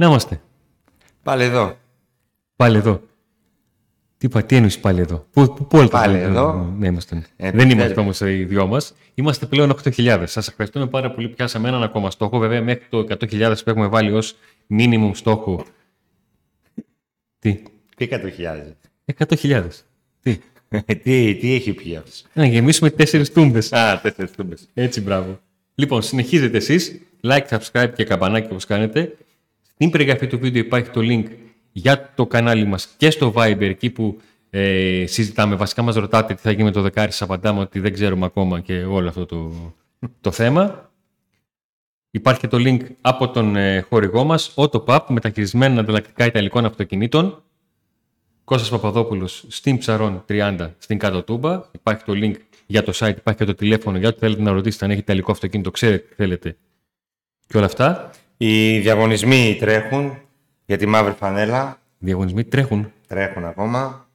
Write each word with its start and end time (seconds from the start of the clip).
Να 0.00 0.06
είμαστε. 0.06 0.40
Πάλι 1.22 1.42
εδώ. 1.42 1.76
Πάλι 2.56 2.76
εδώ. 2.76 3.02
Τι 4.18 4.26
είπα, 4.26 4.42
τι 4.42 4.56
εννοείς 4.56 4.78
πάλι 4.78 5.00
εδώ; 5.00 5.26
Πού, 5.30 5.54
πού, 5.54 5.66
πού 5.66 5.78
άλλο 5.78 5.88
Πάλι 5.88 6.18
το- 6.18 6.24
εδώ. 6.24 6.74
Ναι, 6.78 6.86
είμαστε; 6.86 7.22
Ε, 7.36 7.50
Δεν 7.50 7.66
τι 7.68 7.72
είμαστε 7.72 7.88
θέλει. 7.94 8.00
όμως 8.00 8.20
οι 8.20 8.44
δυο 8.44 8.66
μας. 8.66 8.94
Είμαστε 9.14 9.46
πλέον 9.46 9.70
8.000. 9.70 10.22
Σας 10.26 10.48
ευχαριστούμε 10.48 10.86
πάρα 10.86 11.10
πολύ. 11.10 11.28
Πιάσαμε 11.28 11.68
έναν 11.68 11.82
ακόμα 11.82 12.10
στόχο. 12.10 12.38
Βέβαια, 12.38 12.62
μέχρι 12.62 12.84
το 12.88 12.98
100.000 12.98 13.62
που 13.64 13.70
έχουμε 13.70 13.86
βάλει 13.86 14.12
ως 14.12 14.34
minimum 14.70 15.10
στόχο. 15.14 15.64
Τι, 17.38 17.62
Τι 17.96 18.08
100.000. 18.10 18.76
100.000. 19.04 19.84
Τι, 20.22 20.38
τι, 21.02 21.34
τι 21.34 21.54
έχει 21.54 21.72
πει 21.72 21.96
αυτός; 21.96 22.24
να 22.32 22.46
γεμίσουμε 22.46 22.90
τέσσερις 22.90 23.32
τούμπες. 23.32 23.72
Α, 23.72 24.00
τέσσερις 24.00 24.30
τούμπες. 24.30 24.68
Έτσι, 24.74 25.00
μπράβο. 25.00 25.38
Λοιπόν, 25.74 26.02
συνεχίζετε 26.02 26.56
εσείς. 26.56 27.00
Like, 27.22 27.46
subscribe 27.48 27.92
και 27.94 28.04
καμπανάκι 28.04 28.46
όπως 28.50 28.64
κάνετε. 28.66 29.16
Στην 29.80 29.92
περιγραφή 29.92 30.26
του 30.26 30.38
βίντεο 30.38 30.62
υπάρχει 30.62 30.90
το 30.90 31.00
link 31.04 31.24
για 31.72 32.12
το 32.14 32.26
κανάλι 32.26 32.64
μας 32.64 32.88
και 32.96 33.10
στο 33.10 33.32
Viber, 33.36 33.60
εκεί 33.60 33.90
που 33.90 34.20
ε, 34.50 35.04
συζητάμε. 35.06 35.54
Βασικά 35.54 35.82
μας 35.82 35.94
ρωτάτε 35.94 36.34
τι 36.34 36.40
θα 36.40 36.50
γίνει 36.50 36.62
με 36.62 36.70
το 36.70 36.80
δεκάρι, 36.80 37.10
σας 37.10 37.22
απαντάμε 37.22 37.60
ότι 37.60 37.80
δεν 37.80 37.92
ξέρουμε 37.92 38.26
ακόμα 38.26 38.60
και 38.60 38.84
όλο 38.84 39.08
αυτό 39.08 39.26
το, 39.26 39.52
το 40.20 40.30
θέμα. 40.30 40.90
Υπάρχει 42.10 42.40
και 42.40 42.48
το 42.48 42.56
link 42.60 42.80
από 43.00 43.30
τον 43.30 43.56
ε, 43.56 43.80
χορηγό 43.80 44.24
μας, 44.24 44.54
AutoPub, 44.56 45.00
μεταχειρισμένα 45.08 45.80
ανταλλακτικά 45.80 46.26
ιταλικών 46.26 46.64
αυτοκινήτων. 46.64 47.42
Κώστας 48.44 48.70
Παπαδόπουλος 48.70 49.44
στην 49.48 49.78
Ψαρών 49.78 50.24
30 50.28 50.70
στην 50.78 50.98
Κάτω 50.98 51.22
Τούμπα. 51.22 51.62
Υπάρχει 51.72 52.04
το 52.04 52.12
link 52.16 52.34
για 52.66 52.82
το 52.82 52.92
site, 52.94 53.14
υπάρχει 53.16 53.38
και 53.38 53.46
το 53.46 53.54
τηλέφωνο 53.54 53.98
για 53.98 54.08
ό,τι 54.08 54.18
θέλετε 54.18 54.42
να 54.42 54.52
ρωτήσετε 54.52 54.84
αν 54.84 54.90
έχει 54.90 55.00
ιταλικό 55.00 55.30
αυτοκίνητο, 55.30 55.70
ξέρετε 55.70 56.04
τι 56.08 56.14
θέλετε 56.14 56.56
και 57.46 57.56
όλα 57.56 57.66
αυτά. 57.66 58.10
Οι 58.42 58.78
διαγωνισμοί 58.78 59.56
τρέχουν 59.60 60.18
για 60.66 60.76
τη 60.78 60.86
μαύρη 60.86 61.12
φανέλα. 61.12 61.78
Διαγωνισμοί 61.98 62.44
τρέχουν. 62.44 62.92
Τρέχουν 63.06 63.44
ακόμα. 63.44 64.08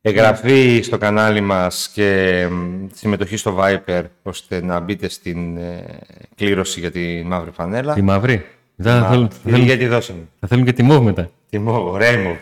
Εγγραφή 0.00 0.80
στο 0.82 0.98
κανάλι 0.98 1.40
μας 1.40 1.90
και 1.94 2.46
μ, 2.50 2.86
συμμετοχή 2.92 3.36
στο 3.36 3.58
Viper 3.60 4.02
ώστε 4.22 4.62
να 4.64 4.80
μπείτε 4.80 5.08
στην 5.08 5.56
ε, 5.56 5.98
κλήρωση 6.34 6.80
για 6.80 6.90
τη 6.90 7.22
μαύρη 7.24 7.50
φανέλα. 7.50 7.94
Τη 7.94 8.02
μαύρη. 8.02 8.44
Δεν 8.76 8.92
θα, 8.92 9.00
Μα- 9.00 9.08
θέλουν, 9.08 9.28
θα, 9.30 9.36
τι- 9.42 9.50
θέλουν, 9.50 9.64
Γιατί 9.66 9.86
δώσαμε. 9.86 10.20
θα 10.40 10.46
θέλουν 10.48 10.64
και 10.64 10.72
τη 10.72 10.82
μόβ 10.82 11.04
μετά. 11.04 11.30
Τη 11.50 11.58
μόβ, 11.58 11.86
ωραία 11.92 12.12
η 12.12 12.22
μόβ. 12.22 12.36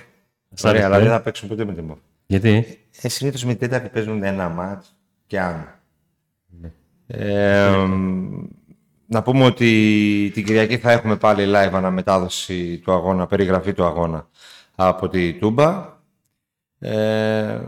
Σ' 0.54 0.64
Ωραία, 0.64 0.72
άρεσε, 0.80 0.86
αλλά 0.86 0.96
ε; 0.96 1.00
δεν 1.00 1.10
θα 1.10 1.20
παίξουν 1.20 1.48
ποτέ 1.48 1.64
με 1.64 1.74
τη 1.74 1.82
μόβ. 1.82 1.96
Γιατί; 2.26 2.78
Ε, 3.02 3.08
συνήθως 3.08 3.44
με 3.44 3.54
την 3.54 3.68
τέταρτη 3.68 3.88
παίζουν 3.88 4.22
ένα 4.22 4.48
μάτς 4.48 4.96
και 5.26 5.40
άνω. 5.40 5.66
Ε, 7.06 7.68
μ, 7.70 8.44
να 9.10 9.22
πούμε 9.22 9.44
ότι 9.44 10.30
την 10.34 10.44
Κυριακή 10.44 10.78
θα 10.78 10.90
έχουμε 10.92 11.16
πάλι 11.16 11.44
live 11.46 11.70
αναμετάδοση 11.72 12.78
του 12.78 12.92
αγώνα, 12.92 13.26
περιγραφή 13.26 13.72
του 13.72 13.84
αγώνα 13.84 14.28
από 14.74 15.08
τη 15.08 15.32
Τούμπα. 15.32 15.96
Ε, 16.78 17.60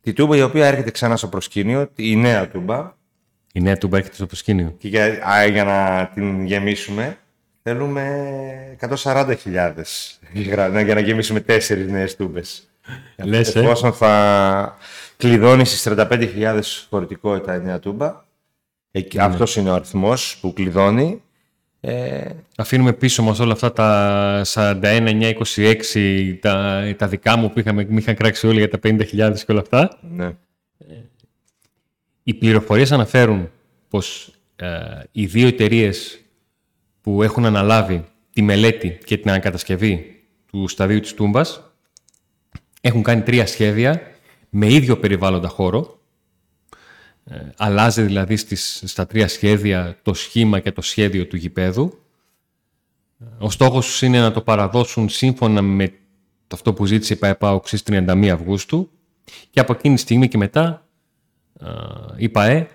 τη 0.00 0.12
Τούμπα 0.12 0.36
η 0.36 0.42
οποία 0.42 0.66
έρχεται 0.66 0.90
ξανά 0.90 1.16
στο 1.16 1.28
προσκήνιο, 1.28 1.90
η 1.96 2.16
νέα 2.16 2.48
Τούμπα. 2.48 2.92
Η 3.52 3.60
νέα 3.60 3.76
του 3.78 3.88
έρχεται 3.92 4.14
στο 4.14 4.26
προσκήνιο. 4.26 4.74
Και 4.78 4.88
για, 4.88 5.04
α, 5.30 5.46
για 5.46 5.64
να 5.64 6.10
την 6.14 6.44
γεμίσουμε 6.44 7.18
θέλουμε 7.62 8.26
140.000 8.80 10.18
για, 10.32 10.68
να- 10.68 10.80
για 10.80 10.94
να 10.94 11.00
γεμίσουμε 11.00 11.40
τέσσερις 11.40 11.90
νέες 11.90 12.16
τούμπες. 12.16 12.70
Λες, 13.16 13.54
ε. 13.54 13.60
Εφόσον 13.60 13.92
θα 13.92 14.76
κλειδώνει 15.16 15.64
στις 15.64 15.82
35.000 15.82 16.86
χωρητικότητα 16.90 17.54
η 17.54 17.60
νέα 17.60 17.78
τούμπα, 17.78 18.24
εκεί, 18.90 19.16
Ναι. 19.16 19.22
αυτός 19.22 19.56
είναι 19.56 19.70
ο 19.70 19.74
αριθμός 19.74 20.38
που 20.40 20.52
κλειδώνει. 20.52 21.22
Ε, 21.80 22.30
Αφήνουμε 22.56 22.92
πίσω 22.92 23.22
μας 23.22 23.38
όλα 23.38 23.52
αυτά 23.52 23.72
τα 23.72 24.42
41, 24.44 25.08
9, 25.08 25.34
26, 25.56 26.38
τα, 26.40 26.82
τα 26.98 27.08
δικά 27.08 27.36
μου 27.36 27.50
που 27.50 27.58
είχαμε, 27.58 27.86
με 27.88 28.00
είχαν 28.00 28.14
κράξει 28.14 28.46
όλοι 28.46 28.58
για 28.58 28.68
τα 28.68 28.78
50.000 28.82 29.04
και 29.46 29.52
όλα 29.52 29.60
αυτά. 29.60 29.98
ναι. 30.14 30.34
Οι 32.22 32.34
πληροφορίες 32.34 32.92
αναφέρουν 32.92 33.50
πως 33.88 34.32
ε, 34.56 34.66
οι 35.12 35.26
δύο 35.26 35.46
εταιρείες 35.46 36.20
που 37.00 37.22
έχουν 37.22 37.44
αναλάβει 37.44 38.04
τη 38.32 38.42
μελέτη 38.42 38.98
και 39.04 39.16
την 39.16 39.30
ανακατασκευή 39.30 40.22
του 40.46 40.68
σταδίου 40.68 41.00
της 41.00 41.14
Τούμπας 41.14 41.72
έχουν 42.80 43.02
κάνει 43.02 43.22
τρία 43.22 43.46
σχέδια 43.46 44.00
με 44.50 44.72
ίδιο 44.72 44.96
περιβάλλοντα 44.98 45.48
χώρο. 45.48 45.99
Ε, 47.24 47.36
αλλάζει 47.56 48.02
δηλαδή 48.02 48.36
στις, 48.36 48.82
στα 48.86 49.06
τρία 49.06 49.28
σχέδια 49.28 49.98
το 50.02 50.14
σχήμα 50.14 50.60
και 50.60 50.72
το 50.72 50.80
σχέδιο 50.80 51.26
του 51.26 51.36
γηπέδου. 51.36 51.98
Ο 53.38 53.50
στόχος 53.50 53.86
τους 53.86 54.02
είναι 54.02 54.20
να 54.20 54.32
το 54.32 54.40
παραδώσουν 54.40 55.08
σύμφωνα 55.08 55.62
με 55.62 55.88
το 56.46 56.56
αυτό 56.56 56.72
που 56.72 56.86
ζήτησε 56.86 57.12
η 57.12 57.16
ΠαΕΠΑΟ 57.16 57.60
στις 57.64 57.82
31 57.86 58.26
Αυγούστου 58.32 58.90
και 59.50 59.60
από 59.60 59.72
εκείνη 59.72 59.94
τη 59.94 60.00
στιγμή 60.00 60.28
και 60.28 60.36
μετά 60.38 60.86
ε, 61.60 61.66
η 62.16 62.28
ΠαΕ 62.28 62.68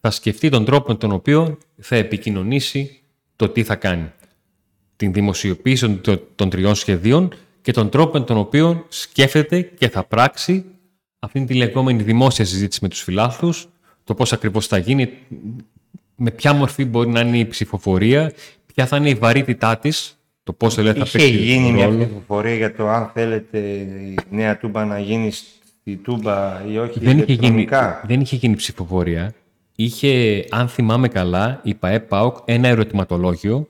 θα 0.00 0.10
σκεφτεί 0.10 0.48
τον 0.48 0.64
τρόπο 0.64 0.92
με 0.92 0.98
τον 0.98 1.12
οποίο 1.12 1.58
θα 1.80 1.96
επικοινωνήσει 1.96 3.00
το 3.36 3.48
τι 3.48 3.64
θα 3.64 3.76
κάνει. 3.76 4.12
Την 4.96 5.12
δημοσιοποίηση 5.12 5.96
των- 5.96 6.20
των 6.34 6.50
τριών 6.50 6.74
σχεδίων 6.74 7.34
και 7.62 7.72
τον 7.72 7.88
τρόπο 7.90 8.18
με 8.18 8.24
τον 8.24 8.36
οποίο 8.36 8.86
σκέφτεται 8.88 9.60
και 9.62 9.88
θα 9.88 10.04
πράξει 10.04 10.64
αυτή 11.18 11.44
τη 11.44 11.54
λεγόμενη 11.54 12.02
δημόσια 12.02 12.44
συζήτηση 12.44 12.78
με 12.82 12.88
τους 12.88 13.02
φιλάθλους, 13.02 13.68
το 14.06 14.14
πώς 14.14 14.32
ακριβώς 14.32 14.66
θα 14.66 14.78
γίνει, 14.78 15.08
με 16.16 16.30
ποια 16.30 16.52
μορφή 16.52 16.84
μπορεί 16.84 17.08
να 17.08 17.20
είναι 17.20 17.38
η 17.38 17.46
ψηφοφορία, 17.46 18.32
ποια 18.74 18.86
θα 18.86 18.96
είναι 18.96 19.08
η 19.08 19.14
βαρύτητά 19.14 19.76
της, 19.76 20.18
το 20.42 20.52
πώς 20.52 20.74
δηλαδή 20.74 20.98
θα 20.98 21.04
Είχε 21.04 21.18
παίξει 21.18 21.36
γίνει 21.36 21.72
μια 21.72 21.84
ρόλο. 21.86 21.98
ψηφοφορία 21.98 22.54
για 22.54 22.74
το 22.74 22.88
αν 22.88 23.10
θέλετε 23.14 23.58
η 23.58 24.14
νέα 24.30 24.58
τούμπα 24.58 24.84
να 24.84 24.98
γίνει 24.98 25.30
στη 25.30 25.96
τούμπα 25.96 26.64
ή 26.68 26.78
όχι 26.78 26.98
δεν 27.00 27.18
είχε, 27.18 27.32
γίνει, 27.32 27.36
ηλεκτρονικά. 27.46 28.04
δεν 28.06 28.20
είχε 28.20 28.36
γίνει 28.36 28.56
ψηφοφορία. 28.56 29.34
Είχε, 29.76 30.44
αν 30.50 30.68
θυμάμαι 30.68 31.08
καλά, 31.08 31.60
η 31.64 31.74
ΠαΕ 31.74 32.00
ΠΑΟΚ 32.00 32.36
ένα 32.44 32.68
ερωτηματολόγιο 32.68 33.68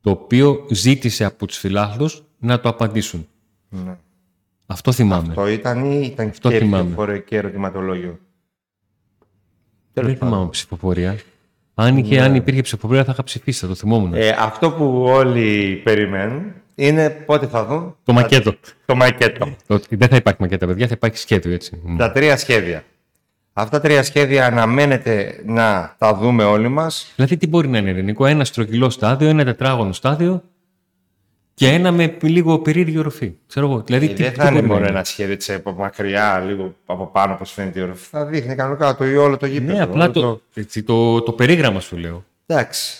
το 0.00 0.10
οποίο 0.10 0.66
ζήτησε 0.70 1.24
από 1.24 1.46
τους 1.46 1.58
φιλάθλους 1.58 2.22
να 2.38 2.60
το 2.60 2.68
απαντήσουν. 2.68 3.28
Ναι. 3.68 3.96
Αυτό 4.66 4.92
θυμάμαι. 4.92 5.28
Αυτό 5.28 5.48
ήταν 5.48 5.84
ή 5.84 6.06
ήταν 6.12 6.28
Αυτό 6.28 6.48
και 6.50 6.58
θυμάμαι. 6.58 6.82
ψηφοφορία 6.84 7.18
και 7.18 7.36
ερωτηματολόγιο; 7.36 8.18
Δεν 9.94 10.04
Τέλος 10.04 10.18
πάντων. 10.18 10.34
θυμάμαι 10.34 10.50
ψηφοφορία. 10.50 11.16
Αν, 11.74 11.96
είχε, 11.96 12.20
αν 12.20 12.34
υπήρχε 12.34 12.60
ψηφοφορία 12.60 13.04
θα 13.04 13.12
είχα 13.12 13.24
ψηφίσει, 13.24 13.60
θα 13.60 13.66
το 13.66 13.74
θυμόμουν. 13.74 14.14
Ε, 14.14 14.28
αυτό 14.38 14.70
που 14.70 15.02
όλοι 15.06 15.80
περιμένουν 15.84 16.42
είναι 16.74 17.10
πότε 17.10 17.46
θα 17.46 17.64
δουν 17.64 17.96
το 18.04 18.12
μακέτο. 18.12 18.54
το 18.86 18.94
μακέτο. 18.96 19.56
Ότι 19.66 19.96
δεν 19.96 20.08
θα 20.08 20.16
υπάρχει 20.16 20.42
μακέτα, 20.42 20.66
παιδιά, 20.66 20.86
θα 20.86 20.94
υπάρχει 20.96 21.18
σχέδιο 21.18 21.52
έτσι. 21.52 21.82
Τα 21.98 22.12
τρία 22.12 22.36
σχέδια. 22.36 22.84
Αυτά 23.52 23.80
τα 23.80 23.88
τρία 23.88 24.02
σχέδια 24.02 24.46
αναμένεται 24.46 25.42
να 25.46 25.94
τα 25.98 26.14
δούμε 26.14 26.44
όλοι 26.44 26.68
μας. 26.68 27.12
Δηλαδή, 27.16 27.36
τι 27.36 27.46
μπορεί 27.46 27.68
να 27.68 27.78
είναι 27.78 27.90
ελληνικό, 27.90 28.26
ένα 28.26 28.44
στρογγυλό 28.44 28.90
στάδιο, 28.90 29.28
ένα 29.28 29.44
τετράγωνο 29.44 29.92
στάδιο 29.92 30.42
και 31.54 31.68
ένα 31.68 31.92
με 31.92 32.16
λίγο 32.22 32.58
περίεργη 32.58 32.98
οροφή. 32.98 33.32
Ξέρω 33.46 33.66
εγώ. 33.66 33.80
Δηλαδή, 33.82 34.06
Ε, 34.06 34.08
τι, 34.12 34.22
δεν 34.22 34.32
τι 34.32 34.38
θα 34.38 34.42
είναι 34.48 34.52
μπορεί 34.54 34.62
να 34.66 34.72
μόνο 34.72 34.80
είναι. 34.80 34.88
ένα 34.94 35.04
σχέδιο 35.04 35.32
έτσι 35.32 35.52
από 35.54 35.72
μακριά, 35.72 36.38
λίγο 36.46 36.74
από 36.86 37.06
πάνω, 37.06 37.32
όπως 37.34 37.52
φαίνεται 37.52 37.80
η 37.80 37.82
οροφή. 37.82 38.06
Θα 38.10 38.26
δείχνει 38.26 38.54
κανονικά 38.54 38.96
το 38.96 39.04
όλο 39.22 39.36
το 39.36 39.46
γήπεδο. 39.46 39.72
Ναι, 39.72 39.82
απλά 39.82 40.04
όλο 40.04 40.12
το, 40.12 40.40
έτσι, 40.54 40.82
το, 40.82 41.22
το 41.22 41.32
περίγραμμα 41.32 41.80
σου 41.80 41.96
λέω. 41.96 42.24
Εντάξει. 42.46 42.98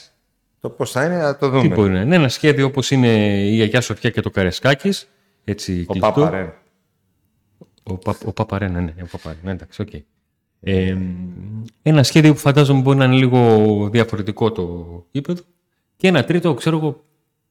Το 0.61 0.71
πώς 0.71 0.91
θα 0.91 1.05
είναι 1.05 1.19
θα 1.19 1.37
το 1.39 1.51
Τι 1.51 1.57
δούμε. 1.57 1.75
μπορεί 1.75 1.93
να 1.93 2.01
είναι. 2.01 2.15
Ένα 2.17 2.29
σχέδιο 2.29 2.67
όπως 2.67 2.91
είναι 2.91 3.09
η 3.51 3.61
Αγιά 3.61 3.81
Σοφιά 3.81 4.11
και 4.11 4.21
το 4.21 4.31
Καρεσκάκης. 4.31 5.09
Έτσι, 5.45 5.85
Ο 5.89 5.93
κλειστό. 5.93 6.11
Πάπαρεν. 6.13 6.53
Ο, 7.83 7.95
Πα, 7.97 8.17
ο 8.25 8.33
Παπαρένα, 8.33 8.81
ναι, 8.81 8.95
ο 9.03 9.07
Παπαρένα, 9.11 9.51
εντάξει, 9.51 9.83
οκ. 9.83 9.89
Ε, 10.61 10.97
ένα 11.83 12.03
σχέδιο 12.03 12.33
που 12.33 12.39
φαντάζομαι 12.39 12.81
μπορεί 12.81 12.99
να 12.99 13.05
είναι 13.05 13.15
λίγο 13.17 13.89
διαφορετικό 13.93 14.53
το 14.53 14.87
γήπεδο. 15.11 15.43
Και 15.97 16.09
ένα 16.09 16.25
τρίτο, 16.25 16.55
ξέρω 16.55 16.77
εγώ, 16.77 17.05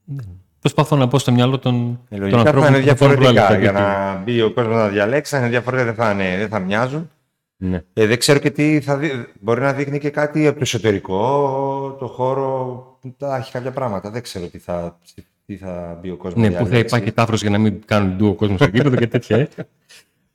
ναι, 0.06 0.24
προσπαθώ 0.63 0.95
να 0.95 1.07
πω 1.07 1.19
στο 1.19 1.31
μυαλό 1.31 1.60
των, 1.60 2.00
Ε, 2.10 2.15
των 2.15 2.19
Λογικά 2.19 2.38
ανθρώπων 2.38 2.62
θα 2.62 2.68
είναι 2.77 2.80
που 2.80 2.88
θα 2.88 2.95
θέλουν 2.95 3.15
διαφορετικά. 3.15 3.48
πολλά 3.48 3.60
Για 3.60 3.71
λεπτά. 3.71 4.13
να 4.15 4.21
μπει 4.24 4.42
ο 4.42 4.51
κόσμος 4.51 4.75
να 4.75 4.88
διαλέξει, 4.88 5.31
θα 5.36 5.39
είναι 5.42 5.50
διαφορετικά, 5.50 5.94
δεν 5.94 6.06
θα, 6.06 6.12
είναι, 6.12 6.38
δεν 6.38 6.48
θα 6.50 6.60
μοιάζουν. 6.60 7.10
Ναι. 7.57 7.83
Ε, 7.94 8.06
δεν 8.06 8.18
ξέρω 8.19 8.39
και 8.39 8.50
τι 8.51 8.81
θα 8.81 8.98
δει... 8.98 9.12
Μπορεί 9.39 9.62
να 9.62 9.74
δείχνει 9.74 10.00
και 10.00 10.10
κάτι 10.10 10.45
από 10.48 10.56
το 10.56 10.62
εσωτερικό, 10.63 11.95
το 12.00 12.07
χώρο. 12.07 12.98
Θα 13.18 13.36
έχει 13.36 13.51
κάποια 13.51 13.71
πράγματα. 13.71 14.10
Δεν 14.10 14.21
ξέρω 14.21 14.45
τι 14.48 14.57
θα, 14.57 15.00
τι 15.45 15.56
θα 15.57 15.98
μπει 16.01 16.10
ο 16.10 16.15
κόσμος. 16.15 16.50
ναι, 16.50 16.57
που 16.57 16.66
θα 16.66 16.77
υπάρχει 16.77 17.12
τάφρος 17.12 17.42
για 17.42 17.50
να 17.50 17.57
μην 17.57 17.81
κάνουν 17.86 18.16
ντου 18.18 18.27
ο 18.27 18.33
κόσμος 18.33 18.59
στο 18.59 18.69
γήπεδο 18.74 18.95
και 18.95 19.07
τέτοια. 19.07 19.48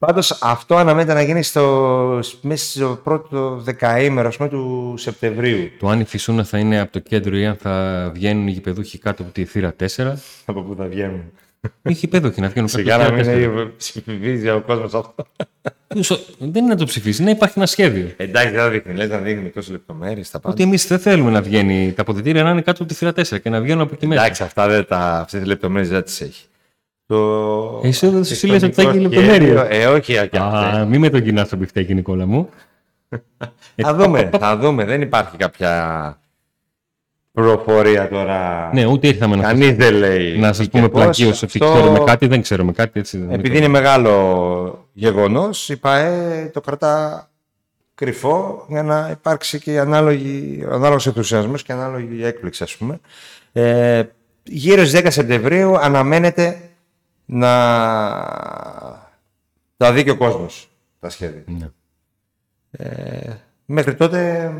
Ε. 0.00 0.06
Πάντως 0.06 0.38
αυτό 0.42 0.76
αναμένεται 0.76 1.14
να 1.14 1.22
γίνει 1.22 1.42
στο, 1.42 2.20
μέσα 2.40 2.78
στο 2.78 3.00
πρώτο 3.04 3.56
δεκαήμερο 3.56 4.28
ας 4.28 4.36
πούμε, 4.36 4.48
του 4.48 4.94
Σεπτεμβρίου. 4.96 5.70
το 5.78 5.88
αν 5.88 6.00
η 6.00 6.04
φυσούνα 6.04 6.44
θα 6.44 6.58
είναι 6.58 6.80
από 6.80 6.92
το 6.92 6.98
κέντρο 6.98 7.36
ή 7.36 7.46
αν 7.46 7.56
θα 7.56 8.10
βγαίνουν 8.14 8.46
οι 8.46 8.50
γηπεδούχοι 8.50 8.98
κάτω 8.98 9.22
από 9.22 9.32
τη 9.32 9.44
θύρα 9.44 9.74
4. 9.96 10.12
Από 10.44 10.62
πού 10.62 10.74
θα 10.78 10.84
βγαίνουν; 10.84 11.32
Είχε 11.82 12.06
υπέδοχη 12.06 12.40
να 12.40 12.48
βγαίνουν 12.48 12.68
Σιγά 12.68 12.96
να 12.96 13.12
μην 13.12 13.76
ψηφίζει 13.76 14.48
ο 14.48 14.62
κόσμος 14.66 14.94
αυτό. 14.94 15.14
Δεν 16.38 16.62
είναι 16.62 16.68
να 16.68 16.76
το 16.76 16.84
ψηφίσει, 16.84 17.22
να 17.22 17.30
υπάρχει 17.30 17.54
ένα 17.56 17.66
σχέδιο. 17.66 18.10
Εντάξει, 18.16 18.54
δεν 18.54 18.70
δείχνει. 18.70 18.94
Λες 18.94 19.08
να 19.08 19.18
δείχνει 19.18 19.48
τόσες 19.48 19.70
λεπτομέρειες. 19.70 20.34
Ότι 20.42 20.62
εμείς 20.62 20.86
δεν 20.86 20.98
θέλουμε 20.98 21.30
να 21.30 21.42
βγαίνει 21.42 21.92
τα 21.92 22.02
αποδητήρια 22.02 22.42
να 22.42 22.50
είναι 22.50 22.62
κάτω 22.62 22.82
από 22.82 22.92
τη 22.92 22.98
θύρα 22.98 23.10
4 23.10 23.40
και 23.42 23.50
να 23.50 23.60
βγαίνουν 23.60 23.82
από 23.82 23.94
εκεί 23.94 24.06
μέσα. 24.06 24.20
Εντάξει, 24.20 24.42
αυτά 24.42 24.68
δεν 24.68 24.86
τα, 24.86 24.98
αυτές 24.98 25.38
τις 25.40 25.48
λεπτομέρειες 25.48 25.90
δεν 25.90 26.02
τις 26.02 26.20
έχει. 26.20 26.47
Το... 27.08 27.80
Εσύ 27.84 28.08
δεν 28.08 28.24
σου 28.24 28.46
λες 28.46 28.62
ότι 28.62 28.72
θα 28.72 28.82
έχει 28.82 28.98
λεπτομέρεια. 28.98 29.66
Ε, 29.70 29.86
όχι, 29.86 30.18
Α, 30.18 30.86
μην 30.88 31.00
με 31.00 31.10
τον 31.10 31.22
κοινά 31.22 31.44
στο 31.44 31.56
πιφτέκι, 31.56 31.94
Νικόλα 31.94 32.26
μου. 32.26 32.48
θα 33.76 33.94
δούμε, 33.94 34.30
θα 34.38 34.56
δούμε. 34.56 34.84
Δεν 34.84 35.00
υπάρχει 35.00 35.36
κάποια 35.36 36.18
προφορία 37.32 38.08
τώρα. 38.08 38.70
Ναι, 38.72 38.86
ούτε 38.86 39.06
ήρθαμε 39.06 39.36
να 39.36 39.42
Κανείς 39.42 39.76
δεν 39.76 39.94
λέει. 39.94 40.38
Να 40.38 40.52
σας 40.52 40.68
πούμε 40.68 40.88
πλακίω 40.88 41.32
σε 41.32 41.44
αυτό... 41.44 41.72
ξέρουμε 41.72 41.98
κάτι, 42.04 42.26
δεν 42.26 42.42
ξέρουμε 42.42 42.72
κάτι. 42.72 43.00
Έτσι, 43.00 43.26
Επειδή 43.30 43.56
είναι 43.56 43.68
μεγάλο 43.68 44.88
γεγονός, 44.92 45.68
η 45.68 45.76
ΠαΕ 45.76 46.50
το 46.52 46.60
κρατά 46.60 47.28
κρυφό 47.94 48.64
για 48.68 48.82
να 48.82 49.08
υπάρξει 49.10 49.60
και 49.60 49.78
ανάλογη, 49.78 50.64
ανάλογος 50.70 51.06
ενθουσιασμός 51.06 51.62
και 51.62 51.72
ανάλογη 51.72 52.24
έκπληξη, 52.24 52.62
ας 52.62 52.76
πούμε. 52.76 53.00
Ε, 53.52 54.02
γύρω 54.42 54.84
στις 54.84 55.00
10 55.00 55.06
Σεπτεμβρίου 55.10 55.78
αναμένεται 55.78 56.67
να 57.30 57.52
τα 59.76 59.92
δει 59.92 60.04
και 60.04 60.10
ο 60.10 60.16
κόσμος 60.16 60.68
τα 61.00 61.08
σχέδια. 61.08 61.42
Ναι. 61.46 61.68
Ε, 62.70 63.36
μέχρι 63.64 63.94
τότε 63.94 64.52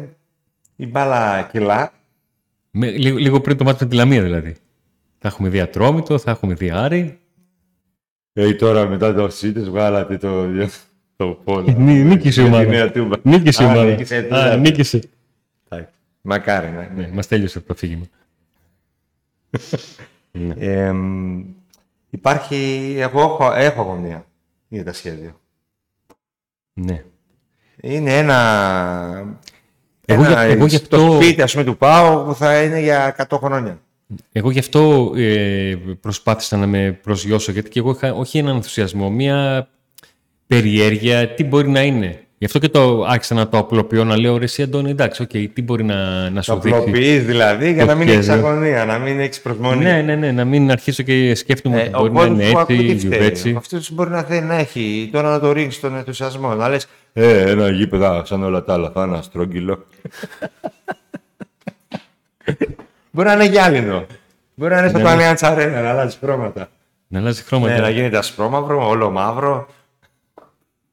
η 0.77 0.87
μπάλα 0.87 1.49
κιλά. 1.53 1.93
Με, 2.71 2.91
λίγο, 2.91 3.19
λίγο, 3.19 3.41
πριν 3.41 3.57
το 3.57 3.65
μάτι 3.65 3.85
με 3.85 3.91
τη 3.91 3.97
Λαμία 3.97 4.23
δηλαδή. 4.23 4.57
Θα 5.19 5.29
έχουμε 5.29 5.49
δει 5.49 5.61
Ατρόμητο, 5.61 6.19
θα 6.19 6.31
έχουμε 6.31 6.55
δει 6.55 6.71
Άρη. 6.71 7.19
Ε, 8.33 8.55
τώρα 8.55 8.87
μετά 8.87 9.15
το 9.15 9.29
ΣΥΤΕΣ 9.29 9.69
βγάλατε 9.71 10.17
το, 10.17 10.47
το 11.17 11.27
πόλο. 11.45 11.75
Νίκησε 11.79 12.43
η 12.43 12.45
ομάδα. 12.45 12.91
Νίκησε 13.23 13.63
η 13.63 13.67
ομάδα. 13.67 14.57
Νίκησε. 14.57 15.01
Μακάρι, 16.21 16.71
ναι. 16.71 16.91
ναι. 16.95 17.09
Μας 17.13 17.27
τέλειωσε 17.27 17.61
το 17.61 17.73
αφήγημα. 17.73 18.05
ε, 22.11 22.17
Υπάρχει, 22.17 22.95
εγώ 22.99 23.21
έχω, 23.21 23.53
έχω 23.53 23.81
αγωνία 23.81 24.27
για 24.69 24.85
τα 24.85 24.93
σχέδια. 24.93 25.37
Ναι. 26.73 27.05
Είναι 27.81 28.19
ένα, 28.19 29.37
εγώ, 30.05 30.25
ένα, 30.25 30.41
εγώ 30.41 30.67
γι 30.67 30.77
αυτό... 30.77 31.07
το 31.07 31.23
σπίτι 31.23 31.43
ας 31.43 31.53
πούμε, 31.53 31.65
του 31.65 31.77
ΠΑΟ 31.77 32.25
που 32.25 32.35
θα 32.35 32.63
είναι 32.63 32.81
για 32.81 33.27
100 33.29 33.39
χρόνια. 33.39 33.81
Εγώ 34.33 34.51
γι' 34.51 34.59
αυτό 34.59 35.13
ε, 35.17 35.77
προσπάθησα 36.01 36.57
να 36.57 36.67
με 36.67 36.93
προσγειώσω, 37.03 37.53
γιατί 37.53 37.71
και 37.71 37.79
εγώ 37.79 37.91
είχα 37.91 38.15
όχι 38.15 38.39
έναν 38.39 38.57
ενθουσιασμό, 38.57 39.11
μία 39.11 39.69
περιέργεια 40.47 41.29
τι 41.35 41.45
μπορεί 41.45 41.69
να 41.69 41.83
είναι. 41.83 42.23
Γι' 42.39 42.45
αυτό 42.45 42.59
και 42.59 42.69
το 42.69 43.05
άρχισα 43.09 43.35
να 43.35 43.49
το 43.49 43.59
απλοποιώ, 43.59 44.05
να 44.05 44.17
λέω 44.19 44.37
ρε 44.39 44.45
εσύ 44.45 44.63
Αντώνη, 44.63 44.91
εντάξει, 44.91 45.27
okay, 45.29 45.47
τι 45.53 45.63
μπορεί 45.63 45.85
να, 45.85 46.31
να 46.31 46.43
σου 46.43 46.55
δείξει. 46.55 46.71
Το 46.71 46.77
απλοποιείς 46.77 47.25
δηλαδή 47.25 47.73
για 47.73 47.85
να 47.85 47.95
μην 47.95 48.09
έχεις 48.09 48.29
αγωνία, 48.29 48.85
να 48.85 48.99
μην 48.99 49.21
έχεις 49.21 49.41
προσμονή. 49.41 49.85
Ναι, 49.85 50.03
ναι, 50.03 50.15
ναι, 50.15 50.33
να 50.33 50.45
μην 50.45 50.71
αρχίσω 50.71 51.03
και 51.03 51.35
σκέφτομαι 51.35 51.81
ε, 51.81 51.91
ότι 51.95 52.11
μπορεί 52.11 52.31
να 52.31 52.49
είναι 52.49 52.65
έτσι, 52.91 53.09
έτσι. 53.11 53.55
Αυτός 53.57 53.91
μπορεί 53.91 54.11
να 54.11 54.23
θέλει 54.23 54.47
να 54.47 54.55
έχει, 54.55 55.09
τώρα 55.13 55.31
να 55.31 55.41
το 55.41 55.53
ρίξει 55.53 55.81
τον 55.81 55.97
ενθουσιασμό, 55.97 56.55
να 56.55 56.69
λες 56.69 56.89
ε, 57.13 57.51
ένα 57.51 57.71
γήπεδα 57.71 58.25
σαν 58.25 58.43
όλα 58.43 58.65
τα 58.65 58.73
άλλα, 58.73 58.91
θα 58.91 59.05
είναι 59.05 59.17
αστρόγγυλο. 59.17 59.87
μπορεί 63.11 63.29
να 63.29 63.35
είναι 63.35 63.47
γυάλινο. 63.47 64.07
Μπορεί 64.55 64.73
να 64.73 64.79
είναι 64.79 64.89
στο 64.89 64.99
Παλαιάν 64.99 65.35
Τσαρένα, 65.35 65.83
να 65.83 65.91
αλλάζει 65.91 66.17
χρώματα. 66.21 66.69
Να 67.09 67.19
αλλάζει 67.19 67.43
χρώματα. 67.43 67.75
Ναι, 67.75 67.81
να 67.81 67.91
γίνεται 67.91 68.17
ασπρόμαυρο, 68.17 68.89
όλο 68.89 69.11
μαύρο. 69.11 69.69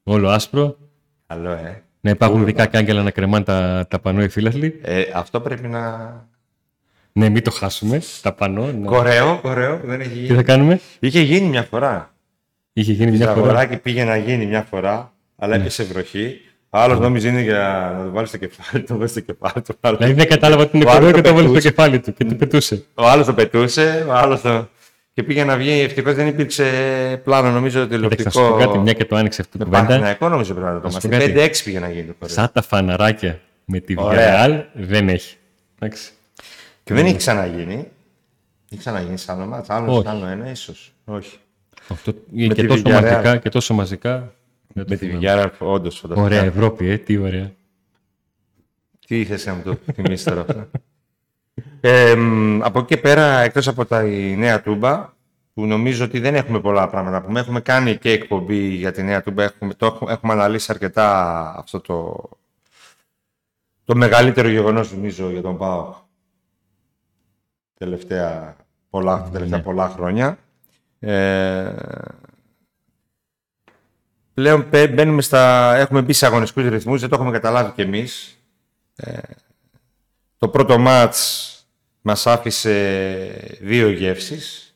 Όλο 0.02 0.28
άσπρο. 0.28 0.76
Καλό, 1.26 1.50
ε. 1.50 1.82
Να 2.00 2.10
υπάρχουν 2.10 2.42
ειδικά 2.42 2.66
κάγκελα 2.66 3.02
να 3.02 3.10
κρεμάνε 3.10 3.44
τα, 3.44 3.86
τα 3.90 3.98
πανό 3.98 4.22
οι 4.22 4.28
φίλαθλοι. 4.28 4.80
Ε, 4.82 5.02
αυτό 5.14 5.40
πρέπει 5.40 5.68
να. 5.68 5.80
Ναι, 7.12 7.28
μην 7.28 7.42
το 7.42 7.50
χάσουμε. 7.50 8.00
Τα 8.22 8.32
πανό. 8.32 8.66
Ναι. 8.66 8.86
Κορέο, 8.86 9.38
κορέο. 9.42 9.80
Δεν 9.84 10.00
έχει 10.00 10.14
γίνει. 10.14 10.28
Τι 10.28 10.34
θα 10.34 10.42
κάνουμε; 10.42 10.80
Είχε 10.98 11.20
γίνει 11.20 11.48
μια 11.48 11.62
φορά. 11.62 12.14
Είχε 12.72 12.92
γίνει 12.92 13.10
μια 13.10 13.34
φορά. 13.34 13.66
και 13.66 13.76
πήγε 13.76 14.04
να 14.04 14.16
γίνει 14.16 14.46
μια 14.46 14.62
φορά, 14.62 15.12
αλλά 15.36 15.56
ναι. 15.56 15.62
έπεσε 15.62 15.84
βροχή. 15.84 16.40
Ο 16.70 16.78
άλλος 16.78 16.98
νόμιζε 16.98 17.28
είναι 17.28 17.40
για 17.40 17.92
να 17.98 18.04
το 18.04 18.10
βάλει 18.10 18.26
στο 18.26 18.36
κεφάλι 18.36 18.84
του, 18.84 18.98
το 18.98 19.06
στο 19.06 19.20
κεφάλι 19.20 19.62
του. 19.62 19.76
Δηλαδή 19.80 20.12
δεν 20.12 20.28
κατάλαβα 20.28 20.62
ότι 20.62 20.76
είναι 20.76 20.84
κορέο 20.84 21.12
και 21.12 21.20
το 21.20 21.34
βάλει 21.34 21.48
στο 21.48 21.58
κεφάλι 21.58 22.00
του 22.00 22.14
και 22.14 22.24
το 22.24 22.34
πετούσε. 22.34 22.84
Ο 22.94 23.06
άλλος 23.06 23.26
το 23.26 23.34
πετούσε, 23.34 24.04
ο 24.08 24.12
άλλος 24.12 24.40
το 24.40 24.68
και 25.16 25.22
πήγε 25.22 25.44
να 25.44 25.56
βγει. 25.56 25.80
Ευτυχώς 25.80 26.14
δεν 26.14 26.26
υπήρξε 26.26 27.20
πλάνο, 27.24 27.50
νομίζω, 27.50 27.86
τηλεοπτικό. 27.86 28.22
Θα 28.22 28.30
σου 28.30 28.48
πω 28.48 28.56
κάτι, 28.56 28.78
μια 28.78 28.92
και 28.92 29.04
το 29.04 29.16
άνοιξε 29.16 29.40
αυτό 29.40 29.58
το 29.58 29.64
κουβέντα. 29.64 29.98
Με 29.98 30.28
νομίζω 30.28 30.54
πρέπει 30.54 30.72
να 30.72 30.80
το 30.80 30.90
μάθει. 30.92 31.08
5-6 31.12 31.50
πήγε 31.64 31.80
να 31.80 31.90
γίνει 31.90 32.12
το 32.18 32.28
Σαν 32.28 32.50
τα 32.52 32.62
φαναράκια 32.62 33.40
με 33.64 33.80
τη 33.80 33.94
Villarreal 33.98 34.64
δεν 34.72 35.08
έχει. 35.08 35.36
Εντάξει. 35.78 36.10
Και 36.84 36.94
δεν 36.94 37.06
έχει 37.06 37.16
ξαναγίνει. 37.16 37.88
Έχει 38.70 38.80
ξαναγίνει 38.80 39.18
σαν 39.18 39.36
άλλο 39.36 39.46
μάτς. 39.46 39.70
Άλλο, 39.70 40.02
άλλο 40.06 40.26
ένα, 40.26 40.50
ίσως. 40.50 40.92
Όχι. 41.04 41.38
Αυτό, 41.88 42.12
και, 42.36 42.46
και, 42.46 42.66
τόσο 42.66 42.82
μαζικά, 42.88 43.36
και 43.36 43.48
τόσο 43.48 43.74
μαζικά. 43.74 44.34
Με 44.74 44.84
τη 44.84 44.98
Villarreal, 45.00 45.50
όντως 45.58 45.98
φανταστικά. 45.98 46.26
Ωραία 46.26 46.44
Ευρώπη, 46.44 46.88
ε, 46.88 46.98
τι 46.98 47.16
ωραία. 47.16 47.52
Τι 49.06 49.20
ήθεσαι 49.20 49.50
να 49.50 49.56
μου 49.56 49.62
το 49.62 49.92
θυμίσεις 49.92 50.24
τώρα 50.24 50.40
αυτό; 50.40 50.68
Ε, 51.80 52.16
από 52.60 52.78
εκεί 52.78 52.94
και 52.94 52.96
πέρα, 52.96 53.38
εκτός 53.38 53.68
από 53.68 53.84
τα 53.84 54.04
η 54.04 54.36
νέα 54.36 54.62
τούμπα, 54.62 55.14
που 55.54 55.66
νομίζω 55.66 56.04
ότι 56.04 56.20
δεν 56.20 56.34
έχουμε 56.34 56.60
πολλά 56.60 56.88
πράγματα 56.88 57.22
που 57.22 57.36
έχουμε 57.36 57.60
κάνει 57.60 57.96
και 57.96 58.10
εκπομπή 58.10 58.68
για 58.68 58.92
τη 58.92 59.02
νέα 59.02 59.22
τούμπα, 59.22 59.42
έχουμε, 59.42 59.74
το 59.74 59.86
έχουμε, 59.86 60.12
έχουμε 60.12 60.32
αναλύσει 60.32 60.72
αρκετά 60.72 61.48
αυτό 61.58 61.80
το, 61.80 62.28
το 63.84 63.94
μεγαλύτερο 63.94 64.48
γεγονός 64.48 64.92
νομίζω 64.92 65.30
για 65.30 65.42
τον 65.42 65.56
ΠΑΟ 65.56 65.94
τελευταία 67.78 68.56
πολλά, 68.90 69.18
ναι. 69.18 69.30
τελευταία 69.30 69.62
πολλά 69.62 69.88
χρόνια. 69.88 70.38
Ε, 70.98 71.74
πλέον 74.34 74.66
μπαίνουμε 74.68 75.22
στα, 75.22 75.74
έχουμε 75.76 76.02
μπει 76.02 76.12
σε 76.12 76.26
αγωνιστικούς 76.26 76.68
ρυθμούς, 76.68 77.00
δεν 77.00 77.08
το 77.08 77.14
έχουμε 77.14 77.30
καταλάβει 77.30 77.72
κι 77.72 77.80
εμείς. 77.80 78.38
Ε, 78.96 79.18
το 80.46 80.52
πρώτο 80.52 80.78
μάτς 80.78 81.50
μας 82.02 82.26
άφησε 82.26 83.58
δύο 83.60 83.90
γεύσεις. 83.90 84.74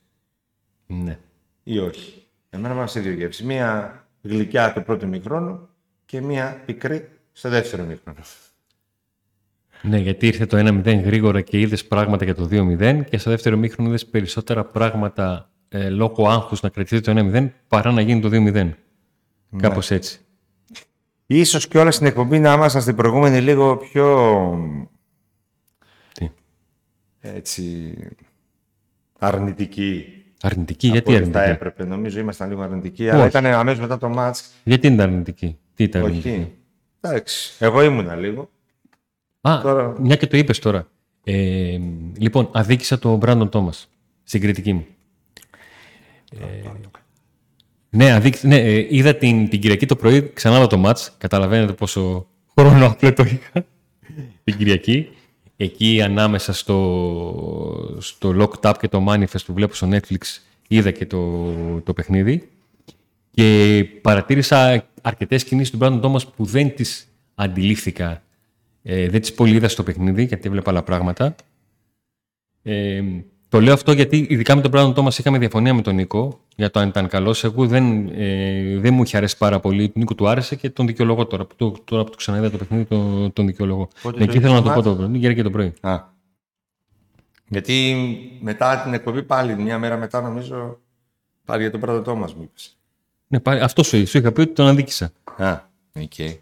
Ναι. 0.86 1.18
Ή 1.62 1.78
όχι. 1.78 2.26
Εμένα 2.50 2.74
μου 2.74 2.80
άφησε 2.80 3.00
δύο 3.00 3.12
γεύσεις. 3.12 3.44
Μία 3.44 3.94
γλυκιά 4.22 4.72
το 4.72 4.80
πρώτο 4.80 5.06
μικρόνο 5.06 5.68
και 6.04 6.20
μία 6.20 6.62
πικρή 6.66 7.08
στο 7.32 7.48
δεύτερο 7.48 7.84
μικρόνο. 7.84 8.18
Ναι, 9.82 9.98
γιατί 9.98 10.26
ήρθε 10.26 10.46
το 10.46 10.56
1-0 10.58 11.02
γρήγορα 11.04 11.40
και 11.40 11.60
είδες 11.60 11.86
πράγματα 11.86 12.24
για 12.24 12.34
το 12.34 12.48
2-0 12.50 13.00
και 13.10 13.18
στο 13.18 13.30
δεύτερο 13.30 13.56
μήχρονο 13.56 13.88
είδες 13.88 14.06
περισσότερα 14.06 14.64
πράγματα 14.64 15.50
ε, 15.68 15.88
λόγω 15.88 16.28
άγχους 16.28 16.60
να 16.60 16.68
κρατηθεί 16.68 17.00
το 17.00 17.12
1-0 17.16 17.50
παρά 17.68 17.92
να 17.92 18.00
γίνει 18.00 18.20
το 18.20 18.28
2-0. 18.28 18.52
Ναι. 18.52 18.74
Κάπως 19.60 19.90
έτσι. 19.90 20.20
Ίσως 21.26 21.68
και 21.68 21.78
όλα 21.78 21.90
στην 21.90 22.06
εκπομπή 22.06 22.38
να 22.38 22.52
ήμασταν 22.52 22.82
στην 22.82 22.96
προηγούμενη 22.96 23.40
λίγο 23.40 23.76
πιο 23.76 24.06
έτσι 27.20 27.94
αρνητική. 29.18 30.04
Αρνητική, 30.42 30.88
γιατί 30.88 31.14
αρνητική; 31.14 31.36
Θα 31.38 31.44
έπρεπε, 31.44 31.84
νομίζω 31.84 32.20
ήμασταν 32.20 32.48
λίγο 32.48 32.62
αρνητικοί, 32.62 33.02
Όχι. 33.02 33.10
αλλά 33.10 33.26
ήταν 33.26 33.46
αμέσως 33.46 33.80
μετά 33.80 33.98
το 33.98 34.08
μάτς. 34.08 34.50
Γιατί 34.64 34.86
είναι 34.86 35.02
αρνητική, 35.02 35.58
τι 35.74 35.84
ήταν 35.84 36.04
αρνητική; 36.04 36.28
Όχι. 36.28 36.52
Εντάξει, 37.00 37.64
εγώ 37.64 37.82
ήμουνα 37.82 38.14
λίγο. 38.14 38.50
Α, 39.40 39.60
τώρα... 39.62 40.00
μια 40.00 40.16
και 40.16 40.26
το 40.26 40.36
είπες 40.36 40.58
τώρα. 40.58 40.88
Ε, 41.24 41.78
λοιπόν, 42.18 42.48
αδίκησα 42.52 42.98
τον 42.98 43.16
Μπράντον 43.16 43.48
Τόμας 43.48 43.88
στην 44.22 44.40
κριτική 44.40 44.72
μου. 44.72 44.86
Ε, 46.32 46.70
ναι, 47.90 48.12
αδίκ, 48.12 48.42
ναι 48.42 48.56
ε, 48.56 48.86
είδα 48.90 49.14
την, 49.14 49.48
την 49.48 49.60
Κυριακή 49.60 49.86
το 49.86 49.96
πρωί, 49.96 50.30
ξανά 50.32 50.66
το 50.66 50.78
μάτς. 50.78 51.14
Καταλαβαίνετε 51.18 51.72
πόσο 51.72 52.26
χρόνο 52.58 52.86
απλό 52.86 53.12
το 53.12 53.22
είχα 53.22 53.66
την 54.44 54.56
Κυριακή 54.56 55.08
εκεί 55.62 56.02
ανάμεσα 56.02 56.52
στο, 56.52 57.96
στο 57.98 58.34
Locked 58.38 58.70
Up 58.70 58.74
και 58.80 58.88
το 58.88 59.04
Manifest 59.08 59.44
που 59.46 59.52
βλέπω 59.52 59.74
στο 59.74 59.88
Netflix 59.90 60.20
είδα 60.68 60.90
και 60.90 61.06
το, 61.06 61.54
το 61.80 61.92
παιχνίδι 61.92 62.48
και 63.30 63.84
παρατήρησα 64.02 64.86
αρκετές 65.02 65.44
κινήσεις 65.44 65.70
του 65.70 65.78
Brandon 65.80 66.00
Thomas 66.00 66.32
που 66.36 66.44
δεν 66.44 66.74
τις 66.74 67.08
αντιλήφθηκα, 67.34 68.22
ε, 68.82 69.08
δεν 69.08 69.20
τις 69.20 69.34
πολύ 69.34 69.54
είδα 69.54 69.68
στο 69.68 69.82
παιχνίδι 69.82 70.24
γιατί 70.24 70.48
έβλεπα 70.48 70.70
άλλα 70.70 70.82
πράγματα. 70.82 71.34
Ε, 72.62 73.02
το 73.50 73.60
λέω 73.60 73.74
αυτό 73.74 73.92
γιατί 73.92 74.26
ειδικά 74.28 74.56
με 74.56 74.62
τον 74.62 74.70
Brandon 74.74 74.94
Thomas 74.94 75.18
είχαμε 75.18 75.38
διαφωνία 75.38 75.74
με 75.74 75.82
τον 75.82 75.94
Νίκο 75.94 76.40
για 76.56 76.70
το 76.70 76.80
αν 76.80 76.88
ήταν 76.88 77.08
καλός. 77.08 77.44
Εγώ 77.44 77.66
δεν, 77.66 78.08
ε, 78.08 78.78
δεν 78.78 78.94
μου 78.94 79.02
είχε 79.02 79.16
αρέσει 79.16 79.36
πάρα 79.36 79.60
πολύ. 79.60 79.82
Τον 79.82 79.92
Νίκο 79.94 80.14
του 80.14 80.28
άρεσε 80.28 80.56
και 80.56 80.70
τον 80.70 80.86
δικαιολογώ 80.86 81.26
τώρα. 81.26 81.44
Που 81.44 81.74
τώρα 81.84 82.04
που 82.04 82.10
το 82.10 82.16
ξαναείδα 82.16 82.50
το 82.50 82.56
παιχνίδι, 82.56 82.84
τον, 82.84 83.32
τον 83.32 83.46
δικαιολογώ. 83.46 83.88
Πότε 84.02 84.22
Εκεί 84.22 84.36
ήθελα 84.36 84.54
να 84.54 84.62
το 84.62 84.70
πω 84.70 84.82
το 84.82 84.94
πρωί, 84.94 85.34
και 85.34 85.42
το 85.42 85.50
πρωί. 85.50 85.72
Α. 85.80 85.98
Γιατί 87.48 87.96
μετά 88.40 88.82
την 88.82 88.94
εκπομπή 88.94 89.22
πάλι, 89.22 89.56
μια 89.56 89.78
μέρα 89.78 89.96
μετά 89.96 90.20
νομίζω, 90.20 90.78
Πάλι 91.50 91.62
για 91.62 91.70
τον 91.70 91.80
Brandon 91.80 92.02
Thomas 92.02 92.34
μου 92.34 92.42
είπες. 92.42 92.78
Ναι, 93.26 93.40
πάλι, 93.40 93.60
αυτό 93.60 93.82
σου, 93.82 94.06
σου 94.06 94.18
είχα 94.18 94.32
πει 94.32 94.40
ότι 94.40 94.52
τον 94.52 94.66
αδίκησα. 94.66 95.12
Α, 95.36 95.60
ok. 95.96 96.12
Okay. 96.16 96.36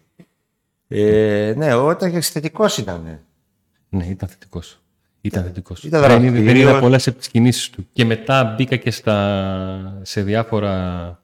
Ε, 0.87 1.53
ναι, 1.57 1.73
όταν 1.73 2.21
θετικός 2.21 2.77
ήταν. 2.77 3.19
Ναι, 3.89 4.05
ήταν 4.05 4.29
θετικός. 4.29 4.79
Ήταν 5.21 5.43
θετικό. 5.43 5.75
Ήταν 5.83 6.01
δεν, 6.01 6.23
είδα- 6.23 6.41
δεν 6.41 6.55
είδα 6.55 6.79
πολλές 6.79 7.07
από 7.07 7.17
τις 7.17 7.27
κινήσεις 7.29 7.69
του. 7.69 7.87
Και 7.93 8.05
μετά 8.05 8.43
μπήκα 8.57 8.75
και 8.75 8.91
στα, 8.91 9.99
σε 10.01 10.21
διάφορα 10.21 11.23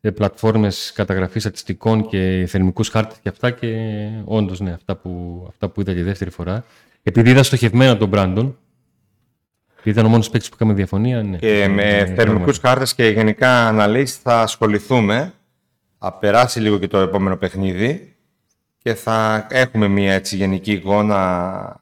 ε, 0.00 0.10
πλατφόρμες 0.10 0.92
καταγραφής 0.94 1.42
στατιστικών 1.42 2.08
και 2.08 2.44
θερμικούς 2.48 2.88
χάρτες 2.88 3.18
και 3.22 3.28
αυτά 3.28 3.50
και 3.50 3.76
όντως 4.24 4.60
ναι, 4.60 4.72
αυτά 4.72 4.96
που, 4.96 5.44
αυτά 5.48 5.68
που 5.68 5.80
είδα 5.80 5.94
και 5.94 6.02
δεύτερη 6.02 6.30
φορά. 6.30 6.64
Επειδή 7.02 7.30
είδα 7.30 7.42
στοχευμένα 7.42 7.96
τον 7.96 8.08
Μπράντον, 8.08 8.58
επειδή 9.72 9.90
ήταν 9.90 10.06
ο 10.06 10.08
μόνος 10.08 10.30
παίκτης 10.30 10.48
που 10.48 10.54
είχαμε 10.58 10.74
διαφωνία, 10.74 11.22
ναι. 11.22 11.36
Και 11.36 11.68
με 11.68 11.82
Ε, 11.82 12.06
θερμικούς 12.14 12.58
χάρτες 12.58 12.94
και 12.94 13.06
γενικά 13.08 13.66
αναλύσεις 13.68 14.16
θα 14.16 14.40
ασχοληθούμε. 14.40 15.32
Θα 15.98 16.12
περάσει 16.12 16.60
λίγο 16.60 16.78
και 16.78 16.86
το 16.88 16.98
επόμενο 16.98 17.36
παιχνίδι 17.36 18.16
και 18.78 18.94
θα 18.94 19.46
έχουμε 19.50 19.88
μια 19.88 20.12
έτσι 20.12 20.36
γενική 20.36 20.72
εικόνα 20.72 21.80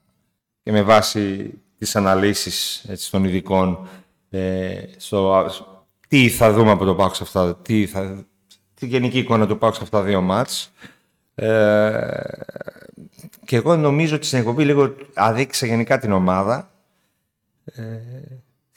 και 0.66 0.72
με 0.72 0.82
βάση 0.82 1.50
τις 1.78 1.96
αναλύσεις 1.96 2.84
έτσι, 2.88 3.10
των 3.10 3.24
ειδικών 3.24 3.88
ε, 4.30 4.72
στο, 4.96 5.46
τι 6.08 6.28
θα 6.28 6.52
δούμε 6.52 6.70
από 6.70 6.84
το 6.84 6.94
ΠΑΟΚ 6.94 7.14
σε 7.14 7.22
αυτά, 7.22 7.56
τι 7.56 7.86
θα, 7.86 8.24
τη 8.74 8.86
γενική 8.86 9.18
εικόνα 9.18 9.46
του 9.46 9.58
ΠΑΟΚ 9.58 9.74
σε 9.74 9.80
αυτά 9.82 9.98
τα 9.98 10.04
δύο 10.04 10.20
μάτς. 10.20 10.72
Ε, 11.34 12.20
και 13.44 13.56
εγώ 13.56 13.76
νομίζω 13.76 14.16
ότι 14.16 14.26
στην 14.26 14.38
εκπομπή 14.38 14.64
λίγο 14.64 14.94
αδίκησα 15.14 15.66
γενικά 15.66 15.98
την 15.98 16.12
ομάδα 16.12 16.70
ε, 17.64 17.82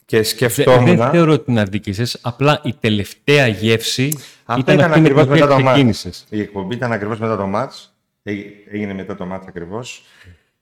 και 0.05 0.17
Δε- 0.17 0.23
σκεφτόμουν... 0.23 0.97
δεν 0.97 1.09
θεωρώ 1.11 1.31
ότι 1.31 1.43
την 1.43 1.59
αδίκησες, 1.59 2.17
απλά 2.21 2.61
η 2.63 2.73
τελευταία 2.79 3.47
γεύση 3.47 4.17
Αυτό 4.45 4.71
ήταν, 4.71 4.79
αυτή 4.91 4.99
με 4.99 5.07
την 5.07 5.15
ακριβώς 5.17 5.27
μετά 5.27 5.45
οποία 5.45 5.47
το 5.57 5.61
μάτς. 5.63 5.71
ξεκίνησες. 5.71 6.25
Η 6.29 6.41
εκπομπή 6.41 6.75
ήταν 6.75 6.91
ακριβώς 6.91 7.19
μετά 7.19 7.37
το 7.37 7.45
μάτς. 7.47 7.93
Έ- 8.23 8.37
Έγινε 8.71 8.93
μετά 8.93 9.15
το 9.15 9.25
μάτς 9.25 9.47
ακριβώς. 9.47 10.03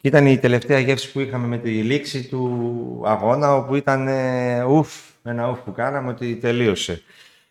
Και 0.09 0.13
ήταν 0.17 0.27
η 0.27 0.37
τελευταία 0.37 0.79
γεύση 0.79 1.11
που 1.11 1.19
είχαμε 1.19 1.47
με 1.47 1.57
τη 1.57 1.69
λήξη 1.69 2.23
του 2.27 3.01
αγώνα, 3.05 3.55
όπου 3.55 3.75
ήταν 3.75 4.07
ε, 4.07 4.63
ουφ, 4.63 4.89
ένα 5.23 5.49
ουφ 5.49 5.59
που 5.59 5.71
κάναμε 5.71 6.09
ότι 6.09 6.35
τελείωσε. 6.35 7.01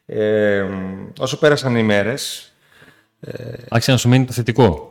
Ε, 0.06 0.64
όσο 1.18 1.38
πέρασαν 1.38 1.76
οι 1.76 1.82
μέρες, 1.82 2.52
Άρχισε 3.68 3.90
να 3.90 3.96
σου 3.96 4.08
μείνει 4.08 4.24
το 4.24 4.32
θετικό. 4.32 4.88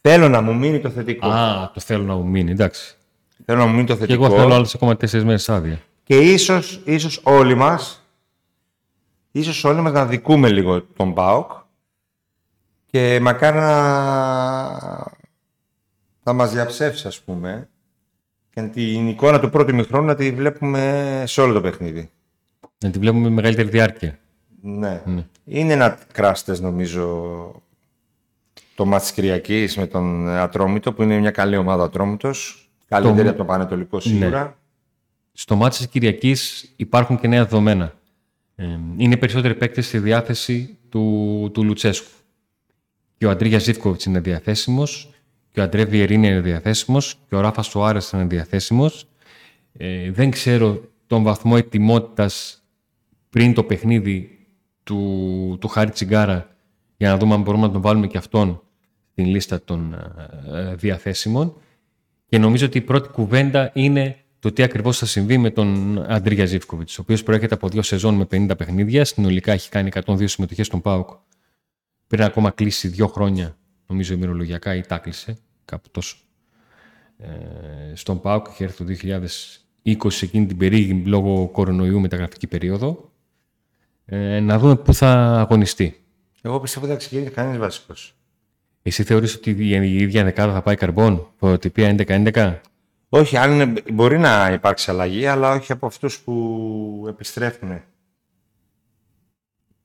θέλω 0.00 0.28
να 0.28 0.40
μου 0.40 0.54
μείνει 0.54 0.80
το 0.80 0.90
θετικό. 0.90 1.28
Α, 1.28 1.70
το 1.74 1.80
θέλω 1.80 2.02
να 2.02 2.14
μου 2.14 2.26
μείνει, 2.26 2.50
εντάξει. 2.50 2.94
Θέλω 3.44 3.58
να 3.58 3.66
μου 3.66 3.74
μείνει 3.74 3.86
το 3.86 3.92
Και 3.94 4.00
θετικό. 4.00 4.24
εγώ 4.24 4.36
θέλω 4.36 4.54
άλλες 4.54 4.74
ακόμα 4.74 4.96
τέσσερις 4.96 5.24
μέρες 5.24 5.48
άδεια. 5.48 5.80
Και 6.04 6.16
ίσως, 6.16 6.80
ίσως 6.84 7.20
όλοι 7.22 7.54
μας, 7.54 8.06
ίσως 9.30 9.64
όλοι 9.64 9.80
μας 9.80 9.92
να 9.92 10.06
δικούμε 10.06 10.50
λίγο 10.50 10.82
τον 10.82 11.14
ΠΑΟΚ 11.14 11.50
και 12.90 13.18
μακάρι 13.22 13.56
να, 13.58 15.16
να 16.28 16.34
μας 16.34 16.52
διαψεύσει, 16.52 17.06
ας 17.06 17.20
πούμε, 17.20 17.68
και 18.50 18.62
την 18.62 19.08
εικόνα 19.08 19.40
του 19.40 19.50
πρώτου 19.50 19.74
μηχρόνου 19.74 20.06
να 20.06 20.14
τη 20.14 20.32
βλέπουμε 20.32 21.22
σε 21.26 21.40
όλο 21.40 21.52
το 21.52 21.60
παιχνίδι. 21.60 22.10
Να 22.78 22.90
τη 22.90 22.98
βλέπουμε 22.98 23.28
με 23.28 23.34
μεγαλύτερη 23.34 23.68
διάρκεια. 23.68 24.18
Ναι. 24.60 25.02
Είναι 25.44 25.72
ένα 25.72 25.98
κράστες, 26.12 26.60
νομίζω, 26.60 27.62
το 28.74 28.84
μάτς 28.84 29.02
της 29.02 29.12
Κυριακής 29.12 29.76
με 29.76 29.86
τον 29.86 30.28
Ατρόμητο, 30.28 30.92
που 30.92 31.02
είναι 31.02 31.18
μια 31.18 31.30
καλή 31.30 31.56
ομάδα 31.56 31.82
ο 31.82 31.84
Ατρόμητος. 31.84 32.68
Καλύτερη 32.86 33.28
από 33.28 33.36
τον 33.36 33.46
Πανετολικό 33.46 34.00
σίγουρα. 34.00 34.58
Στο 35.32 35.56
μάτι 35.56 35.76
της 35.76 35.88
Κυριακής 35.88 36.72
υπάρχουν 36.76 37.20
και 37.20 37.28
νέα 37.28 37.42
δεδομένα. 37.44 37.94
Ε, 38.56 38.64
είναι 38.96 39.16
περισσότεροι 39.16 39.54
παίκτες 39.54 39.86
στη 39.86 39.98
διάθεση 39.98 40.78
του, 40.88 41.50
του 41.54 41.64
Λουτσέσκου. 41.64 42.10
Και 43.18 43.26
ο 43.26 43.30
Αντρίγιας 43.30 43.62
Ζήφκοβιτς 43.62 44.04
είναι 44.04 44.20
διαθέσιμος, 44.20 45.10
και 45.58 45.64
ο 45.64 45.66
Αντρέ 45.66 45.84
Βιερίνη 45.84 46.26
είναι 46.26 46.40
διαθέσιμος, 46.40 47.18
και 47.28 47.34
ο 47.34 47.40
Ράφας 47.40 47.66
Σουάρες 47.66 48.10
είναι 48.10 48.24
διαθέσιμος. 48.24 49.08
Ε, 49.72 50.10
δεν 50.10 50.30
ξέρω 50.30 50.80
τον 51.06 51.22
βαθμό 51.22 51.54
ετοιμότητας 51.56 52.62
πριν 53.30 53.54
το 53.54 53.64
παιχνίδι 53.64 54.46
του, 54.84 55.56
του 55.60 55.68
Χάρη 55.68 55.90
Τσιγκάρα 55.90 56.56
για 56.96 57.10
να 57.10 57.16
δούμε 57.16 57.34
αν 57.34 57.42
μπορούμε 57.42 57.66
να 57.66 57.72
τον 57.72 57.80
βάλουμε 57.80 58.06
και 58.06 58.18
αυτόν 58.18 58.62
στην 59.10 59.26
λίστα 59.26 59.62
των 59.64 59.94
ε, 60.54 60.74
διαθέσιμων. 60.74 61.56
Και 62.26 62.38
νομίζω 62.38 62.66
ότι 62.66 62.78
η 62.78 62.80
πρώτη 62.80 63.08
κουβέντα 63.08 63.70
είναι 63.74 64.16
το 64.38 64.52
τι 64.52 64.62
ακριβώς 64.62 64.98
θα 64.98 65.06
συμβεί 65.06 65.38
με 65.38 65.50
τον 65.50 65.98
Αντρίγια 66.08 66.46
Ζήφκοβιτς, 66.46 66.98
ο 66.98 67.02
οποίος 67.02 67.22
προέρχεται 67.22 67.54
από 67.54 67.68
δύο 67.68 67.82
σεζόν 67.82 68.14
με 68.14 68.26
50 68.30 68.50
παιχνίδια. 68.58 69.04
Συνολικά 69.04 69.52
έχει 69.52 69.68
κάνει 69.68 69.90
102 70.04 70.24
συμμετοχές 70.28 70.66
στον 70.66 70.80
ΠΑΟΚ. 70.80 71.10
Πριν 72.06 72.22
ακόμα 72.22 72.50
κλείσει 72.50 72.88
δύο 72.88 73.06
χρόνια, 73.06 73.56
νομίζω 73.86 74.14
ημερολογιακά, 74.14 74.74
ή 74.74 74.80
τα 74.80 74.98
κλείσε 74.98 75.38
κάπου 75.68 75.88
τόσο. 75.90 76.16
Ε, 77.18 77.94
στον 77.94 78.20
ΠΑΟΚ 78.20 78.46
είχε 78.48 78.64
έρθει 78.64 78.84
το 78.84 78.92
2020 79.84 80.22
εκείνη 80.22 80.46
την 80.46 80.56
περίεργη 80.56 81.02
λόγω 81.06 81.48
κορονοϊού 81.48 82.00
μεταγραφική 82.00 82.46
περίοδο. 82.46 83.12
Ε, 84.04 84.40
να 84.40 84.58
δούμε 84.58 84.76
πού 84.76 84.94
θα 84.94 85.38
αγωνιστεί. 85.40 86.02
Εγώ 86.42 86.60
πιστεύω 86.60 86.84
ότι 86.84 86.94
θα 86.94 87.00
ξεκινήσει 87.00 87.30
κανείς 87.30 87.58
βασικός. 87.58 88.14
Εσύ 88.82 89.02
θεωρείς 89.02 89.34
ότι 89.34 89.50
η 89.50 89.68
η 89.70 89.96
ίδια 89.96 90.24
δεκάδα 90.24 90.52
θα 90.52 90.62
πάει 90.62 90.74
καρμπών, 90.74 91.28
προτυπία 91.38 91.94
11-11. 91.98 92.60
Όχι, 93.08 93.36
αν 93.36 93.52
είναι, 93.52 93.82
μπορεί 93.92 94.18
να 94.18 94.52
υπάρξει 94.52 94.90
αλλαγή, 94.90 95.26
αλλά 95.26 95.52
όχι 95.52 95.72
από 95.72 95.86
αυτούς 95.86 96.20
που 96.20 97.04
επιστρέφουν. 97.08 97.70
Ε, 97.70 97.84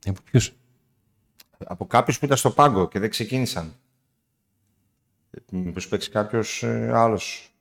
Από 0.06 0.20
ποιους; 0.24 0.54
Από 1.58 1.86
κάποιους 1.86 2.20
που 2.20 2.26
ήταν 2.26 2.38
στο 2.38 2.50
πάγκο 2.50 2.88
και 2.88 3.00
δεν 3.00 3.10
ξεκίνησαν. 3.10 3.74
Μήπως 5.52 5.88
παίξει 5.88 6.10
κάποιος 6.10 6.64
ε, 6.64 6.92
άλλος. 6.94 7.54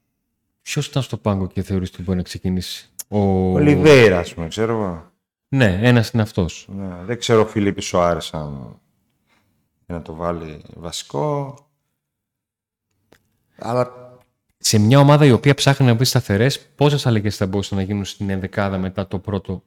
Ποιος 0.62 0.86
ήταν 0.86 1.02
στο 1.02 1.16
πάγκο 1.16 1.46
και 1.46 1.62
θεωρείς 1.62 1.88
ότι 1.88 2.02
μπορεί 2.02 2.16
να 2.16 2.22
ξεκινήσει; 2.22 2.90
Ο... 3.08 3.52
Ο 3.52 3.58
Λιβέιρα, 3.58 4.18
ας 4.18 4.34
πούμε, 4.34 4.48
ξέρω 4.48 4.72
εγώ. 4.72 5.10
Ναι, 5.48 5.78
ένας 5.82 6.10
είναι 6.10 6.22
αυτός. 6.22 6.68
Ναι, 6.72 7.04
δεν 7.04 7.18
ξέρω 7.18 7.40
ο 7.40 7.46
Φιλίππη 7.46 7.82
Σοάρες 7.82 8.34
αν 8.34 8.80
να 9.86 10.02
το 10.02 10.14
βάλει 10.14 10.60
βασικό. 10.74 11.56
Αλλά 13.58 13.90
Σε 14.58 14.78
μια 14.78 14.98
ομάδα 14.98 15.24
η 15.24 15.32
οποία 15.32 15.54
ψάχνει 15.54 15.86
να 15.86 15.94
βρει 15.94 16.04
σταθερές, 16.04 16.68
πόσες 16.74 17.06
αλλαγές 17.06 17.36
θα 17.36 17.46
μπορούσαν 17.46 17.78
να 17.78 17.84
γίνουν 17.84 18.04
στην 18.04 18.30
ενδεκάδα 18.30 18.78
μετά 18.78 19.06
το 19.06 19.18
πρώτο 19.18 19.62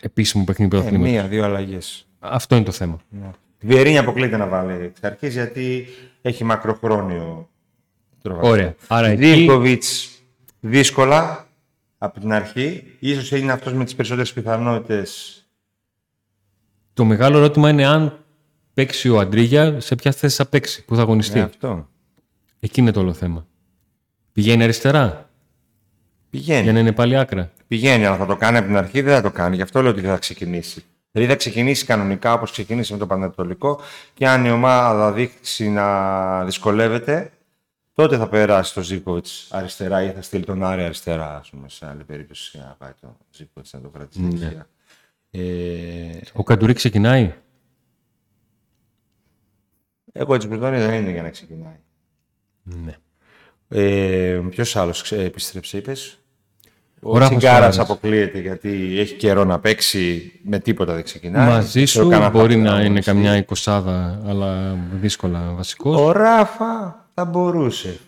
επίσημο 0.00 0.44
παιχνίδι 0.44 0.76
ε, 0.76 0.78
πρωταθλήματος. 0.78 1.12
μία-δύο 1.12 1.44
αλλαγές. 1.44 2.06
Αυτό 2.18 2.56
είναι 2.56 2.64
το 2.64 2.72
θέμα. 2.72 3.00
Ναι. 3.08 3.30
Τη 3.66 3.70
Βιερίνη 3.70 3.98
αποκλείται 3.98 4.36
να 4.36 4.46
βάλει 4.46 4.84
εξ 4.84 5.02
αρχής 5.02 5.34
γιατί 5.34 5.86
έχει 6.22 6.44
μακροχρόνιο 6.44 7.48
τρόπο. 8.22 8.48
Ωραία. 8.48 8.74
Άρα 8.86 9.06
εκεί 9.06 9.24
Ζήλκοβιτς 9.24 10.10
δύσκολα 10.60 11.46
από 11.98 12.20
την 12.20 12.32
αρχή. 12.32 12.96
Ίσως 12.98 13.30
είναι 13.30 13.52
αυτός 13.52 13.72
με 13.72 13.84
τις 13.84 13.94
περισσότερες 13.94 14.32
πιθανότητες. 14.32 15.38
το 16.92 17.04
μεγάλο 17.04 17.36
ερώτημα 17.36 17.70
είναι 17.70 17.86
αν 17.86 18.18
παίξει 18.74 19.08
ο 19.08 19.18
Αντρίγια, 19.18 19.80
σε 19.80 19.94
ποια 19.94 20.12
θέση 20.12 20.36
θα 20.36 20.46
παίξει, 20.46 20.84
πού 20.84 20.94
θα 20.96 21.02
αγωνιστεί. 21.02 21.38
Ναι, 21.38 21.44
αυτό. 21.44 21.88
Εκεί 22.60 22.80
είναι 22.80 22.90
το 22.90 23.00
όλο 23.00 23.12
θέμα. 23.12 23.46
Πηγαίνει 24.32 24.62
αριστερά, 24.62 25.30
Πηγαίνει. 26.30 26.62
για 26.62 26.72
να 26.72 26.78
είναι 26.78 26.92
πάλι 26.92 27.16
άκρα. 27.16 27.50
Πηγαίνει, 27.68 28.04
αλλά 28.06 28.16
θα 28.16 28.26
το 28.26 28.36
κάνει 28.36 28.56
από 28.56 28.66
την 28.66 28.76
αρχή, 28.76 29.00
δεν 29.00 29.14
θα 29.14 29.22
το 29.22 29.30
κάνει. 29.30 29.56
Γι' 29.56 29.62
αυτό 29.62 29.82
λέω 29.82 29.90
ότι 29.90 30.00
δεν 30.00 30.10
θα 30.10 30.18
ξεκινήσει. 30.18 30.84
Δηλαδή 31.14 31.32
θα 31.32 31.38
ξεκινήσει 31.38 31.84
κανονικά 31.84 32.32
όπως 32.32 32.50
ξεκίνησε 32.50 32.92
με 32.92 32.98
το 32.98 33.06
Πανατολικό 33.06 33.80
και 34.14 34.28
αν 34.28 34.44
η 34.44 34.50
ομάδα 34.50 35.12
δείξει 35.12 35.68
να 35.68 36.44
δυσκολεύεται, 36.44 37.32
τότε 37.92 38.16
θα 38.16 38.28
περάσει 38.28 38.74
το 38.74 38.82
Ζήκοβιτς 38.82 39.48
αριστερά 39.50 40.02
ή 40.02 40.10
θα 40.10 40.22
στείλει 40.22 40.44
τον 40.44 40.64
Άρη 40.64 40.82
αριστερά, 40.82 41.36
ας 41.36 41.50
πούμε, 41.50 41.68
σε 41.68 41.86
άλλη 41.86 42.04
περίπτωση 42.04 42.50
για 42.54 42.66
να 42.66 42.74
πάει 42.78 42.90
το 43.00 43.16
Ζήκοβιτς 43.30 43.72
να 43.72 43.80
το 43.80 43.88
κρατήσει 43.88 44.20
Ναι. 44.20 44.28
δεξιά. 44.38 44.68
Ε, 45.30 46.20
Ο 46.32 46.42
Καντουρί 46.42 46.72
ξεκινάει; 46.72 47.34
εγώ 50.12 50.34
έτσι 50.34 50.48
πλutώνει 50.48 50.76
δεν 50.78 50.94
είναι 50.94 51.10
για 51.10 51.22
να 51.22 51.30
ξεκινάει. 51.30 51.80
Ναι. 52.62 52.96
Ε, 53.68 54.40
Ποιος 54.50 54.76
άλλος 54.76 55.12
επιστρέψε, 55.12 55.76
είπες; 55.76 56.18
Ο, 57.06 57.10
Ο 57.10 57.18
Ράφας 57.18 57.28
Τσιγκάρας 57.36 57.74
Σουάρες. 57.74 57.78
αποκλείεται 57.78 58.38
γιατί 58.40 58.96
έχει 58.98 59.14
καιρό 59.14 59.44
να 59.44 59.58
παίξει, 59.58 60.32
με 60.44 60.58
τίποτα 60.58 60.94
δεν 60.94 61.02
ξεκινάει. 61.04 61.48
Μαζί 61.48 61.78
Δεν 61.78 61.86
σου 61.86 61.92
ξέρω 61.98 62.08
κανένα 62.08 62.30
μπορεί 62.30 62.42
χαρτί 62.52 62.56
να 62.60 62.70
είναι 62.70 62.80
αγωνιστεί. 62.80 63.10
καμιά 63.10 63.36
εικοσάδα, 63.36 64.20
αλλά 64.28 64.76
δύσκολα 65.00 65.52
βασικός. 65.56 66.00
Ο 66.00 66.12
Ράφα 66.12 67.06
θα 67.14 67.24
μπορούσε. 67.24 67.98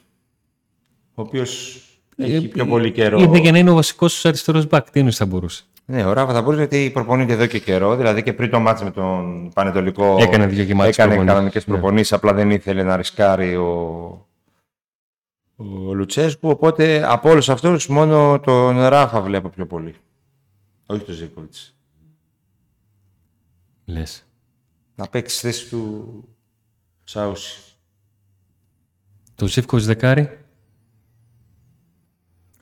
Ο 1.14 1.22
οποίος 1.22 1.80
έχει 2.16 2.48
πιο 2.48 2.66
πολύ 2.66 2.90
καιρό. 2.92 3.20
Ήρθε 3.20 3.38
για 3.38 3.52
να 3.52 3.58
είναι 3.58 3.70
ο 3.70 3.74
βασικός 3.74 4.24
αριστερός 4.24 4.66
μπακ. 4.66 4.90
Τι 4.90 4.98
εννοείς 4.98 5.16
θα 5.16 5.26
μπορούσε; 5.26 5.62
Ναι, 5.84 6.04
ο 6.04 6.12
Ράφα 6.12 6.32
θα 6.32 6.42
μπορούσε 6.42 6.60
γιατί 6.70 6.90
προπονείται 6.90 7.32
εδώ 7.32 7.46
και 7.46 7.58
καιρό. 7.58 7.96
Δηλαδή 7.96 8.22
και 8.22 8.32
πριν 8.32 8.50
το 8.50 8.60
μάτς 8.60 8.82
με 8.82 8.90
τον 8.90 9.50
Πανετολικό. 9.54 10.16
Έκανε 10.20 10.46
δύο 10.46 10.62
γεμάτες 10.62 10.92
Έκανε 10.98 11.08
προπονήσεις. 11.08 11.34
κανονικές 11.36 11.66
Ναι. 11.66 11.72
προπονήσεις, 11.74 12.12
απλά 12.12 12.32
δεν 12.32 12.50
ήθελε 12.50 12.82
να 12.82 12.96
ρισκάρει 12.96 13.56
ο, 13.56 14.25
ο 15.56 15.94
Λουτσέσκου. 15.94 16.48
Οπότε 16.48 17.12
από 17.12 17.30
όλους 17.30 17.48
αυτούς 17.48 17.86
μόνο 17.88 18.40
τον 18.40 18.86
Ράφα 18.86 19.20
βλέπω 19.20 19.48
πιο 19.48 19.66
πολύ. 19.66 19.94
Όχι 20.86 21.04
τον 21.04 21.14
Ζήκοβιτς. 21.14 21.76
Λες. 23.84 24.26
Να 24.94 25.08
παίξει 25.08 25.40
θέση 25.40 25.68
του 25.68 26.24
Σάουσι. 27.04 27.60
Το 29.34 29.46
Ζήφκοβιτ 29.46 29.84
δεκάρι; 29.86 30.44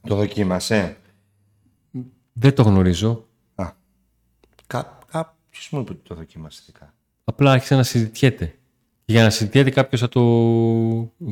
Το 0.01 0.15
δοκίμασε. 0.15 0.97
Δεν 2.33 2.55
το 2.55 2.63
γνωρίζω. 2.63 3.29
Α. 3.55 3.73
Κα, 4.67 4.99
κάποιος 5.07 5.69
μου 5.71 5.81
είπε 5.81 5.93
ότι 5.93 6.01
το 6.03 6.15
δοκίμασε 6.15 6.63
δικά. 6.67 6.95
Απλά 7.25 7.53
άρχισε 7.53 7.75
να 7.75 7.83
συζητιέται. 7.83 8.59
Για 9.05 9.23
να 9.23 9.31
συζητιέται 9.31 9.71
κάποιος 9.71 10.01
θα 10.01 10.09
το... 10.09 10.21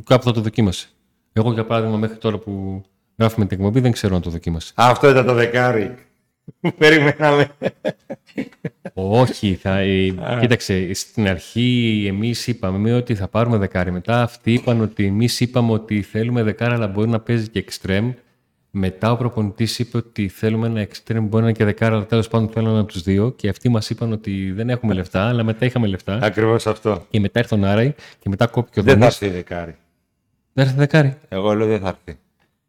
κάπου 0.04 0.25
θα 0.25 0.33
το 0.33 0.40
δοκίμασε. 0.40 0.91
Εγώ 1.32 1.52
για 1.52 1.64
παράδειγμα 1.64 1.96
μέχρι 1.96 2.16
τώρα 2.16 2.38
που 2.38 2.82
γράφουμε 3.18 3.46
την 3.46 3.56
εκπομπή 3.58 3.80
δεν 3.80 3.92
ξέρω 3.92 4.14
αν 4.16 4.22
το 4.22 4.30
δοκίμασες. 4.30 4.70
Α, 4.70 4.74
αυτό 4.90 5.10
ήταν 5.10 5.26
το 5.26 5.34
δεκάρι. 5.34 5.94
Που 6.60 6.72
περιμέναμε. 6.78 7.48
Όχι, 8.94 9.54
θα, 9.54 9.78
ε, 9.78 10.14
κοίταξε, 10.40 10.94
στην 10.94 11.28
αρχή 11.28 12.04
εμείς 12.08 12.46
είπαμε 12.46 12.92
ότι 12.94 13.14
θα 13.14 13.28
πάρουμε 13.28 13.56
δεκάρι. 13.56 13.90
Μετά 13.90 14.22
αυτοί 14.22 14.52
είπαν 14.52 14.80
ότι 14.80 15.06
εμείς 15.06 15.40
είπαμε 15.40 15.72
ότι 15.72 16.02
θέλουμε 16.02 16.42
δεκάρι 16.42 16.74
αλλά 16.74 16.86
μπορεί 16.86 17.08
να 17.08 17.20
παίζει 17.20 17.48
και 17.48 17.58
εξτρέμ. 17.58 18.12
Μετά 18.74 19.12
ο 19.12 19.16
προπονητής 19.16 19.78
είπε 19.78 19.96
ότι 19.96 20.28
θέλουμε 20.28 20.66
ένα 20.66 20.80
εξτρέμ, 20.80 21.24
μπορεί 21.24 21.42
να 21.42 21.48
είναι 21.48 21.58
και 21.58 21.64
δεκάρα, 21.64 21.94
αλλά 21.94 22.06
τέλος 22.06 22.28
πάντων 22.28 22.48
θέλω 22.48 22.68
ένα 22.70 22.78
από 22.78 22.92
τους 22.92 23.02
δύο. 23.02 23.30
Και 23.30 23.48
αυτοί 23.48 23.68
μας 23.68 23.90
είπαν 23.90 24.12
ότι 24.12 24.52
δεν 24.52 24.70
έχουμε 24.70 24.94
λεφτά, 24.94 25.28
αλλά 25.28 25.42
μετά 25.42 25.64
είχαμε 25.66 25.86
λεφτά. 25.86 26.18
Ακριβώς 26.22 26.66
αυτό. 26.66 27.06
Και 27.10 27.20
μετά 27.20 27.38
ήρθε 27.40 27.54
ο 27.54 27.58
Νάραη 27.58 27.94
και 28.18 28.28
μετά 28.28 28.46
κόπηκε 28.46 28.80
ο 28.80 28.82
Δεν 28.82 28.92
θα 28.94 28.98
Δόνης. 29.00 29.20
έρθει 29.22 29.34
δεκάρι. 29.34 29.76
Δεν 30.52 30.64
έρθε 30.64 30.76
δεκάρι. 30.78 31.16
Εγώ 31.28 31.54
λέω 31.54 31.66
δεν 31.66 31.80
θα 31.80 31.88
έρθει. 31.88 32.18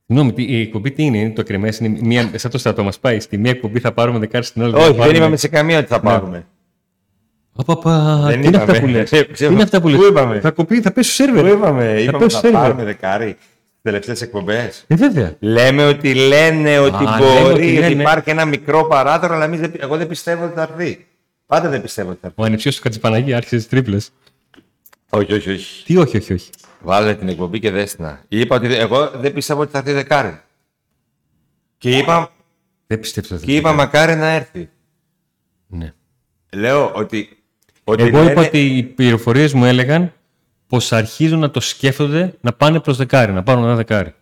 Συγγνώμη, 0.07 0.33
τι- 0.33 0.43
η 0.43 0.61
εκπομπή 0.61 0.91
τι 0.91 1.03
είναι, 1.03 1.17
είναι 1.17 1.29
το 1.29 1.43
κρεμέ, 1.43 1.69
είναι 1.79 1.97
μία, 2.01 2.29
σαν 2.35 2.51
το 2.51 2.57
στρατό 2.57 2.83
μας 2.83 2.99
πάει. 2.99 3.19
Στη 3.19 3.37
μία 3.37 3.51
εκπομπή 3.51 3.79
θα 3.79 3.91
πάρουμε 3.91 4.19
δεκάρι, 4.19 4.45
στην 4.45 4.61
άλλη 4.61 4.73
Όχι, 4.73 4.81
θα 4.83 4.87
δεν 4.89 4.97
πάρουμε... 4.97 5.17
είπαμε 5.17 5.37
σε 5.37 5.47
καμία 5.47 5.77
ότι 5.79 5.87
θα 5.87 5.99
πάρουμε. 5.99 6.45
Απαπα, 7.55 8.23
Δεν 8.27 8.41
τι 8.41 8.47
είναι 8.47 8.57
αυτά 8.57 8.71
είπαμε. 8.75 8.79
που 8.79 8.97
λες; 8.97 9.11
Ε, 9.19 9.23
Τι 9.23 9.31
ξέρω. 9.33 9.51
είναι 9.53 9.63
αυτά 9.63 9.81
που 9.81 9.87
λες; 9.87 9.99
Πού 9.99 10.05
είπαμε; 10.05 10.39
Θα 10.39 10.51
κοπεί, 10.51 10.81
θα 10.81 10.91
πέσει 10.91 11.11
στο 11.13 11.23
σερβερ. 11.23 11.43
Πού 11.43 11.57
είπαμε, 11.57 12.01
είπαμε 12.01 12.17
πέσει 12.17 12.35
θα 12.35 12.39
σερβερ. 12.41 12.61
πάρουμε 12.61 12.83
δεκάρι. 12.83 13.37
Τελευταίες 13.81 14.21
εκπομπές. 14.21 14.83
Ε, 14.87 14.95
βέβαια. 14.95 15.35
Λέμε 15.39 15.85
ότι 15.85 16.13
λένε 16.13 16.77
ότι 16.79 17.05
Α, 17.05 17.17
λέμε 17.17 17.17
μπορεί, 17.17 17.43
ότι 17.53 17.53
ότι, 17.53 17.73
λένε. 17.79 18.01
υπάρχει 18.01 18.29
ένα 18.29 18.45
μικρό 18.45 18.83
παράθυρο, 18.87 19.33
αλλά 19.33 19.45
εμείς 19.45 19.59
δεν- 19.59 19.73
εγώ 19.79 19.97
δεν 19.97 20.07
πιστεύω 20.07 20.45
ότι 20.45 20.53
θα 20.55 20.61
έρθει. 20.61 21.05
Πάντα 21.45 21.69
δεν 21.69 21.81
πιστεύω 21.81 22.09
ότι 22.09 22.17
θα 22.21 22.27
έρθει. 22.27 22.41
Ο 22.41 22.45
ανεψιός 22.45 22.75
του 22.75 22.81
Κατσιπαναγί 22.81 23.33
άρχισε 23.33 23.55
τις 23.55 23.67
τρίπλες. 23.67 24.09
Όχι, 25.09 25.33
όχι, 25.33 25.51
όχι. 25.51 25.83
Τι, 25.85 25.97
όχι, 25.97 26.17
όχι, 26.17 26.33
όχι. 26.33 26.49
Βάλε 26.85 27.15
την 27.15 27.27
εκπομπή 27.27 27.59
και 27.59 27.71
δέστηνα. 27.71 28.23
Είπα 28.27 28.55
ότι 28.55 28.73
εγώ 28.73 29.09
δεν 29.09 29.33
πιστεύω 29.33 29.61
ότι 29.61 29.71
θα 29.71 29.77
έρθει 29.77 29.91
δεκάρι. 29.91 30.41
Και 31.77 31.97
είπα, 31.97 32.31
Δεν 32.87 32.99
πιστεύω 32.99 33.35
ότι 33.35 33.45
και 33.45 33.55
είπα 33.55 33.73
μακάρι 33.73 34.15
να 34.15 34.27
έρθει. 34.27 34.69
Ναι. 35.67 35.93
Λέω 36.53 36.91
ότι. 36.95 37.43
ότι 37.83 38.03
Εγώ 38.03 38.17
λένε- 38.17 38.31
είπα 38.31 38.41
ότι 38.41 38.77
οι 38.77 38.83
πληροφορίες 38.83 39.53
μου 39.53 39.65
έλεγαν 39.65 40.13
πως 40.67 40.91
αρχίζουν 40.93 41.39
να 41.39 41.49
το 41.51 41.59
σκέφτονται 41.59 42.33
να 42.41 42.53
πάνε 42.53 42.79
προς 42.79 42.97
δεκάρι, 42.97 43.31
να 43.31 43.43
πάρουν 43.43 43.63
ένα 43.63 43.75
δεκάρι. 43.75 44.13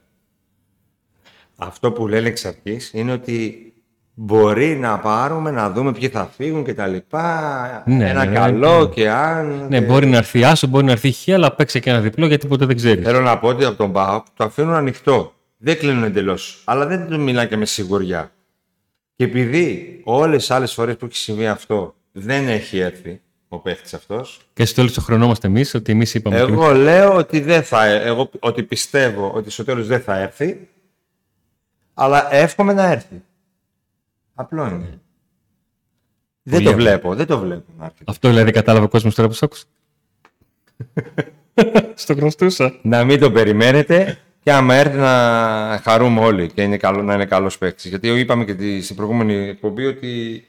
Αυτό 1.56 1.91
που 1.91 2.08
λένε 2.08 2.27
εξ 2.27 2.46
αρχής 2.46 2.91
είναι 2.94 3.12
ότι 3.12 3.71
μπορεί 4.13 4.75
να 4.75 5.00
πάρουμε, 5.00 5.51
να 5.51 5.70
δούμε 5.72 5.91
ποιοι 5.91 6.08
θα 6.10 6.30
φύγουν 6.38 6.63
και 6.63 6.74
τα 6.74 6.88
λοιπά. 6.88 7.84
Ναι, 7.86 8.10
ένα 8.10 8.24
ναι, 8.25 8.30
ναι, 8.30 8.36
καλό 8.36 8.80
ναι. 8.84 8.89
και 8.94 9.10
αν. 9.10 9.65
Ναι, 9.70 9.80
και- 9.80 9.86
μπορεί 9.86 10.06
να 10.08 10.18
έρθει 10.18 10.44
άσο, 10.44 10.68
μπορεί 10.68 10.86
να 10.86 10.91
έρθει 10.91 11.12
χ, 11.12 11.27
αλλά 11.34 11.51
παίξε 11.56 11.80
και 11.80 11.89
ένα 11.89 12.00
διπλό 12.00 12.25
γιατί 12.27 12.48
ποτέ 12.48 12.65
δεν 12.65 12.75
ξέρεις. 12.75 13.06
Θέλω 13.06 13.20
να 13.22 13.39
πω 13.39 13.48
ότι 13.48 13.65
από 13.65 13.77
τον 13.77 13.91
ΠΑΟΚ 13.91 14.25
το 14.36 14.44
αφήνουν 14.44 14.74
ανοιχτό. 14.74 15.34
Δεν 15.58 15.77
κλείνουν 15.77 16.03
εντελώς. 16.03 16.62
Αλλά 16.65 16.86
δεν 16.86 17.08
του 17.08 17.20
μιλάνε 17.20 17.48
και 17.48 17.58
με 17.58 17.65
σιγουριά. 17.65 18.31
Και 19.16 19.24
επειδή 19.24 20.01
όλες 20.03 20.48
τι 20.48 20.53
άλλες 20.53 20.74
φορές 20.74 20.96
που 20.98 21.05
έχει 21.05 21.16
συμβεί 21.16 21.48
αυτό 21.48 21.96
δεν 22.12 22.48
έχει 22.48 22.77
έρθει 22.79 23.22
ο 23.48 23.59
παίχτης 23.59 23.94
αυτός, 23.94 24.42
Και 24.53 24.66
στο 24.66 24.75
τέλος 24.75 24.94
το 24.94 25.01
χρονόμαστε 25.01 25.48
εμείς 25.48 25.74
ότι 25.74 25.92
εμείς 25.92 26.14
είπαμε. 26.14 26.42
ότι- 26.42 26.51
εγώ 26.51 26.72
λέω 26.72 27.16
ότι, 27.16 27.40
δεν 27.40 27.64
θα, 27.64 27.85
εγώ, 27.85 28.29
ότι 28.40 28.64
πιστεύω 28.64 29.31
ότι 29.35 29.50
στο 29.50 29.64
τέλος 29.64 29.88
δεν 29.88 30.01
θα 30.01 30.18
έρθει. 30.18 30.68
Αλλά 31.94 32.33
εύχομαι 32.35 32.74
να 32.74 32.92
έρθει. 32.92 33.22
Απλό 34.42 34.66
είναι. 34.66 35.00
Δεν 36.44 36.54
Πολύ 36.54 36.64
το 36.64 36.70
απλό. 36.72 36.84
βλέπω, 36.84 37.16
δεν 37.16 37.25
το 37.25 37.40
βλέπω 37.40 37.72
να 37.77 37.86
έρθει. 37.86 38.04
Αυτό 38.08 38.30
δηλαδή 38.30 38.51
κατάλαβε 38.51 38.86
ο 38.86 38.90
κόσμος 38.90 39.16
τώρα 39.16 39.27
που 39.27 39.34
σ' 39.34 39.44
άκουσε. 39.44 39.64
Στο 41.94 42.14
γνωστούσα. 42.14 42.80
να 42.82 43.04
μην 43.04 43.20
το 43.20 43.32
περιμένετε 43.32 44.18
και 44.44 44.51
άμα 44.51 44.75
έρθει 44.75 44.98
να 44.98 45.80
χαρούμε 45.84 46.20
όλοι 46.20 46.51
και 46.51 46.62
είναι 46.62 46.77
καλό, 46.77 47.01
να 47.04 47.14
είναι 47.14 47.25
καλός 47.25 47.58
παίκτης. 47.58 47.86
Γιατί 47.86 48.08
είπαμε 48.08 48.46
και 48.46 48.56
τη- 48.56 48.82
στην 48.82 48.96
προηγούμενη 48.96 49.34
εκπομπή 49.34 49.86
ότι 49.86 50.44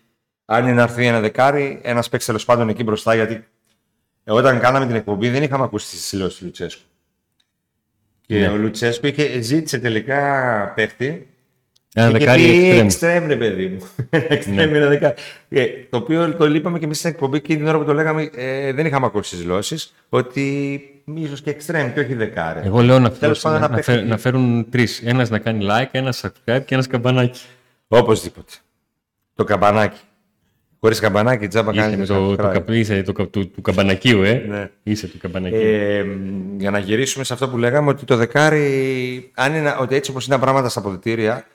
αν 0.44 0.62
είναι 0.64 0.72
να 0.72 0.82
έρθει 0.82 1.06
ένα 1.06 1.20
δεκάρι, 1.20 1.80
ένας 1.82 2.08
παίκτης 2.08 2.26
τέλος 2.26 2.44
πάντων 2.44 2.68
εκεί 2.68 2.82
μπροστά. 2.84 3.14
Γιατί 3.14 3.44
εγώ 4.24 4.38
όταν 4.38 4.60
κάναμε 4.60 4.86
την 4.86 4.94
εκπομπή 4.94 5.28
δεν 5.28 5.42
είχαμε 5.42 5.64
ακούσει 5.64 5.90
τις 5.90 6.10
δηλώσεις 6.10 6.38
του 6.38 6.44
Λουτσέσκου. 6.44 6.82
Και 8.26 8.38
Ναι. 8.38 8.48
ο 8.48 8.56
Λουτσέσκου 8.56 9.06
είχε, 9.06 9.40
ζήτησε 9.40 9.78
τελικά 9.78 10.72
παίκτη. 10.74 11.26
Ένα 11.94 12.10
και 12.12 12.18
δεκάρι 12.18 12.42
πει 12.42 12.48
εξτρέμ. 12.68 12.84
εξτρέμ, 12.84 13.26
ρε 13.26 13.36
παιδί 13.36 13.66
μου. 13.66 13.86
Εξτρέμ 14.28 14.74
είναι 14.74 14.86
δεκάρι. 14.86 15.14
Ε, 15.48 15.66
το 15.90 15.96
οποίο 15.96 16.34
το 16.34 16.44
είπαμε 16.44 16.78
και 16.78 16.84
εμείς 16.84 16.98
στην 16.98 17.10
εκπομπή 17.10 17.40
και 17.40 17.56
την 17.56 17.66
ώρα 17.66 17.78
που 17.78 17.84
το 17.84 17.94
λέγαμε 17.94 18.30
ε, 18.34 18.72
δεν 18.72 18.86
είχαμε 18.86 19.06
ακούσει 19.06 19.30
τις 19.30 19.38
δηλώσεις. 19.38 19.94
Ότι 20.08 20.80
ίσως 21.14 21.40
και 21.40 21.50
εξτρέμ 21.50 21.92
και 21.92 22.00
όχι 22.00 22.14
δεκάρι. 22.14 22.60
Εγώ 22.64 22.80
λέω 22.82 22.98
να, 22.98 23.10
Τέλος 23.10 23.40
φέρουν, 23.40 23.60
πάντων, 23.60 23.70
να, 23.70 23.76
να 23.76 23.82
φέρουν, 23.82 24.00
παίξει. 24.00 24.10
να 24.10 24.18
φέρουν 24.18 24.66
τρεις. 24.70 25.02
Ένας 25.04 25.30
να 25.30 25.38
κάνει 25.38 25.66
like, 25.70 25.88
ένας 25.90 26.24
subscribe 26.24 26.62
και 26.64 26.74
ένας 26.74 26.86
καμπανάκι. 26.86 27.40
Οπωσδήποτε. 27.88 28.52
Το 29.34 29.44
καμπανάκι. 29.44 29.98
Χωρίς 30.80 31.00
καμπανάκι, 31.00 31.46
τζάμπα 31.48 31.70
Είσαι 31.72 31.80
κάνει 31.80 31.96
με 31.96 32.04
το, 32.06 32.36
το, 32.36 32.42
καπ- 32.52 32.70
είσαι 32.70 33.02
το, 33.02 33.12
κα- 33.12 33.26
του, 33.28 33.50
του 33.50 33.60
καμπανακίου, 33.60 34.22
ε. 34.22 34.44
Ναι. 34.48 34.70
Είσαι 34.82 35.06
του 35.06 35.18
καμπανακίου. 35.18 35.58
Ε, 35.60 36.02
μ, 36.02 36.56
για 36.60 36.70
να 36.70 36.78
γυρίσουμε 36.78 37.24
σε 37.24 37.32
αυτό 37.32 37.48
που 37.48 37.58
λέγαμε, 37.58 37.90
ότι 37.90 38.04
το 38.04 38.16
δεκάρι, 38.16 39.30
αν 39.34 39.54
είναι, 39.54 39.76
ότι 39.80 39.94
έτσι 39.94 40.10
όπως 40.10 40.26
είναι 40.26 40.34
τα 40.34 40.40
πράγματα 40.40 40.68
στα 40.68 40.80
αποδητήρια, 40.80 41.34
και 41.34 41.40
από 41.40 41.51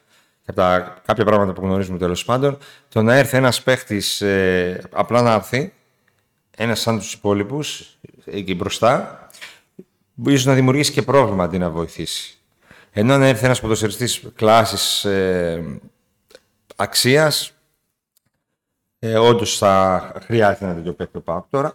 τα 0.54 0.98
κάποια 1.06 1.26
πράγματα 1.26 1.54
που 1.54 1.62
γνωρίζουμε 1.62 1.98
τέλος 1.98 2.26
πάντων, 2.26 2.58
το 2.90 3.02
να 3.02 3.16
έρθει 3.16 3.38
ένας 3.38 3.64
παίχτης 3.64 4.24
απλά 4.92 5.22
να 5.22 5.34
έρθει, 5.34 5.74
ένας 6.58 6.80
σαν 6.80 6.98
τους 6.98 7.14
υπόλοιπους, 7.14 7.98
εκεί 8.26 8.56
μπροστά, 8.56 9.28
ίσως 10.26 10.46
να 10.46 10.54
δημιουργήσει 10.54 10.92
και 10.92 11.02
πρόβλημα 11.02 11.44
αντί 11.44 11.58
να 11.58 11.70
βοηθήσει. 11.70 12.38
Ενώ 12.92 13.18
να 13.18 13.28
έρθει 13.28 13.46
ένας 13.46 13.62
ποδοσφαιριστής 13.62 14.24
κλάσης 14.36 15.06
ε, 15.06 15.80
αξίας, 16.76 17.54
ε, 19.00 19.18
όντως 19.18 19.58
θα 19.58 20.14
χρειάζεται 20.24 20.66
ένα 20.66 20.76
τέτοιο 20.76 20.94
παίκτη 20.94 21.18
ο 21.18 21.22
ΠΑΟΚ 21.22 21.46
τώρα. 21.50 21.72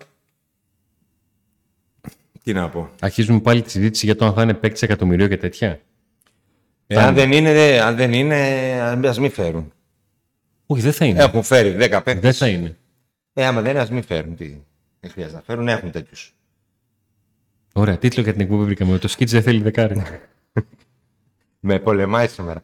Τι 2.42 2.52
να 2.52 2.68
πω. 2.68 2.90
Αρχίζουμε 3.00 3.40
πάλι 3.40 3.62
τη 3.62 3.70
συζήτηση 3.70 4.06
για 4.06 4.16
το 4.16 4.24
αν 4.24 4.34
θα 4.34 4.42
είναι 4.42 4.54
παίκτης 4.54 4.82
εκατομμυρίου 4.82 5.28
και 5.28 5.36
τέτοια. 5.36 5.80
Ε, 6.92 7.02
αν, 7.02 7.14
δεν 7.14 7.32
είναι, 7.32 7.52
δε- 7.52 7.80
αν 7.80 7.96
δεν 7.96 8.12
είναι, 8.12 8.36
ας 9.06 9.18
μην 9.18 9.30
φέρουν. 9.30 9.72
Όχι, 10.66 10.82
δεν 10.82 10.92
θα 10.92 11.04
είναι. 11.04 11.22
Έχουν 11.22 11.42
φέρει 11.42 11.70
10 11.72 11.76
παίκτες. 11.90 12.18
Δεν 12.20 12.32
θα 12.32 12.48
είναι. 12.48 12.76
Ε, 13.32 13.46
άμα 13.46 13.60
δεν 13.60 13.70
είναι, 13.70 13.80
ας 13.80 13.90
μην 13.90 14.02
φέρουν. 14.02 14.36
Τι. 14.36 14.56
Δεν 15.00 15.10
χρειάζεται 15.10 15.36
να 15.36 15.42
φέρουν, 15.42 15.68
έχουν 15.68 15.90
τέτοιους. 15.90 16.34
Ωραία, 17.74 17.98
τίτλο 17.98 18.22
για 18.22 18.32
την 18.32 18.40
εκπομπή 18.40 18.64
βρήκαμε. 18.64 18.98
Το 18.98 19.08
σκίτς 19.08 19.32
δεν 19.32 19.42
θέλει 19.42 19.62
δεκάρι. 19.62 20.02
Με 21.60 21.78
πολεμάει 21.78 22.28
σήμερα. 22.28 22.60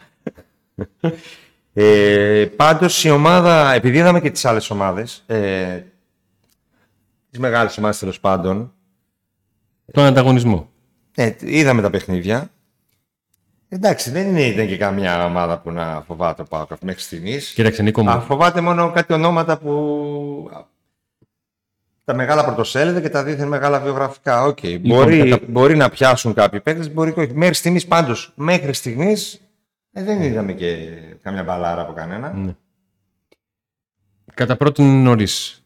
ε, 1.73 2.47
πάντως 2.57 3.05
η 3.05 3.11
ομάδα, 3.11 3.73
επειδή 3.73 3.99
είδαμε 3.99 4.21
και 4.21 4.31
τις 4.31 4.45
άλλες 4.45 4.71
ομάδες, 4.71 5.23
ε, 5.27 5.83
τις 7.31 7.39
μεγάλες 7.39 7.79
ομάδες 7.79 7.99
τέλος 7.99 8.21
πάντων, 8.21 8.73
Τον 9.93 10.05
ανταγωνισμό. 10.05 10.71
ε, 11.15 11.33
είδαμε 11.41 11.83
τα 11.83 11.91
παιχνίδια. 11.91 12.51
Εντάξει, 13.69 14.11
δεν 14.11 14.29
είναι, 14.29 14.43
ήταν 14.47 14.67
και 14.67 14.77
καμιά 14.77 15.25
ομάδα 15.25 15.59
που 15.61 15.71
να 15.71 16.03
φοβάται 16.07 16.43
ο 16.43 16.45
ΠΑΟΚ 16.45 16.71
μέχρι 16.83 17.01
στιγμής. 17.01 17.53
Κοίταξε, 17.53 17.83
Νίκο 17.83 18.01
Α, 18.11 18.15
μου. 18.15 18.21
φοβάται 18.21 18.61
μόνο 18.61 18.91
κάτι 18.93 19.13
ονόματα 19.13 19.59
που. 19.59 20.51
Τα 22.05 22.15
μεγάλα 22.15 22.45
πρωτοσέλιδα 22.45 23.01
και 23.01 23.09
τα 23.09 23.25
δίθεν 23.25 23.49
μεγάλα 23.49 23.81
βιογραφικά. 23.81 24.45
Οκ. 24.45 24.59
μπορεί, 24.81 25.29
κατά- 25.29 25.47
μπορεί 25.49 25.77
να 25.77 25.89
πιάσουν 25.89 26.35
κάποιοι 26.35 26.61
παίκτες, 26.61 26.93
μπορεί 26.93 27.13
και 27.13 27.21
όχι. 27.21 27.33
Μέχρι 27.35 27.55
στιγμής 27.55 27.87
πάντως, 27.87 28.33
μέχρι 28.35 28.73
στιγμής 28.73 29.41
δεν 29.91 30.23
είδαμε 30.23 30.53
και 30.53 30.87
καμιά 31.23 31.43
μπαλάρα 31.43 31.81
από 31.83 31.93
κανένα. 31.93 32.33
Ναι. 32.33 32.55
Κατά 34.35 34.57
πρώτον 34.57 34.87
είναι 34.87 35.03
νωρίς. 35.03 35.63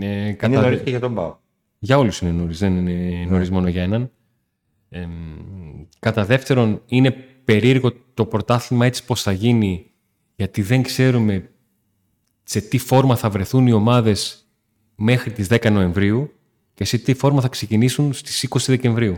Ε, 0.00 0.06
Είναι 0.06 0.32
κατά... 0.32 0.60
νωρίς 0.60 0.80
και 0.82 0.90
για 0.90 1.00
τον 1.00 1.14
ΠΑΟΚ. 1.14 1.36
Για 1.78 1.98
όλους 1.98 2.20
είναι 2.20 2.30
νωρίς, 2.30 2.58
δεν 2.58 2.76
είναι 2.86 3.26
νωρίς 3.30 3.50
μόνο 3.50 3.68
για 3.68 3.82
έναν. 3.82 4.10
Ε, 4.94 5.08
κατά 5.98 6.24
δεύτερον, 6.24 6.82
είναι 6.86 7.10
περίεργο 7.44 7.92
το 8.14 8.26
πρωτάθλημα 8.26 8.86
έτσι 8.86 9.04
πώς 9.04 9.22
θα 9.22 9.32
γίνει, 9.32 9.90
γιατί 10.36 10.62
δεν 10.62 10.82
ξέρουμε 10.82 11.50
σε 12.42 12.60
τι 12.60 12.78
φόρμα 12.78 13.16
θα 13.16 13.30
βρεθούν 13.30 13.66
οι 13.66 13.72
ομάδες 13.72 14.46
μέχρι 14.94 15.32
τις 15.32 15.46
10 15.50 15.70
Νοεμβρίου 15.70 16.32
και 16.74 16.84
σε 16.84 16.98
τι 16.98 17.14
φόρμα 17.14 17.40
θα 17.40 17.48
ξεκινήσουν 17.48 18.12
στις 18.12 18.48
20 18.50 18.58
Δεκεμβρίου. 18.66 19.16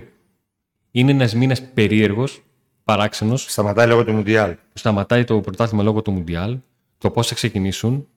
Είναι 0.91 1.11
ένας 1.11 1.35
μήνας 1.35 1.63
περίεργος, 1.63 2.43
παράξενος, 2.85 3.43
Σταματάει 3.51 3.87
λόγω 3.87 4.05
του 4.05 4.13
Μουντιάλ. 4.13 4.51
που 4.51 4.79
σταματάει 4.79 5.25
το 5.25 5.41
πρωτάθλημα 5.41 5.83
λόγω 5.83 6.03
του 6.03 6.13
Μουντιάλ, 6.13 6.59
το 6.99 7.11
πώς 7.11 7.29
θα 7.29 7.35
ξεκινήσουν. 7.35 8.09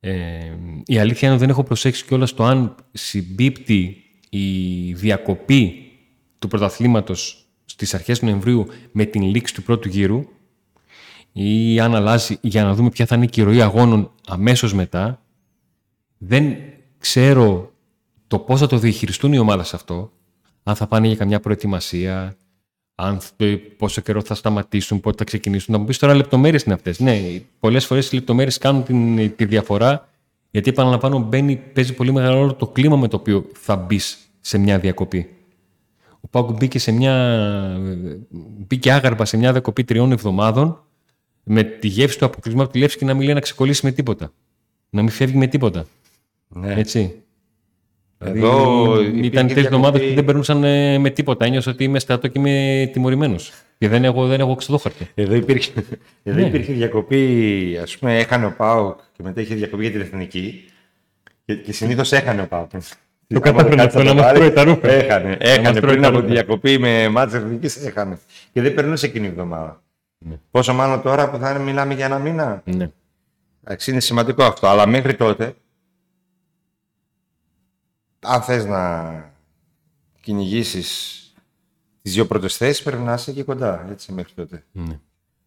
Ε, 0.00 0.38
η 0.84 0.98
αλήθεια 0.98 1.28
είναι 1.28 1.36
ότι 1.36 1.40
δεν 1.40 1.48
έχω 1.48 1.62
προσέξει 1.62 2.04
κιόλας 2.04 2.34
το 2.34 2.44
αν 2.44 2.74
συμπίπτει 2.92 3.96
η 4.30 4.92
διακοπή 4.92 5.89
του 6.40 6.48
πρωταθλήματος 6.48 7.44
στις 7.64 7.94
αρχές 7.94 8.22
Νοεμβρίου 8.22 8.66
με 8.92 9.04
την 9.04 9.22
λήξη 9.22 9.54
του 9.54 9.62
πρώτου 9.62 9.88
γύρου 9.88 10.24
ή 11.32 11.80
αν 11.80 11.94
αλλάζει 11.94 12.38
για 12.40 12.64
να 12.64 12.74
δούμε 12.74 12.88
ποια 12.88 13.06
θα 13.06 13.16
είναι 13.16 13.28
η 13.34 13.42
ροή 13.42 13.60
αγώνων 13.60 14.10
αμέσως 14.26 14.74
μετά. 14.74 15.22
Δεν 16.18 16.56
ξέρω 16.98 17.72
το 18.26 18.38
πώς 18.38 18.60
θα 18.60 18.66
το 18.66 18.78
διαχειριστούν 18.78 19.32
οι 19.32 19.38
ομάδες 19.38 19.74
αυτό, 19.74 20.12
αν 20.62 20.74
θα 20.74 20.86
πάνε 20.86 21.06
για 21.06 21.16
καμιά 21.16 21.40
προετοιμασία, 21.40 22.36
αν, 22.94 23.20
πόσο 23.76 24.00
καιρό 24.00 24.22
θα 24.22 24.34
σταματήσουν, 24.34 25.00
πότε 25.00 25.16
θα 25.16 25.24
ξεκινήσουν. 25.24 25.74
Να 25.74 25.80
μου 25.80 25.86
πεις 25.86 25.98
τώρα 25.98 26.14
λεπτομέρειες 26.14 26.62
είναι 26.62 26.74
αυτές. 26.74 27.00
Ναι, 27.00 27.20
πολλές 27.60 27.86
φορές 27.86 28.12
οι 28.12 28.14
λεπτομέρειες 28.14 28.58
κάνουν 28.58 28.84
την, 28.84 29.36
τη 29.36 29.44
διαφορά, 29.44 30.08
γιατί 30.50 30.70
επαναλαμβάνω, 30.70 31.18
μπαίνει, 31.18 31.56
παίζει 31.56 31.94
πολύ 31.94 32.12
μεγάλο 32.12 32.38
ρόλο 32.38 32.54
το 32.54 32.66
κλίμα 32.66 32.96
με 32.96 33.08
το 33.08 33.16
οποίο 33.16 33.46
θα 33.52 33.76
μπεις 33.76 34.18
σε 34.40 34.58
μια 34.58 34.78
διακοπή. 34.78 35.28
Ο 36.20 36.28
Πάουκ 36.30 36.50
μπήκε, 36.50 36.78
σε 36.78 36.92
μια, 36.92 37.76
μπήκε 38.66 38.92
άγαρπα 38.92 39.24
σε 39.24 39.36
μια 39.36 39.52
διακοπή 39.52 39.84
τριών 39.84 40.12
εβδομάδων 40.12 40.84
με 41.42 41.62
τη 41.62 41.88
γεύση 41.88 42.18
του 42.18 42.24
αποκλεισμού 42.24 42.62
από 42.62 42.72
τη 42.72 42.78
Λεύση 42.78 42.98
και 42.98 43.04
να 43.04 43.14
μην 43.14 43.24
λέει 43.24 43.34
να 43.34 43.40
ξεκολλήσει 43.40 43.86
με 43.86 43.92
τίποτα. 43.92 44.32
Να 44.90 45.02
μην 45.02 45.10
φεύγει 45.10 45.36
με 45.36 45.46
τίποτα. 45.46 45.86
Ναι. 46.48 46.74
Έτσι. 46.74 47.22
Εδώ 48.18 48.96
δηλαδή, 48.96 49.26
ήταν 49.26 49.46
τρεις 49.46 49.64
εβδομάδες 49.64 50.08
που 50.08 50.14
δεν 50.14 50.24
περνούσαν 50.24 50.64
ε, 50.64 50.98
με 50.98 51.10
τίποτα. 51.10 51.44
Ένιωσα 51.44 51.70
ότι 51.70 51.84
είμαι 51.84 51.98
στρατό 51.98 52.28
και 52.28 52.38
είμαι 52.38 52.90
τιμωρημένος. 52.92 53.52
Και 53.78 53.88
δεν 53.88 54.04
έχω, 54.04 54.26
δεν 54.26 54.40
έχω 54.40 54.54
ξεδόχαρτη. 54.54 55.08
Εδώ 55.14 55.34
υπήρχε, 55.34 55.72
εδώ 56.22 56.38
ναι. 56.38 56.46
υπήρχε 56.46 56.72
διακοπή. 56.72 57.78
Α 57.80 57.98
πούμε, 57.98 58.18
έχανε 58.18 58.46
ο 58.46 58.54
Πάουκ 58.56 58.98
και 59.16 59.22
μετά 59.22 59.40
είχε 59.40 59.54
διακοπή 59.54 59.82
για 59.82 59.90
την 59.90 60.00
εθνική. 60.00 60.64
Και, 61.44 61.54
και 61.54 61.72
συνήθως 61.72 62.12
έχανε 62.12 62.42
ο 62.42 62.46
Πάουκ. 62.46 62.70
Το 63.34 63.40
κατάφερε 63.40 63.82
αυτό 63.82 64.02
να 64.02 64.14
μας 64.14 64.32
τρώει 64.32 64.52
τα 64.52 64.64
ρούχα. 64.64 64.88
Έχανε, 64.88 65.36
έχανε 65.40 65.80
πριν 65.80 66.04
από 66.04 66.20
τη 66.20 66.26
διακοπή 66.26 66.78
με 66.78 67.08
μάτσες 67.08 67.42
εθνική. 67.42 67.86
Έχανε. 67.86 68.18
Και 68.52 68.60
δεν 68.60 68.74
περνούσε 68.74 69.06
εκείνη 69.06 69.26
η 69.26 69.28
εβδομάδα. 69.28 69.82
Ναι. 70.18 70.38
Πόσο 70.50 70.74
μάλλον 70.74 71.02
τώρα 71.02 71.30
που 71.30 71.38
θα 71.38 71.58
μιλάμε 71.58 71.94
για 71.94 72.04
ένα 72.04 72.18
μήνα. 72.18 72.62
Ναι. 72.64 72.90
είναι 73.86 74.00
σημαντικό 74.00 74.44
αυτό. 74.44 74.66
Αλλά 74.66 74.86
μέχρι 74.86 75.14
τότε 75.14 75.54
αν 78.20 78.42
θες 78.42 78.64
να 78.64 79.12
κυνηγήσεις 80.20 81.16
τις 82.02 82.12
δύο 82.14 82.26
πρώτες 82.26 82.56
θέσεις, 82.56 82.82
πρέπει 82.82 83.02
να 83.02 83.12
είσαι 83.12 83.32
και 83.32 83.42
κοντά, 83.42 83.86
έτσι, 83.90 84.12
μέχρι 84.12 84.32
τότε. 84.32 84.64
Ναι. 84.72 85.00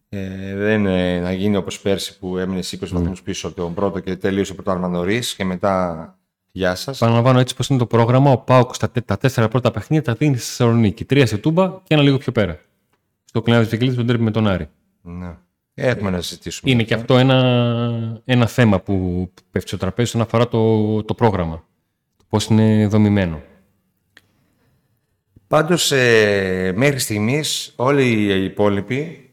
Ε, 0.08 0.54
δεν 0.56 0.80
είναι 0.80 1.20
να 1.20 1.32
γίνει 1.32 1.56
όπως 1.56 1.80
πέρσι 1.80 2.18
που 2.18 2.38
έμεινες 2.38 2.76
20 2.80 2.88
ναι. 2.88 2.98
βαθμούς 2.98 3.22
πίσω 3.22 3.46
από 3.46 3.56
τον 3.56 3.74
πρώτο 3.74 4.00
και 4.00 4.16
τελείωσε 4.16 4.54
το 4.54 4.70
άλμα 4.70 4.88
νωρί 4.88 5.22
και 5.36 5.44
μετά 5.44 6.18
γεια 6.56 6.74
σας. 6.74 6.98
Παραλαμβάνω 6.98 7.38
έτσι 7.38 7.56
πως 7.56 7.68
είναι 7.68 7.78
το 7.78 7.86
πρόγραμμα. 7.86 8.30
Ο 8.30 8.38
Πάοκ 8.38 8.74
στα 8.74 8.90
τα 9.04 9.16
τέσσερα 9.16 9.48
πρώτα 9.48 9.70
παιχνίδια 9.70 10.04
τα 10.04 10.14
δίνει 10.14 10.36
στη 10.36 10.46
Θεσσαλονίκη. 10.46 11.04
Τρία 11.04 11.26
σε 11.26 11.38
Τούμπα 11.38 11.68
και 11.68 11.94
ένα 11.94 12.02
λίγο 12.02 12.18
πιο 12.18 12.32
πέρα. 12.32 12.60
Στο 13.24 13.42
κλειάδι 13.42 13.64
τη 13.64 13.70
Βικελίδη 13.70 14.04
τον 14.04 14.20
με 14.20 14.30
τον 14.30 14.48
Άρη. 14.48 14.68
Ναι. 15.02 15.36
Έχουμε 15.74 16.10
να 16.10 16.20
συζητήσουμε. 16.20 16.70
Είναι 16.70 16.82
και 16.82 16.94
αυτό 16.94 17.18
ένα, 17.18 18.20
ένα 18.24 18.46
θέμα 18.46 18.80
που 18.80 19.28
πέφτει 19.50 19.68
στο 19.68 19.78
τραπέζι 19.78 20.08
όσον 20.08 20.20
αφορά 20.20 20.48
το, 20.48 21.02
το 21.02 21.14
πρόγραμμα 21.14 21.64
πώς 22.34 22.46
είναι 22.46 22.86
δομημένο. 22.86 23.42
Πάντως, 25.46 25.92
ε, 25.92 26.72
μέχρι 26.76 26.98
στιγμής 26.98 27.72
όλοι 27.76 28.02
οι 28.04 28.44
υπόλοιποι 28.44 29.30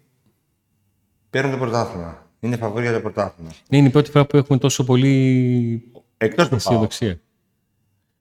παίρνουν 1.29 1.51
το 1.51 1.57
πρωτάθλημα. 1.57 2.29
Είναι 2.39 2.57
φαβορή 2.57 2.83
για 2.83 2.93
το 2.93 2.99
πρωτάθλημα. 2.99 3.49
Ναι, 3.69 3.77
είναι 3.77 3.87
η 3.87 3.91
πρώτη 3.91 4.11
φορά 4.11 4.25
που 4.25 4.37
έχουμε 4.37 4.57
τόσο 4.57 4.83
πολύ 4.83 5.91
Εκτός 6.23 6.49
του 6.49 6.55
αισιοδοξία. 6.55 7.19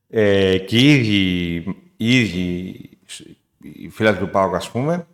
Ε, 0.08 0.58
και 0.58 0.78
οι 0.78 0.94
ίδιοι, 0.94 1.56
οι 1.96 2.20
ίδιοι 2.20 2.90
οι 3.58 3.88
φίλοι 3.88 4.16
του 4.16 4.30
ΠΑΟΚ, 4.30 4.54
ας 4.54 4.70
πούμε, 4.70 5.06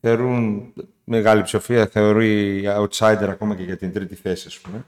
θεωρούν 0.00 0.72
μεγάλη 1.04 1.42
ψηφία, 1.42 1.86
θεωρεί 1.86 2.62
outsider 2.66 3.28
ακόμα 3.28 3.54
και 3.54 3.62
για 3.62 3.76
την 3.76 3.92
τρίτη 3.92 4.14
θέση, 4.14 4.44
ας 4.46 4.58
πούμε. 4.58 4.84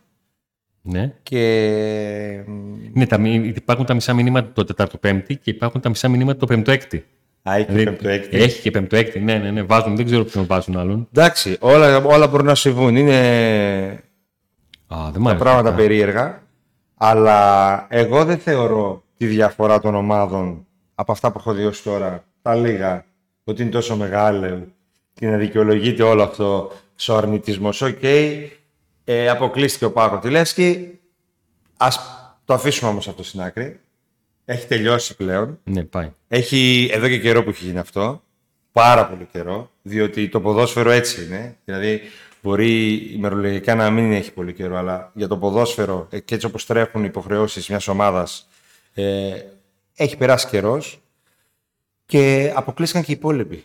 Ναι. 0.83 1.15
Και... 1.23 2.45
Ναι, 2.93 3.07
τα, 3.07 3.19
υπάρχουν 3.55 3.87
τα 3.87 3.95
μισά 3.95 4.15
μηνύματα 4.15 4.53
το 4.53 4.65
Τετάρτο 4.65 4.99
Πέμπτη 4.99 5.37
και 5.37 5.51
υπάρχουν 5.51 5.81
τα 5.81 5.89
μισά 5.89 6.09
μηνύματα 6.09 6.39
το 6.39 6.47
Πέμπτο 6.47 6.71
Έκτη. 6.71 7.05
Α, 7.43 7.55
έχει 7.55 7.65
και 7.65 7.73
δηλαδή, 7.73 7.85
Πέμπτο 7.85 8.09
Έκτη. 8.09 8.37
Έχει 8.37 8.61
και 8.61 8.71
Πέμπτο 8.71 8.97
Έκτη, 8.97 9.21
ναι, 9.21 9.39
ναι, 9.39 9.51
ναι. 9.51 9.63
Βάζουν, 9.63 9.97
δεν 9.97 10.05
ξέρω 10.05 10.25
ποιον 10.25 10.47
βάζουν 10.47 10.79
άλλον. 10.79 11.09
Εντάξει, 11.13 11.57
όλα, 11.61 11.97
όλα 11.97 12.27
μπορούν 12.27 12.47
να 12.47 12.55
συμβούν. 12.55 12.97
Είναι 12.97 13.19
Α, 14.95 15.11
δεν 15.13 15.23
τα 15.23 15.37
πράγματα 15.37 15.73
περίεργα. 15.75 16.43
Αλλά 17.05 17.87
εγώ 17.91 18.25
δεν 18.25 18.39
θεωρώ 18.39 19.03
τη 19.17 19.27
διαφορά 19.27 19.81
των 19.81 19.95
ομάδων 19.95 20.67
από 20.95 21.13
αυτά 21.13 21.33
που 21.33 21.39
έχω 21.39 21.53
δει 21.53 21.65
ως 21.65 21.83
τώρα, 21.83 22.25
τα 22.43 22.55
λίγα, 22.55 23.05
ότι 23.45 23.63
είναι 23.63 23.71
τόσο 23.71 23.97
μεγάλο 23.97 24.67
και 25.15 25.27
να 25.27 25.37
δικαιολογείται 25.37 26.03
όλο 26.03 26.23
αυτό 26.23 26.73
ο 27.09 27.17
αρνητισμός. 27.17 27.83
Ok, 27.83 27.99
okay, 28.03 28.49
ε, 29.05 29.29
αποκλείστηκε 29.29 29.85
ο 29.85 29.93
ΠΑΟΚ 29.93 30.19
από 30.19 30.37
τη 30.37 30.49
Λέφσκι. 30.49 30.99
Ας 31.77 31.89
το 32.45 32.55
αφήσουμε 32.55 32.91
όμως 32.91 33.09
αυτό 33.09 33.23
στην 33.23 33.41
άκρη. 33.41 33.81
Έχει 34.45 34.67
τελειώσει 34.67 35.17
πλέον. 35.17 35.59
Ναι, 35.65 35.83
πάει. 35.83 36.13
Έχει 36.29 36.91
εδώ 36.93 37.09
και 37.09 37.19
καιρό 37.19 37.43
που 37.43 37.51
έχει 37.51 37.65
γίνει 37.65 37.79
αυτό. 37.79 38.23
Πάρα 38.73 39.07
πολύ 39.07 39.29
καιρό. 39.33 39.71
Διότι 39.83 40.29
το 40.29 40.41
ποδόσφαιρο 40.41 40.91
έτσι 40.91 41.25
είναι. 41.25 41.57
Δηλαδή, 41.65 42.01
μπορεί 42.43 42.95
ημερολογικά 42.95 43.75
να 43.75 43.91
μην 43.91 44.13
έχει 44.13 44.33
πολύ 44.33 44.53
καιρό, 44.53 44.77
αλλά 44.77 45.11
για 45.15 45.29
το 45.29 45.37
ποδόσφαιρο 45.37 46.07
ε, 46.11 46.19
και 46.19 46.35
έτσι 46.35 46.47
όπως 46.47 46.67
τρέχουν 46.67 47.03
οι 47.03 47.07
υποχρεώσεις 47.09 47.69
μιας 47.69 47.89
ομάδας, 47.89 48.49
ε, 48.95 49.33
έχει 49.95 50.17
περάσει 50.17 50.47
καιρός. 50.47 50.97
Και 52.07 52.53
αποκλείστηκαν 52.55 53.05
και 53.05 53.13
οι 53.13 53.15
υπόλοιποι. 53.15 53.65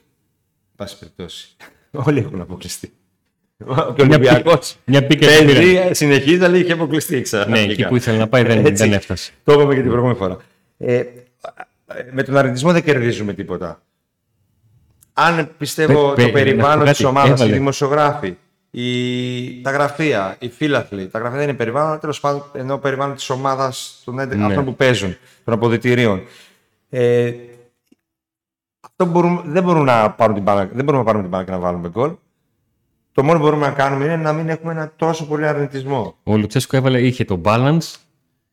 Πάση 0.76 1.00
περιπτώσει. 1.00 1.56
Όλοι 2.08 2.20
έχουν 2.20 2.42
αποκλειστεί. 2.42 2.94
Ο 3.66 3.96
Ολυμπιακός. 4.00 4.78
Μια 4.86 5.08
πίκα 5.08 5.28
συνεχίζει, 5.92 6.44
αλλά 6.44 6.58
είχε 6.58 6.72
αποκλειστεί 6.72 7.22
ξανά. 7.22 7.48
Ναι, 7.48 7.60
εκεί 7.60 7.88
που 7.88 7.96
ήθελε 7.96 8.18
να 8.18 8.28
πάει 8.28 8.44
δεν, 8.44 8.76
δεν 8.76 8.94
έφτασε. 8.94 9.32
Το 9.44 9.54
είπαμε 9.54 9.74
και 9.74 9.82
την 9.82 9.90
προηγούμενη 9.90 10.18
φορά. 10.18 10.38
Ε, 10.78 11.04
με 12.12 12.24
τον 12.24 12.38
αρνητισμό 12.38 12.72
δεν 12.72 12.84
κερδίζουμε 12.84 13.34
τίποτα. 13.34 13.82
Αν 15.14 15.52
πιστεύω 15.58 16.14
το 16.14 16.30
περιβάλλον 16.30 16.86
της 16.86 17.04
ομάδας, 17.04 17.42
οι 17.42 17.52
δημοσιογράφοι, 17.52 18.38
η, 18.72 19.62
τα 19.62 19.72
γραφεία, 19.72 20.36
οι 20.40 20.50
φίλαθλοι, 20.50 21.08
τα 21.08 21.20
γραφεία 21.20 21.38
δεν 21.38 21.48
είναι 21.48 21.58
περιβάλλον, 21.58 22.00
τέλος 22.00 22.20
πάντων 22.20 22.44
ενώ 22.54 22.78
περιβάλλον 22.78 23.16
της 23.16 23.30
ομάδας 23.30 24.02
των 24.06 24.16
ναι. 24.16 24.46
αυτών 24.46 24.66
που 24.66 24.76
παίζουν, 24.76 25.18
των 25.44 25.54
αποδητηρίων. 25.54 26.22
Ε, 26.90 27.34
αυτό 28.82 29.06
μπορούμε, 29.06 29.42
δεν, 29.46 29.64
μπορούμε 29.64 29.92
να 29.92 30.12
πάρουν 30.12 30.36
την 30.36 30.44
μπάλα, 30.44 30.70
δεν 30.74 30.84
μπορούμε 30.84 30.98
να 30.98 31.04
πάρουμε 31.04 31.24
την 31.24 31.32
μπάλα 31.32 31.44
και 31.44 31.52
να 31.52 31.60
βάλουμε 31.60 31.90
γκολ. 31.90 32.12
Το 33.12 33.24
μόνο 33.24 33.38
που 33.38 33.44
μπορούμε 33.44 33.66
να 33.66 33.72
κάνουμε 33.72 34.06
είναι 34.06 34.16
να 34.16 34.34
μην 34.34 34.50
έχουμε 34.50 34.72
ένα 34.72 34.94
τόσο 34.96 35.28
πολύ 35.28 35.48
αρνητισμό. 35.48 36.18
Ο 36.24 36.38
Λουτσέσκο 36.38 36.78
έβαλε, 36.78 37.02
είχε 37.02 37.26
το 37.26 37.42
balance, 37.46 37.96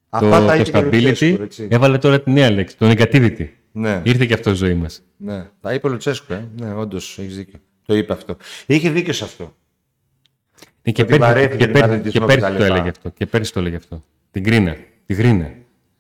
Αυτά 0.09 0.57
το, 0.57 0.63
το 0.63 0.71
stability, 0.73 1.47
έβαλε 1.69 1.99
τώρα 1.99 2.21
τη 2.21 2.31
νέα 2.31 2.51
λέξη, 2.51 2.77
το 2.77 2.87
negativity. 2.91 3.49
Ναι. 3.73 4.01
Ήρθε 4.05 4.27
και 4.27 4.35
αυτό 4.35 4.51
η 4.51 4.55
ζωή 4.55 4.75
μας. 4.75 5.03
Ναι, 5.17 5.51
τα 5.61 5.75
είπε 5.75 5.87
ο 5.87 5.91
Λουτσέσκο, 5.91 6.35
ε. 6.35 6.49
Ναι, 6.57 6.75
όντως, 6.75 7.19
έχεις 7.19 7.37
δίκιο. 7.37 7.59
Το 7.87 7.95
είπε 7.95 8.13
αυτό. 8.13 8.37
Είχε 8.67 8.91
δίκιο 8.91 9.13
σε 9.13 9.25
αυτό. 9.25 9.55
Ναι, 10.87 10.93
και, 10.93 11.05
πέρυσι, 11.05 11.57
και, 11.57 11.69
πέρυσι, 11.69 12.11
και 12.11 12.21
πέρυσι 12.21 12.57
το 12.57 12.65
έλεγε 12.65 12.89
αυτό. 12.89 13.11
Και 13.11 13.27
πέρυσι 13.27 13.53
το 13.53 13.61
έλεγε 13.61 13.77
αυτό. 13.77 14.03
Την 14.31 14.45
κρίνα. 14.45 14.77
Την 15.07 15.17
κρίνα. 15.17 15.51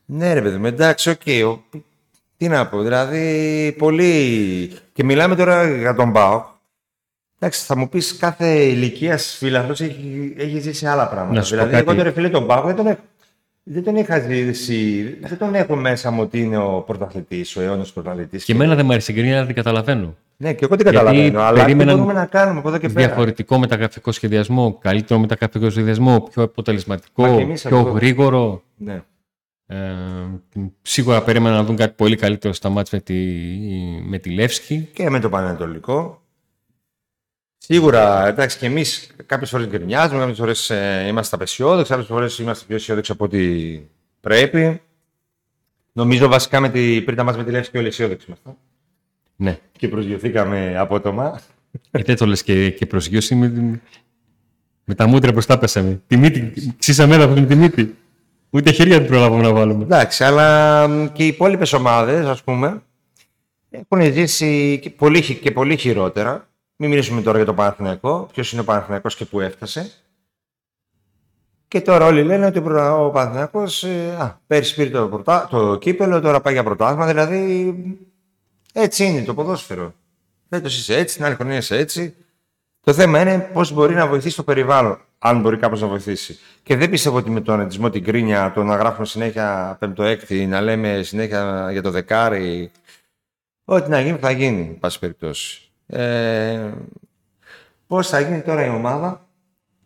Ναι, 0.04 0.32
ρε 0.32 0.42
παιδί 0.42 0.56
μου, 0.56 0.66
εντάξει, 0.66 1.10
οκ. 1.10 1.20
Okay. 1.26 1.58
Τι 2.36 2.48
να 2.48 2.66
πω, 2.66 2.82
δηλαδή 2.82 3.74
πολύ. 3.78 4.72
Και 4.92 5.04
μιλάμε 5.04 5.36
τώρα 5.36 5.76
για 5.78 5.94
τον 5.94 6.10
Μπάουκ, 6.10 6.44
Εντάξει, 7.38 7.64
θα 7.64 7.76
μου 7.76 7.88
πεις 7.88 8.16
κάθε 8.16 8.62
ηλικίας 8.62 9.36
φίλαθρο 9.38 9.72
έχει, 9.72 10.34
έχει 10.36 10.58
ζήσει 10.58 10.86
άλλα 10.86 11.08
πράγματα. 11.08 11.40
δηλαδή, 11.40 11.76
εγώ 11.76 11.94
τον 11.94 12.12
φίλε 12.12 12.28
τον 12.28 12.46
Πάγο 12.46 12.66
δεν 12.66 12.76
τον, 12.76 12.98
δεν 13.62 13.84
τον 13.84 13.96
είχα 13.96 14.18
ζήσει, 14.18 15.02
δεν 15.20 15.38
τον 15.38 15.54
έχω 15.54 15.76
μέσα 15.76 16.10
μου 16.10 16.22
ότι 16.22 16.40
είναι 16.40 16.56
ο 16.56 16.84
πρωταθλητής, 16.86 17.56
ο 17.56 17.60
αιώνιος 17.60 17.92
πρωταθλητής. 17.92 18.44
Και 18.44 18.52
εμένα 18.52 18.74
δεν 18.74 18.84
μου 18.84 18.92
αρέσει 18.92 19.12
η 19.12 19.32
αλλά 19.32 19.46
την 19.46 19.54
καταλαβαίνω. 19.54 20.16
Ναι, 20.36 20.54
και 20.54 20.64
εγώ 20.64 20.76
την 20.76 20.84
καταλαβαίνω. 20.84 21.40
Αλλά 21.40 21.64
τι 21.64 21.74
μπορούμε 21.74 22.12
να 22.12 22.26
κάνουμε 22.26 22.58
από 22.58 22.68
εδώ 22.68 22.78
και 22.78 22.88
πέρα; 22.88 23.06
Διαφορετικό 23.06 23.58
μεταγραφικό 23.58 24.12
σχεδιασμό, 24.12 24.78
καλύτερο 24.80 25.20
μεταγραφικό 25.20 25.70
σχεδιασμό, 25.70 26.20
πιο 26.20 26.42
αποτελεσματικό, 26.42 27.46
πιο 27.54 27.80
γρήγορο. 27.80 28.62
Ναι. 28.76 29.02
Ε, 29.66 29.76
σίγουρα 30.82 31.22
περίμενα 31.22 31.56
να 31.56 31.64
δουν 31.64 31.76
κάτι 31.76 31.94
πολύ 31.96 32.16
καλύτερο 32.16 32.54
στα 32.54 32.68
μάτια 32.68 32.98
με 32.98 33.00
τη, 33.00 33.14
με 34.04 34.18
τη 34.18 34.30
Λεύσκη. 34.30 34.88
Και 34.92 35.10
με 35.10 35.20
το 35.20 35.28
Πανετολικό. 35.28 36.22
Σίγουρα, 37.58 38.26
εντάξει, 38.26 38.58
και 38.58 38.66
εμείς 38.66 39.10
κάποιες 39.26 39.50
φορές 39.50 39.66
γκρινιάζουμε, 39.66 40.18
κάποιες 40.18 40.38
φορές 40.38 40.70
ε, 40.70 41.04
είμαστε 41.08 41.36
απεσιόδοξοι, 41.36 41.90
κάποιε 41.90 42.06
φορές 42.06 42.38
είμαστε 42.38 42.64
πιο 42.66 42.76
αισιόδοξοι 42.76 43.12
από 43.12 43.24
ό,τι 43.24 43.80
πρέπει. 44.20 44.80
Νομίζω 45.92 46.28
βασικά 46.28 46.60
με 46.60 46.68
τη, 46.68 47.02
πριν 47.02 47.16
τα 47.16 47.24
με 47.24 47.44
τη 47.44 47.50
Λεύση 47.50 47.70
και 47.70 47.78
όλοι 47.78 47.86
αισιόδοξοι 47.86 48.26
είμαστε. 48.26 48.56
Ναι. 49.36 49.58
Και 49.72 49.88
προσγειωθήκαμε 49.88 50.78
απότομα. 50.78 51.40
Ε, 51.90 52.02
δεν 52.02 52.16
το 52.16 52.26
λες 52.26 52.42
και, 52.42 52.70
και 52.70 52.86
προσγειώση 52.86 53.34
με, 53.34 53.80
με 54.84 54.94
τα 54.94 55.06
μούτρα 55.06 55.32
μπροστά 55.32 55.58
πέσαμε. 55.58 56.02
Τη 56.06 56.16
μύτη, 56.16 56.52
ξύσαμε 56.78 57.14
έδαφο 57.14 57.34
με 57.34 57.46
τη 57.46 57.54
μύτη. 57.54 57.94
Ούτε 58.50 58.72
χέρια 58.72 58.98
δεν 58.98 59.06
προλάβουμε 59.06 59.42
να 59.42 59.52
βάλουμε. 59.52 59.82
Εντάξει, 59.82 60.24
αλλά 60.24 60.88
και 61.12 61.24
οι 61.24 61.26
υπόλοιπες 61.26 61.72
ομάδες, 61.72 62.26
ας 62.26 62.42
πούμε, 62.42 62.82
έχουν 63.70 64.12
ζήσει 64.12 64.78
και 64.82 64.90
πολύ, 64.90 65.20
και 65.34 65.50
πολύ 65.50 65.76
χειρότερα. 65.76 66.48
Μην 66.76 66.90
μιλήσουμε 66.90 67.22
τώρα 67.22 67.36
για 67.36 67.46
το 67.46 67.54
Παναθηναϊκό. 67.54 68.28
Ποιος 68.32 68.52
είναι 68.52 68.60
ο 68.60 68.64
Παναθηναϊκός 68.64 69.16
και 69.16 69.24
πού 69.24 69.40
έφτασε. 69.40 69.90
Και 71.68 71.80
τώρα 71.80 72.06
όλοι 72.06 72.22
λένε 72.22 72.46
ότι 72.46 72.58
ο 72.58 73.10
Παναθηναϊκός 73.10 73.84
ε, 73.84 74.38
πέρυσι 74.46 74.74
πήρε 74.74 74.90
το, 74.90 75.08
πρωτά, 75.08 75.46
το 75.50 75.76
κύπελο, 75.76 76.20
τώρα 76.20 76.40
πάει 76.40 76.52
για 76.52 76.62
πρωτάθλημα. 76.62 77.06
Δηλαδή 77.06 77.74
έτσι 78.76 79.04
είναι 79.04 79.22
το 79.22 79.34
ποδόσφαιρο. 79.34 79.94
Φέτος 80.48 80.78
είσαι 80.78 80.96
έτσι, 80.96 81.16
την 81.16 81.24
άλλη 81.24 81.34
χρονιά 81.34 81.56
είσαι 81.56 81.76
έτσι. 81.76 82.14
Το 82.80 82.92
θέμα 82.92 83.20
είναι 83.20 83.38
πώς 83.38 83.72
μπορεί 83.72 83.94
να 83.94 84.06
βοηθήσει 84.06 84.36
το 84.36 84.42
περιβάλλον, 84.42 85.00
αν 85.18 85.40
μπορεί 85.40 85.56
κάποιο 85.56 85.80
να 85.80 85.86
βοηθήσει. 85.86 86.38
Και 86.62 86.76
δεν 86.76 86.90
πιστεύω 86.90 87.16
ότι 87.16 87.30
με 87.30 87.40
τον 87.40 87.60
αντισμό, 87.60 87.90
την 87.90 88.04
κρίνια, 88.04 88.52
το 88.52 88.62
να 88.62 88.76
γράφουμε 88.76 89.06
συνέχεια 89.06 89.76
πέμπτο-έκτη, 89.80 90.46
να 90.46 90.60
λέμε 90.60 91.02
συνέχεια 91.02 91.68
για 91.72 91.82
το 91.82 91.90
δεκάρι. 91.90 92.70
Ό,τι 93.64 93.90
να 93.90 94.00
γίνει 94.00 94.18
θα 94.18 94.30
γίνει, 94.30 94.76
πάση 94.80 94.98
περιπτώσει. 94.98 95.70
Ε, 95.86 96.70
πώς 97.86 98.08
θα 98.08 98.20
γίνει 98.20 98.40
τώρα 98.40 98.64
η 98.64 98.68
ομάδα 98.68 99.26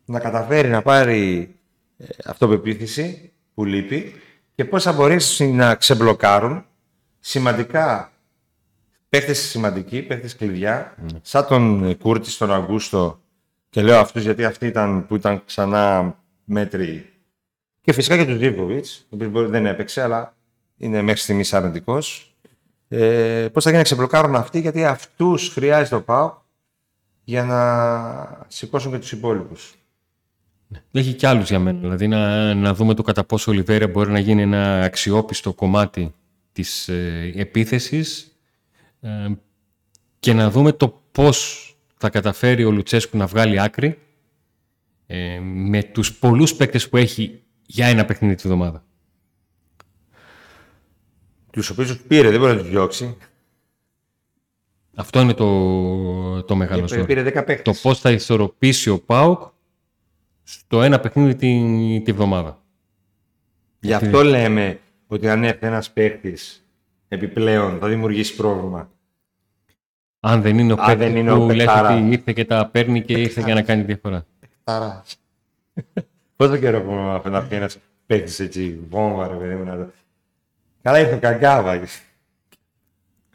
να 0.05 0.21
καταφέρει 0.21 0.69
να 0.69 0.83
πάρει 0.83 1.55
ε, 1.99 2.05
αυτοπεποίθηση 2.25 3.33
που 3.55 3.65
λείπει 3.65 4.15
και 4.55 4.65
πώς 4.65 4.83
θα 4.83 4.93
μπορέσει 4.93 5.47
να 5.47 5.75
ξεμπλοκάρουν 5.75 6.65
σημαντικά 7.21 8.13
παίχτες 9.09 9.39
σημαντικοί, 9.39 10.03
παίχτες 10.03 10.37
κλειδιά, 10.37 10.95
mm. 11.03 11.17
σαν 11.23 11.47
τον 11.47 11.97
Κούρτης, 11.99 12.37
τον 12.37 12.53
Αγκούστο 12.53 13.21
και 13.71 13.83
λέω 13.83 13.99
αυτούς 13.99 14.23
γιατί 14.23 14.45
αυτοί 14.45 14.67
ήταν 14.67 15.07
που 15.07 15.15
ήταν 15.15 15.43
ξανά 15.45 16.17
μέτροι. 16.45 17.13
Και 17.81 17.93
φυσικά 17.93 18.17
και 18.17 18.25
τους 18.25 18.39
Ζήβκοβιτ, 18.39 18.87
ο 18.87 19.17
οποίος 19.25 19.51
δεν 19.51 19.67
έπαιξε, 19.67 20.03
αλλά 20.03 20.37
είναι 20.77 21.03
μέχρι 21.03 21.21
στιγμής 21.21 21.53
αρνητικός. 21.53 22.37
Ε, 22.89 23.49
Πώς 23.53 23.63
θα 23.63 23.71
γίνει 23.71 23.83
να 23.83 23.89
ξεμπλοκάρουν 23.89 24.35
αυτοί, 24.35 24.61
γιατί 24.61 24.85
αυτούς 24.85 25.49
χρειάζεται 25.49 25.97
το 25.97 26.03
ΠΑΟ 26.03 26.35
για 27.25 27.45
να 27.45 28.45
σηκώσουν 28.49 28.93
και 28.93 28.99
τους 28.99 29.13
υπόλοιπους. 29.13 29.75
Έχει 30.93 31.15
και 31.15 31.27
άλλους 31.27 31.49
για 31.49 31.59
μένα. 31.59 31.79
Δηλαδή 31.79 32.09
να, 32.09 32.55
να 32.55 32.75
δούμε 32.75 32.95
το 32.95 33.03
κατά 33.03 33.25
πόσο 33.25 33.51
ο 33.51 33.55
Λιβέρια 33.55 33.89
μπορεί 33.89 34.11
να 34.11 34.19
γίνει 34.19 34.43
ένα 34.43 34.83
αξιόπιστο 34.83 35.53
κομμάτι 35.53 36.15
της 36.53 36.89
ε, 36.89 37.33
επίθεσης 37.35 38.38
ε, 39.01 39.29
και 40.19 40.33
να 40.33 40.51
δούμε 40.51 40.73
το 40.73 41.03
πώς 41.13 41.65
θα 41.97 42.11
καταφέρει 42.11 42.65
ο 42.65 42.71
Λουτσέσκου 42.71 43.17
να 43.17 43.27
βγάλει 43.27 43.61
άκρη 43.61 43.99
ε, 45.07 45.39
με 45.43 45.83
τους 45.83 46.15
πολλούς 46.15 46.55
παίκτες 46.55 46.89
που 46.89 46.97
έχει 46.97 47.43
για 47.67 47.87
ένα 47.87 48.05
παιχνίδι 48.05 48.35
τη 48.35 48.43
βδομάδα. 48.49 48.85
Τους 51.53 51.71
οποίους 51.71 52.01
πήρε, 52.01 52.31
δεν 52.31 52.41
μπορεί 52.41 52.53
να 52.53 52.59
τους 52.59 52.69
διώξει. 52.69 53.17
Αυτό 54.95 55.21
είναι 55.21 55.35
το, 55.35 56.43
το 56.43 56.57
μεγάλο 56.57 56.89
ζόρι. 56.89 57.05
Πήρε 57.05 57.63
Το 57.63 57.73
πώς 57.83 58.01
θα 58.01 58.11
ισορροπήσει 58.11 58.91
ο 58.91 59.01
ΠΑΟΚ 59.01 59.43
στο 60.43 60.83
ένα 60.83 61.01
παιχνίδι 61.01 61.35
τη, 61.35 62.03
τη 62.05 62.13
βδομάδα. 62.13 62.63
Γι' 63.81 63.93
αυτό 63.93 64.23
λέμε 64.23 64.81
ότι 65.07 65.29
αν 65.29 65.45
έρθει 65.45 65.67
ένας 65.67 65.91
παίκτης 65.91 66.68
επιπλέον 67.09 67.79
θα 67.79 67.89
δημιουργήσει 67.89 68.37
πρόβλημα. 68.37 68.91
Αν 70.21 70.43
δεν 70.43 70.59
είναι 70.59 70.73
ο 70.73 70.77
παίκτης 70.77 71.23
που 71.23 71.51
λέει 71.51 71.67
ότι 71.67 72.09
ήρθε 72.11 72.33
και 72.33 72.45
τα 72.45 72.69
παίρνει 72.73 73.03
και 73.03 73.13
ήρθε 73.13 73.41
για 73.41 73.55
να 73.55 73.63
κάνει 73.63 73.83
διαφορά. 73.83 74.27
Παιχτάρα. 74.41 75.05
Πόσο 76.37 76.57
καιρό 76.57 76.81
που 77.23 77.31
να 77.31 77.43
πει 77.43 77.55
ένας 77.55 77.79
παίκτης 78.07 78.41
έτσι, 78.41 78.81
βόμβα 78.89 79.29
ρε 79.29 79.35
παιδί 79.35 79.55
μου 79.55 79.65
να 79.65 79.77
το... 79.77 79.91
Καλά 80.83 81.01
ήρθε 81.01 81.15
ο 81.15 81.19
Καγκάβα. 81.19 81.81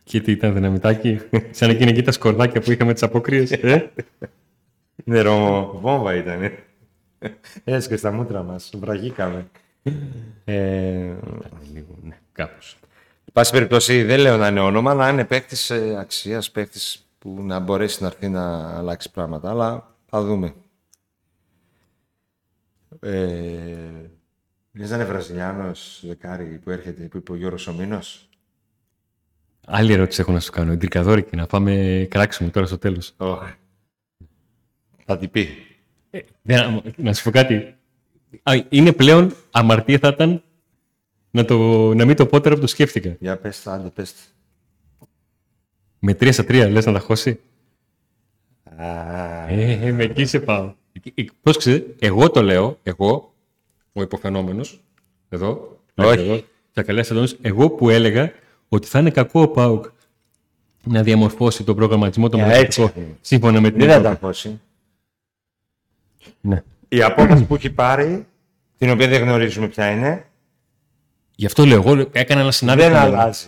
Και 0.04 0.22
τι 0.22 0.32
ήταν 0.32 0.54
δυναμητάκι, 0.54 1.20
σαν 1.52 1.70
εκείνη 1.70 1.90
εκεί 1.90 2.02
τα 2.02 2.12
σκορδάκια 2.12 2.62
που 2.62 2.72
είχαμε 2.72 2.94
τις 2.94 3.04
αποκρίες. 3.04 3.52
Ε; 3.52 3.92
Ναι, 5.04 5.22
ρο, 5.22 5.72
βόμβα 5.82 6.16
ήταν. 6.16 6.52
Έσκε 7.64 7.96
στα 7.96 8.12
μούτρα 8.12 8.44
μας, 8.44 8.74
βραγήκαμε. 8.76 9.48
Ε, 10.46 10.52
ναι, 12.04 12.18
κάπως 12.32 12.78
πάση 13.34 13.52
περιπτώσει 13.52 14.04
δεν 14.04 14.20
λέω 14.20 14.38
να 14.38 14.48
είναι 14.48 14.60
όνομα, 14.60 14.92
αλλά 14.92 15.10
είναι 15.10 15.26
παίκτης 15.26 15.72
αξίας, 15.72 16.52
παίκτης 16.52 17.08
που 17.20 17.44
να 17.44 17.60
μπορέσει 17.60 18.02
να 18.02 18.08
έρθει 18.08 18.30
να 18.30 18.76
αλλάξει 18.78 19.12
πράγματα. 19.12 19.50
Αλλά 19.50 19.96
θα 20.10 20.24
δούμε. 20.24 20.54
Ε, 23.00 24.10
να 24.72 24.96
είναι 24.96 25.06
Βραζιλιάνος 25.06 26.04
δεκάρι 26.08 26.60
που 26.64 26.70
έρχεται, 26.70 27.04
που 27.04 27.18
είπε 27.18 27.32
ο 27.32 27.36
Γιώργος 27.36 27.68
Ομίνος; 27.68 28.30
Άλλη 29.66 29.94
ερώτηση 29.94 30.22
έχω 30.22 30.32
να 30.32 30.40
σου 30.40 30.52
κάνω. 30.52 30.72
Εντρικαδόρικη, 30.72 31.36
να 31.36 31.46
πάμε 31.46 32.08
κράξιμο 32.10 32.50
τώρα 32.50 32.66
στο 32.66 32.78
τέλος. 32.78 33.14
Oh. 33.18 33.38
Θα 35.06 35.18
την 35.18 35.32
πει. 35.32 35.50
Ε, 36.10 36.20
να 36.96 37.14
σου 37.14 37.24
πω 37.24 37.32
κάτι. 37.32 37.76
είναι 38.70 38.92
πλέον 38.92 39.36
αμαρτία 39.52 39.98
θα 40.00 40.08
ήταν 40.08 40.44
να, 41.36 41.46
το, 41.46 41.94
να 41.94 42.06
μην 42.06 42.16
το 42.16 42.26
πω 42.26 42.42
τώρα 42.42 42.56
που 42.56 42.62
το 42.62 42.68
σκέφτηκα. 42.68 43.16
Για 43.20 43.38
πες 43.38 43.68
άντε 43.68 43.90
πες 43.90 44.14
Με 46.00 46.12
3 46.12 46.34
στα 46.34 46.44
3 46.44 46.70
λες 46.72 46.86
να 46.86 46.94
τα 46.94 47.00
χώσει. 47.00 47.40
Ε, 48.78 49.92
με 49.92 50.04
εκεί 50.04 50.26
σε 50.26 50.40
πάω. 50.40 50.74
Πώς 51.42 51.58
ξέρεις, 51.58 51.84
εγώ 52.00 52.30
το 52.30 52.42
λέω, 52.42 52.80
εγώ, 52.84 53.34
ο 53.94 54.02
υποφαινόμενος, 54.02 54.84
εδώ, 55.30 55.80
Όχι. 55.96 56.20
Εδώ, 56.20 56.42
θα 56.72 57.38
εγώ 57.42 57.70
που 57.70 57.90
έλεγα 57.90 58.32
ότι 58.70 58.88
θα 58.88 59.00
είναι 59.00 59.12
κακό 59.12 59.42
ο 59.42 59.48
ΠΑΟΚ 59.48 59.86
να 60.84 61.04
διαμορφώσει 61.04 61.64
τον 61.64 61.76
προγραμματισμό 61.76 62.30
των 62.30 62.40
μεταφραστικό 62.40 62.92
σύμφωνα 63.22 63.62
με 63.62 63.70
την 63.70 63.80
Δεν 63.80 63.90
θα 63.90 64.02
τα 64.02 64.18
χώσει. 64.22 64.60
Ναι. 66.42 66.64
Η 66.88 67.02
απόφαση 67.02 67.44
που 67.44 67.56
έχει 67.56 67.70
πάρει, 67.70 68.26
την 68.78 68.90
οποία 68.90 69.08
δεν 69.08 69.22
γνωρίζουμε 69.22 69.68
ποια 69.68 69.92
είναι, 69.92 70.26
Γι' 71.36 71.46
αυτό 71.46 71.66
λέω, 71.66 71.82
εγώ 71.86 72.08
έκανα 72.12 72.42
ένα 72.42 72.52
συνάδελφο. 72.52 72.90
Δεν 72.90 73.00
αλλάζει. 73.00 73.46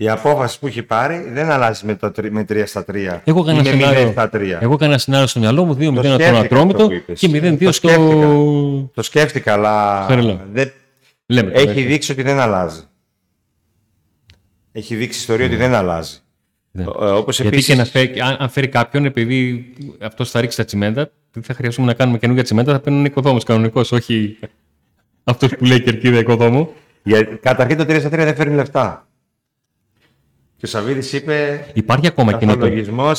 Η 0.00 0.08
απόφαση 0.08 0.58
που 0.58 0.66
έχει 0.66 0.82
πάρει 0.82 1.30
δεν 1.32 1.50
αλλάζει 1.50 1.86
με, 1.86 1.94
το, 1.94 2.12
με 2.30 2.44
3 2.48 2.62
στα 2.66 2.84
3. 2.92 3.20
Εγώ 3.24 3.40
έκανα 3.40 3.62
με 3.62 4.06
0 4.06 4.10
στα 4.10 4.30
3. 4.32 4.40
Εγώ 4.60 4.72
έκανα 4.72 4.90
ένα 4.90 4.98
σενάριο 4.98 5.26
στο 5.26 5.40
μυαλό 5.40 5.64
μου 5.64 5.72
2-0 5.72 5.96
από 5.96 6.02
τον 6.02 6.36
Ατρόμητο 6.36 6.88
και 7.12 7.30
0-2 7.32 7.68
στο. 7.72 8.90
Το 8.94 9.02
σκέφτηκα, 9.02 9.52
αλλά. 9.52 10.06
Δεν... 10.52 10.72
Λέμε, 11.26 11.52
έχει 11.52 11.82
δείξει 11.82 12.12
ότι 12.12 12.22
δεν 12.22 12.40
αλλάζει. 12.40 12.80
Έχει 14.72 14.94
δείξει 14.94 15.18
ιστορία 15.18 15.46
ότι 15.46 15.56
δεν 15.56 15.74
αλλάζει. 15.74 16.18
Ναι. 16.70 16.84
Όπως 16.88 17.40
Γιατί 17.40 17.56
επίσης... 17.56 17.74
και 17.74 17.80
να 17.80 17.84
φέρει, 17.84 18.20
αν 18.38 18.48
φέρει 18.48 18.68
κάποιον, 18.68 19.04
επειδή 19.04 19.72
αυτός 20.00 20.30
θα 20.30 20.40
ρίξει 20.40 20.56
τα 20.56 20.64
τσιμέντα, 20.64 21.10
θα 21.40 21.54
χρειαστούμε 21.54 21.86
να 21.86 21.94
κάνουμε 21.94 22.18
καινούργια 22.18 22.44
τσιμέντα, 22.44 22.72
θα 22.72 22.80
παίρνουν 22.80 23.04
οικοδόμο 23.04 23.38
κανονικό, 23.38 23.80
όχι 23.90 24.38
αυτός 25.28 25.56
που 25.56 25.64
λέει 25.64 25.80
κερκίδα 25.80 26.18
οικοδόμου. 26.18 26.72
Για, 27.02 27.22
καταρχήν 27.22 27.76
το 27.76 27.84
3 27.88 28.06
3 28.06 28.10
δεν 28.10 28.34
φέρνει 28.34 28.54
λεφτά. 28.54 29.08
Και 30.56 30.64
ο 30.64 30.68
Σαββίδης 30.68 31.12
είπε. 31.12 31.66
Υπάρχει 31.72 32.06
ακόμα 32.06 32.32
εκείνο 32.34 32.56
το. 32.56 32.66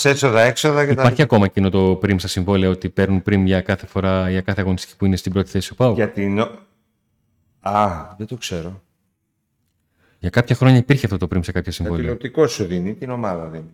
έσοδα, 0.03 0.41
έξοδα 0.41 0.85
και 0.85 0.91
Υπάρχει 0.91 1.15
τα... 1.15 1.23
ακόμα 1.23 1.45
εκείνο 1.45 1.69
το 1.69 1.95
πριν 1.95 2.19
στα 2.19 2.27
συμβόλαια 2.27 2.69
ότι 2.69 2.89
παίρνουν 2.89 3.21
πριν 3.21 3.45
για 3.45 3.61
κάθε 3.61 3.85
φορά, 3.85 4.29
για 4.29 4.41
κάθε 4.41 4.61
αγωνιστική 4.61 4.97
που 4.97 5.05
είναι 5.05 5.15
στην 5.15 5.31
πρώτη 5.31 5.49
θέση 5.49 5.71
ο 5.71 5.75
Πάου. 5.75 5.93
Για 5.93 6.09
την... 6.09 6.39
Α, 7.59 8.15
δεν 8.17 8.27
το 8.27 8.35
ξέρω. 8.35 8.81
Για 10.19 10.29
κάποια 10.29 10.55
χρόνια 10.55 10.77
υπήρχε 10.77 11.05
αυτό 11.05 11.17
το 11.17 11.27
πριν 11.27 11.43
σε 11.43 11.51
κάποια 11.51 11.71
συμβόλαια. 11.71 12.01
Τηλεοπτικό 12.01 12.47
σου 12.47 12.65
δίνει, 12.65 12.93
την 12.93 13.09
ομάδα 13.09 13.45
δίνει. 13.45 13.69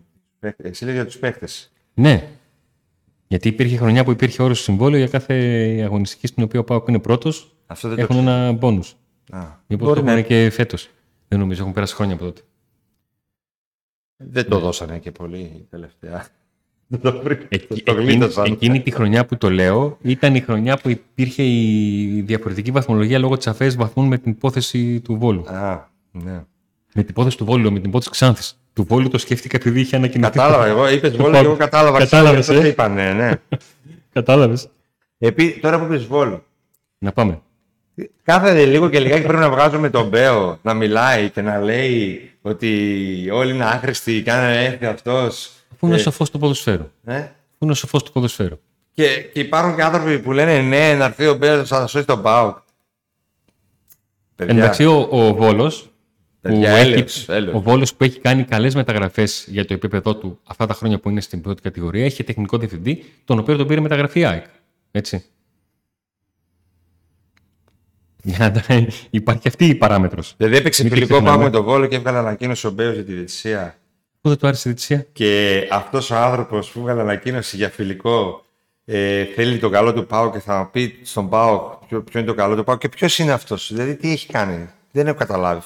Εσύ 0.56 0.84
λέει 0.84 0.94
για 0.94 1.04
τους 1.04 1.18
παίχτες. 1.18 1.72
Ναι. 1.94 2.28
Γιατί 3.28 3.48
υπήρχε 3.48 3.76
χρονιά 3.76 4.04
που 4.04 4.10
υπήρχε 4.10 4.42
όρος 4.42 4.62
συμβόλαιο 4.62 4.98
για 4.98 5.08
κάθε 5.08 5.34
αγωνιστική 5.84 6.26
στην 6.26 6.42
οποία 6.42 6.60
ο 6.60 6.64
Πάουκ 6.64 6.88
είναι 6.88 6.98
πρώτος 6.98 7.55
αυτό 7.66 7.88
δεν 7.88 7.98
έχουν 7.98 8.16
το 8.16 8.30
ένα 8.30 8.52
μπόνου. 8.52 8.82
Μήπως 9.66 9.98
το 9.98 10.04
έχουν 10.06 10.24
και 10.24 10.50
φέτος. 10.50 10.90
Δεν 11.28 11.38
νομίζω, 11.38 11.60
έχουν 11.60 11.72
πέρασει 11.72 11.94
χρόνια 11.94 12.14
από 12.14 12.24
τότε. 12.24 12.40
Δεν 14.16 14.48
το 14.48 14.58
δώσανε 14.58 14.98
και 14.98 15.10
πολύ 15.12 15.66
τελευταία. 15.70 16.26
Εκεί, 17.48 17.82
εκείνη, 17.84 18.28
εκείνη 18.44 18.80
τη 18.80 18.90
χρονιά 18.90 19.26
που 19.26 19.36
το 19.36 19.50
λέω 19.50 19.98
ήταν 20.02 20.34
η 20.34 20.40
χρονιά 20.40 20.76
που 20.76 20.88
υπήρχε 20.88 21.42
η 21.42 22.20
διαφορετική 22.26 22.70
βαθμολογία 22.70 23.18
λόγω 23.18 23.36
της 23.36 23.46
αφαίρεσης 23.46 23.78
βαθμών 23.78 24.06
με 24.06 24.18
την 24.18 24.30
υπόθεση 24.30 25.00
του 25.00 25.16
Βόλου. 25.18 25.48
Α, 25.48 25.88
ναι. 26.12 26.44
Με 26.94 27.02
την 27.02 27.06
υπόθεση 27.08 27.36
του 27.36 27.44
Βόλου, 27.44 27.72
με 27.72 27.78
την 27.78 27.88
υπόθεση 27.88 28.10
Ξάνθης. 28.10 28.60
Του 28.72 28.84
Βόλου 28.84 29.08
το 29.08 29.18
σκέφτηκα 29.18 29.56
επειδή 29.56 29.80
είχε 29.80 29.96
ανακοινωθεί. 29.96 30.32
Κατάλαβα, 30.32 30.66
εγώ 30.66 30.88
είπες 30.88 31.16
Βόλου 31.16 31.32
και 31.32 31.38
εγώ 31.38 31.56
κατάλαβα. 31.56 31.98
Κατάλαβες. 31.98 32.48
Ε; 32.48 32.68
Είπανε, 32.68 33.12
ναι. 33.12 33.32
Κατάλαβες. 34.12 34.68
Τώρα 35.60 35.78
που 35.78 35.84
είπες 35.84 36.04
Βόλου. 36.04 36.42
Να 36.98 37.12
πάμε. 37.12 37.40
Κάθε 38.22 38.64
λίγο 38.64 38.88
και 38.88 39.00
λιγάκι 39.00 39.22
πρέπει 39.22 39.38
να 39.38 39.50
βγάζουμε 39.50 39.90
τον 39.90 40.08
Μπέο 40.08 40.58
να 40.62 40.74
μιλάει 40.74 41.30
και 41.30 41.42
να 41.42 41.60
λέει 41.60 42.30
ότι 42.42 43.30
όλοι 43.32 43.54
είναι 43.54 43.64
άχρηστοι 43.64 44.22
και 44.22 44.32
αν 44.32 44.44
έρθει 44.44 44.86
αυτός. 44.86 45.50
Πού 45.78 45.86
είναι 45.86 45.94
ο 45.94 45.98
ε, 45.98 46.00
σοφός 46.00 46.30
του 46.30 46.38
ποδοσφαίρου. 46.38 46.90
Ε; 47.04 47.18
Πού 47.58 47.64
είναι 47.64 47.72
ο 47.72 47.74
σοφός 47.74 48.02
του 48.02 48.12
ποδοσφαίρου. 48.12 48.58
Και, 48.92 49.06
και 49.32 49.40
υπάρχουν 49.40 49.74
και 49.74 49.82
άνθρωποι 49.82 50.18
που 50.18 50.32
λένε 50.32 50.60
ναι, 50.60 50.94
να 50.94 51.04
έρθει 51.04 51.26
ο 51.26 51.34
Μπέος 51.34 51.70
να 51.70 51.86
σώσει 51.86 52.06
τον 52.06 52.20
Μπάουκ. 52.20 52.56
Παιδιά, 54.34 54.54
Εντάξει, 54.54 54.84
ο, 54.84 55.08
ο 55.10 55.34
Βόλος 55.34 55.82
που, 55.82 55.90
Παιδιά, 56.40 56.70
έχει, 56.70 56.92
έλεος, 56.92 57.28
έλεος. 57.28 57.54
ο 57.54 57.60
Βόλος 57.60 57.94
που 57.94 58.04
έχει 58.04 58.20
κάνει 58.20 58.44
καλές 58.44 58.74
μεταγραφές 58.74 59.46
για 59.48 59.64
το 59.64 59.74
επίπεδό 59.74 60.16
του 60.16 60.38
αυτά 60.44 60.66
τα 60.66 60.74
χρόνια 60.74 60.98
που 60.98 61.10
είναι 61.10 61.20
στην 61.20 61.40
πρώτη 61.40 61.62
κατηγορία 61.62 62.04
έχει 62.04 62.24
τεχνικό 62.24 62.58
διευθυντή, 62.58 63.04
τον 63.24 63.38
οποίο 63.38 63.56
τον 63.56 63.66
πήρε 63.66 63.80
μεταγραφή 63.80 64.24
ΑΕΚ. 64.24 64.44
Έτσι. 64.90 65.24
Για 68.26 68.62
να- 68.68 68.86
Υπάρχει 69.10 69.48
αυτή 69.48 69.66
η 69.66 69.74
παράμετρος. 69.74 70.34
Δηλαδή 70.36 70.56
έπαιξε 70.56 70.82
Μην 70.82 70.90
το 70.90 70.96
φιλικό 70.96 71.14
ξεχνάμε. 71.14 71.36
πάω 71.36 71.46
με 71.46 71.52
τον 71.56 71.64
Βόλο 71.64 71.86
και 71.86 71.96
έβγαλε 71.96 72.18
ανακοίνωση 72.18 72.66
ο 72.66 72.70
Μπέος 72.70 72.94
για 72.94 73.04
τη 73.04 73.12
διαιτησία. 73.12 73.76
Πού 74.20 74.28
δεν 74.28 74.38
του 74.38 74.46
άρεσε 74.46 74.68
η 74.68 74.72
διετησία. 74.72 75.06
Και 75.12 75.60
αυτός 75.70 76.10
ο 76.10 76.16
άνθρωπος 76.16 76.70
που 76.70 76.78
έβγαλε 76.78 77.00
ανακοίνωση 77.00 77.56
για 77.56 77.68
φιλικό 77.70 78.44
ε, 78.84 79.24
θέλει 79.24 79.58
το 79.58 79.68
καλό 79.68 79.92
του 79.92 80.06
Πάου 80.06 80.30
και 80.30 80.38
θα 80.38 80.68
πει 80.72 80.98
στον 81.02 81.28
Πάο 81.28 81.78
ποιο, 81.88 82.02
ποιο 82.02 82.20
είναι 82.20 82.28
το 82.28 82.34
καλό 82.34 82.56
του 82.56 82.64
Πάου 82.64 82.78
και 82.78 82.88
ποιος 82.88 83.18
είναι 83.18 83.32
αυτός. 83.32 83.70
Δηλαδή 83.72 83.96
τι 83.96 84.10
έχει 84.12 84.26
κάνει; 84.26 84.68
Δεν 84.92 85.06
έχω 85.06 85.16
καταλάβει. 85.16 85.60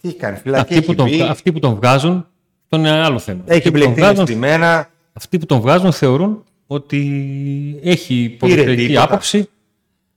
Τι 0.00 0.08
έχει 0.08 0.16
κάνει; 0.16 0.36
Φυλακή 0.36 0.60
Αυτοί 0.62 0.74
έχει 0.74 0.84
που, 0.86 0.94
τον, 0.94 1.08
μπει, 1.08 1.22
αυτοί 1.22 1.52
που 1.52 1.58
τον 1.58 1.74
βγάζουν, 1.74 2.26
τον 2.68 2.80
είναι 2.80 2.90
άλλο 2.90 3.18
θέμα. 3.18 3.42
έχει 3.46 3.56
Αυτοί 3.58 3.70
που, 3.70 3.78
τον 3.78 3.86
μπλεχτεί 3.92 4.00
βγάζουν, 4.00 4.26
στη 4.26 4.36
μένα. 4.36 4.90
αυτοί 5.12 5.38
που 5.38 5.46
τον 5.46 5.60
βγάζουν 5.60 5.92
θεωρούν 5.92 6.44
ότι 6.66 7.00
έχει 7.82 8.14
Πήρε 8.14 8.36
ποδοσφαιρική 8.36 8.86
τίποτα. 8.86 9.02
άποψη 9.04 9.48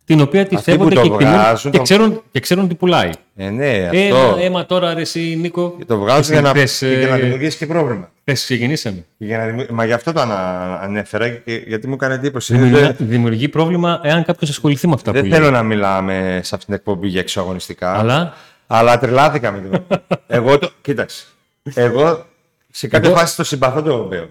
την 0.06 0.22
οποία 0.22 0.46
τη 0.46 0.56
Αυτοί 0.56 0.72
που 0.72 0.78
σέβονται 0.78 0.96
το 0.96 1.02
και 1.02 1.08
εκτιμούν 1.08 1.34
βγάζουν, 1.34 1.72
και 1.72 1.78
το- 1.78 1.84
ξέρουν, 1.84 2.22
και 2.32 2.39
ξέρουν 2.39 2.68
τι 2.68 2.76
πουλάει. 2.76 3.10
Ε, 3.36 3.50
ναι, 3.50 3.78
Έμα, 3.92 4.20
αυτό. 4.20 4.38
έμα 4.42 4.66
τώρα 4.66 4.94
ρε 4.94 5.02
εσύ 5.02 5.38
Νίκο. 5.42 5.76
Και 5.78 5.86
το 5.86 5.98
βγάζουν 5.98 6.32
για 6.34 6.42
να, 6.42 6.50
Χθες, 6.50 6.78
και 6.78 6.88
για 6.88 7.08
να 7.08 7.16
ε, 7.16 7.20
δημιουργήσει 7.20 7.58
και 7.58 7.66
πρόβλημα. 7.66 8.12
χθες 8.22 8.44
ξεκινήσαμε. 8.44 9.06
Και 9.18 9.26
για 9.26 9.38
να 9.38 9.46
δημιου- 9.46 9.70
Μα 9.72 9.86
γι' 9.86 9.94
αυτό 9.94 10.12
το 10.12 10.20
ανα... 10.22 10.80
ανέφερα 10.82 11.30
και 11.30 11.63
γιατί 11.68 11.88
μου 11.88 11.94
έκανε 11.94 12.13
εντύπωση. 12.13 12.54
Δημιουργεί, 12.58 12.80
Δεν, 12.86 12.96
δημιουργεί 13.00 13.50
πρόβλημα 13.50 14.00
εάν 14.04 14.24
κάποιος 14.26 14.50
ασχοληθεί 14.50 14.88
με 14.88 14.94
αυτά 14.94 15.12
δεν 15.12 15.24
που 15.24 15.30
θέλω 15.30 15.42
λέει. 15.44 15.52
να 15.52 15.63
μιλάμε 15.63 16.39
σε 16.44 16.56
αυτήν 16.56 16.66
την 16.66 16.74
εκπομπή 16.74 17.08
για 17.08 17.20
εξωαγωνιστικά. 17.20 17.94
Αλλά; 17.98 18.34
Αλλά 18.68 19.00
τρελάθηκα 19.00 19.52
με 19.52 19.62
το. 19.72 19.98
εγώ 20.38 20.58
το. 20.60 20.72
Κοίταξε. 20.82 21.26
Εγώ 21.74 22.26
σε 22.72 22.88
κάποια 22.88 23.10
Εγώ- 23.10 23.18
φάση 23.20 23.36
το 23.36 23.44
συμπαθώ 23.44 23.82
τον 23.82 24.08
Μπέο. 24.08 24.30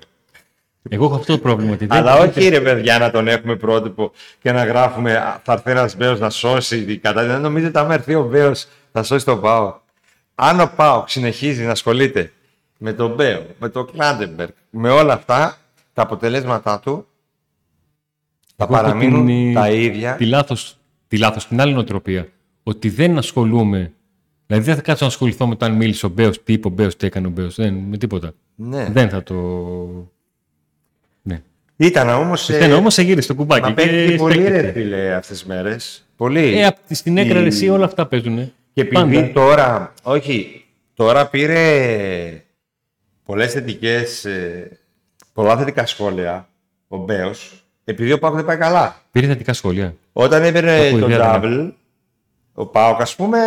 Εγώ 0.88 1.04
έχω 1.04 1.14
αυτό 1.14 1.32
το 1.32 1.38
πρόβλημα. 1.38 1.72
Ότι 1.72 1.86
δεν- 1.86 1.98
Αλλά 1.98 2.16
όχι 2.18 2.48
ρε 2.48 2.60
παιδιά 2.60 2.98
να 2.98 3.10
τον 3.10 3.28
έχουμε 3.28 3.56
πρότυπο 3.56 4.12
και 4.42 4.52
να 4.52 4.64
γράφουμε 4.64 5.16
«Α, 5.16 5.40
θα 5.44 5.52
έρθει 5.52 5.70
ένας 5.70 5.96
Μπέο 5.96 6.16
να 6.16 6.30
σώσει 6.30 6.84
την 6.84 7.00
κατάσταση. 7.00 7.32
Δεν 7.32 7.40
νομίζετε 7.40 7.78
άμα 7.78 7.94
έρθει 7.94 8.14
ο 8.14 8.24
Μπέο 8.28 8.52
θα 8.92 9.02
σώσει 9.02 9.24
τον 9.24 9.40
Πάο. 9.40 9.74
Αν 10.34 10.60
ο 10.60 10.72
Πάο 10.76 11.04
συνεχίζει 11.06 11.64
να 11.64 11.70
ασχολείται 11.70 12.32
με 12.78 12.92
τον 12.92 13.14
Μπέο, 13.14 13.46
με 13.58 13.68
τον 13.68 13.90
Κλάτενμπεργκ, 13.92 14.50
με 14.70 14.90
όλα 14.90 15.12
αυτά, 15.12 15.56
τα 15.92 16.02
αποτελέσματά 16.02 16.80
του 16.80 17.06
θα 18.56 18.64
Εγώ 18.64 18.74
έχω 18.74 18.82
παραμείνουν 18.82 19.26
την- 19.26 19.54
τα 19.54 19.70
ίδια. 19.70 20.14
Τη 20.16 20.26
λάθος, 20.26 20.76
τη 21.08 21.18
λάθος, 21.18 21.46
την 21.48 21.60
άλλη 21.60 21.72
νοοτροπία. 21.72 22.28
Ότι 22.62 22.88
δεν 22.88 23.18
ασχολούμαι. 23.18 23.92
Δηλαδή 24.46 24.64
δεν 24.66 24.74
θα 24.76 24.82
κάτσω 24.82 25.04
να 25.04 25.10
ασχοληθώ 25.10 25.46
με 25.46 25.56
το 25.56 25.64
αν 25.64 25.72
μίλησε 25.72 26.06
ο 26.06 26.08
Μπέος, 26.08 26.42
τι 26.42 26.52
είπε 26.52 26.66
ο 26.66 26.70
Μπέος, 26.70 26.96
τι 26.96 27.06
έκανε 27.06 27.26
ο 27.26 27.30
Μπέος. 27.30 27.54
Δεν, 27.54 27.74
με 27.74 27.96
τίποτα. 27.96 28.32
Ναι. 28.54 28.88
Δεν 28.92 29.08
θα 29.08 29.22
το. 29.22 29.34
Ναι. 31.76 31.86
Ήταν 31.86 32.08
όμως. 32.08 32.48
Ήταν 32.48 32.72
όμως 32.72 32.94
σε 32.94 33.02
γύρισε 33.02 33.28
το 33.28 33.34
κουμπάκι. 33.34 33.62
Μα 33.68 33.72
παίζει 33.74 34.10
και 34.10 34.16
πολύ 34.16 34.32
στέκεται. 34.34 34.60
ρε 34.60 34.72
φίλε 34.72 35.14
αυτές 35.14 35.38
τις 35.38 35.44
μέρες. 35.46 36.06
Πολύ. 36.16 36.58
Ε, 36.58 36.66
απ' 36.66 36.76
τη- 36.86 36.94
στην 36.94 37.16
έκρα 37.18 37.38
Η- 37.38 37.42
ρε, 37.42 37.46
εσύ 37.48 37.68
όλα 37.68 37.84
αυτά 37.84 38.06
παίζουν. 38.06 38.52
Και 38.72 38.80
επειδή 38.80 38.94
Πάντα. 38.94 39.32
τώρα, 39.32 39.92
όχι, 40.02 40.64
τώρα 40.94 41.26
πήρε 41.26 42.42
πολλές 43.24 43.52
θετικές, 43.52 44.24
ε, 44.24 44.78
πολλά 45.32 45.56
θετικά 45.56 45.86
σχόλια 45.86 46.48
ο 46.88 46.96
Μπέος, 46.96 47.64
επειδή 47.84 48.12
ο 48.12 48.18
Πάοκ 48.18 48.34
δεν 48.34 48.44
πάει 48.44 48.56
καλά. 48.56 48.96
Πήρε 49.10 49.26
θετικά 49.26 49.52
σχόλια. 49.52 49.94
Όταν 50.12 50.42
έπαιρνε 50.42 50.86
Ακούει 50.86 51.00
το 51.00 51.06
ιδιαίτερα. 51.06 51.40
double, 51.42 51.72
ο 52.54 52.66
Πάοκ, 52.66 53.00
ας 53.00 53.14
πούμε, 53.16 53.38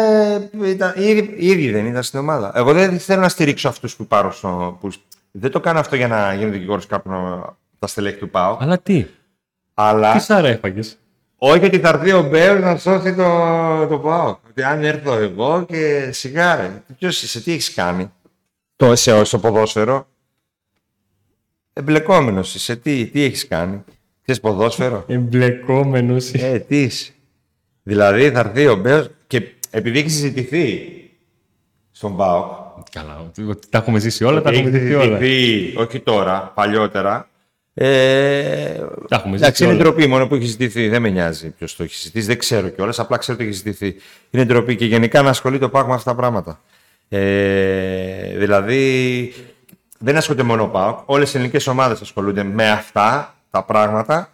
ήταν, 0.65 0.93
ήδη, 0.97 1.33
ήδη 1.37 1.71
δεν 1.71 1.85
ήταν 1.85 2.03
στην 2.03 2.19
ομάδα. 2.19 2.51
Εγώ 2.55 2.73
δεν 2.73 2.99
θέλω 2.99 3.21
να 3.21 3.29
στηρίξω 3.29 3.67
αυτούς 3.67 3.95
που 3.95 4.07
πάρω 4.07 4.31
στο... 4.31 4.77
Που, 4.81 4.89
δεν 5.31 5.51
το 5.51 5.59
κάνω 5.59 5.79
αυτό 5.79 5.95
για 5.95 6.07
να 6.07 6.33
γίνω 6.33 6.51
δικηγόρος 6.51 6.85
κάποιον 6.85 7.15
από 7.15 7.57
τα 7.79 7.87
στελέχη 7.87 8.17
του 8.17 8.29
Πάοκ, 8.29 8.61
Αλλά 8.61 8.79
τι; 8.79 9.05
αλλά... 9.73 10.13
Τι 10.13 10.19
σάρα 10.19 10.47
έφαγες; 10.47 10.97
Όχι 11.37 11.65
ότι 11.65 11.79
θα 11.79 11.89
έρθει 11.89 12.11
ο 12.11 12.23
Μπέος 12.29 12.59
να 12.59 12.77
σώσει 12.77 13.15
το, 13.15 13.87
το 13.87 13.99
ΠΑΟΚ. 13.99 14.37
Ότι 14.49 14.63
αν 14.63 14.83
έρθω 14.83 15.13
εγώ 15.13 15.65
και 15.65 16.09
σιγά 16.11 16.55
ρε. 16.55 16.83
Ποιος 16.97 17.23
είσαι, 17.23 17.41
τι 17.41 17.51
έχεις 17.51 17.73
κάνει; 17.73 18.11
Το 18.75 18.95
σε 18.95 19.23
στο 19.23 19.39
ποδόσφαιρο. 19.39 20.07
Εμπλεκόμενος 21.73 22.55
είσαι, 22.55 22.75
τι, 22.75 23.05
τι 23.05 23.21
έχεις 23.23 23.47
κάνει; 23.47 23.83
Ξέρεις 24.21 24.41
ποδόσφαιρο; 24.41 25.03
Εμπλεκόμενος. 25.07 26.33
ε, 26.33 26.59
τι 26.67 26.81
είσαι. 26.81 27.11
Δηλαδή 27.83 28.31
θα 28.31 28.39
έρθει 28.39 28.67
ο 28.67 28.75
Μπέος 28.75 29.09
και 29.27 29.51
επειδή 29.69 29.99
έχει 29.99 30.09
συζητηθεί 30.09 30.79
στον 31.91 32.15
ΠΑΟΚ. 32.17 32.63
Καλά. 32.91 33.19
ότι- 33.19 33.43
Ότι 33.43 33.67
τα 33.69 33.77
έχουμε 33.77 33.99
ζήσει 33.99 34.23
όλα, 34.23 34.41
τα 34.41 34.49
έχει 34.49 34.59
έχουμε 34.59 34.77
ζήσει 34.79 34.93
όλα. 34.93 35.17
συζητηθεί, 35.17 35.77
όχι 35.77 35.99
τώρα, 35.99 36.51
παλιότερα. 36.55 37.29
Ε, 37.77 38.85
Τα 39.07 39.15
έχουμε 39.15 39.35
Εντάξει, 39.35 39.49
ζήσει 39.49 39.63
είναι 39.63 39.73
όλα. 39.73 39.83
ντροπή 39.83 40.07
μόνο 40.07 40.27
που 40.27 40.35
έχει 40.35 40.45
ζητηθεί. 40.45 40.87
Δεν 40.89 41.01
με 41.01 41.09
νοιάζει 41.09 41.49
ποιος 41.49 41.75
το 41.75 41.83
έχει 41.83 41.95
ζητήσει. 41.97 42.27
Δεν 42.27 42.37
ξέρω 42.37 42.69
κιόλας. 42.69 42.99
Απλά 42.99 43.17
ξέρω 43.17 43.37
ότι 43.37 43.47
έχει 43.47 43.55
ζητηθεί. 43.57 43.95
Είναι 44.29 44.45
ντροπή 44.45 44.75
και 44.75 44.85
γενικά 44.85 45.21
να 45.21 45.29
ασχολείται 45.29 45.65
ο 45.65 45.69
ΠΑΟΚ 45.69 45.87
με 45.87 45.93
αυτά 45.93 46.09
τα 46.09 46.15
πράγματα. 46.17 46.61
Ε, 47.09 48.37
δηλαδή, 48.37 49.33
δεν 49.99 50.17
ασχολείται 50.17 50.43
μόνο 50.43 50.63
ο 50.63 50.67
ΠΑΟΚ. 50.67 50.99
Όλες 51.05 51.33
οι 51.33 51.37
ελληνικές 51.37 51.67
ομάδες 51.67 52.01
ασχολούνται 52.01 52.43
με 52.43 52.69
αυτά 52.69 53.35
τα 53.51 53.63
πράγματα 53.63 54.29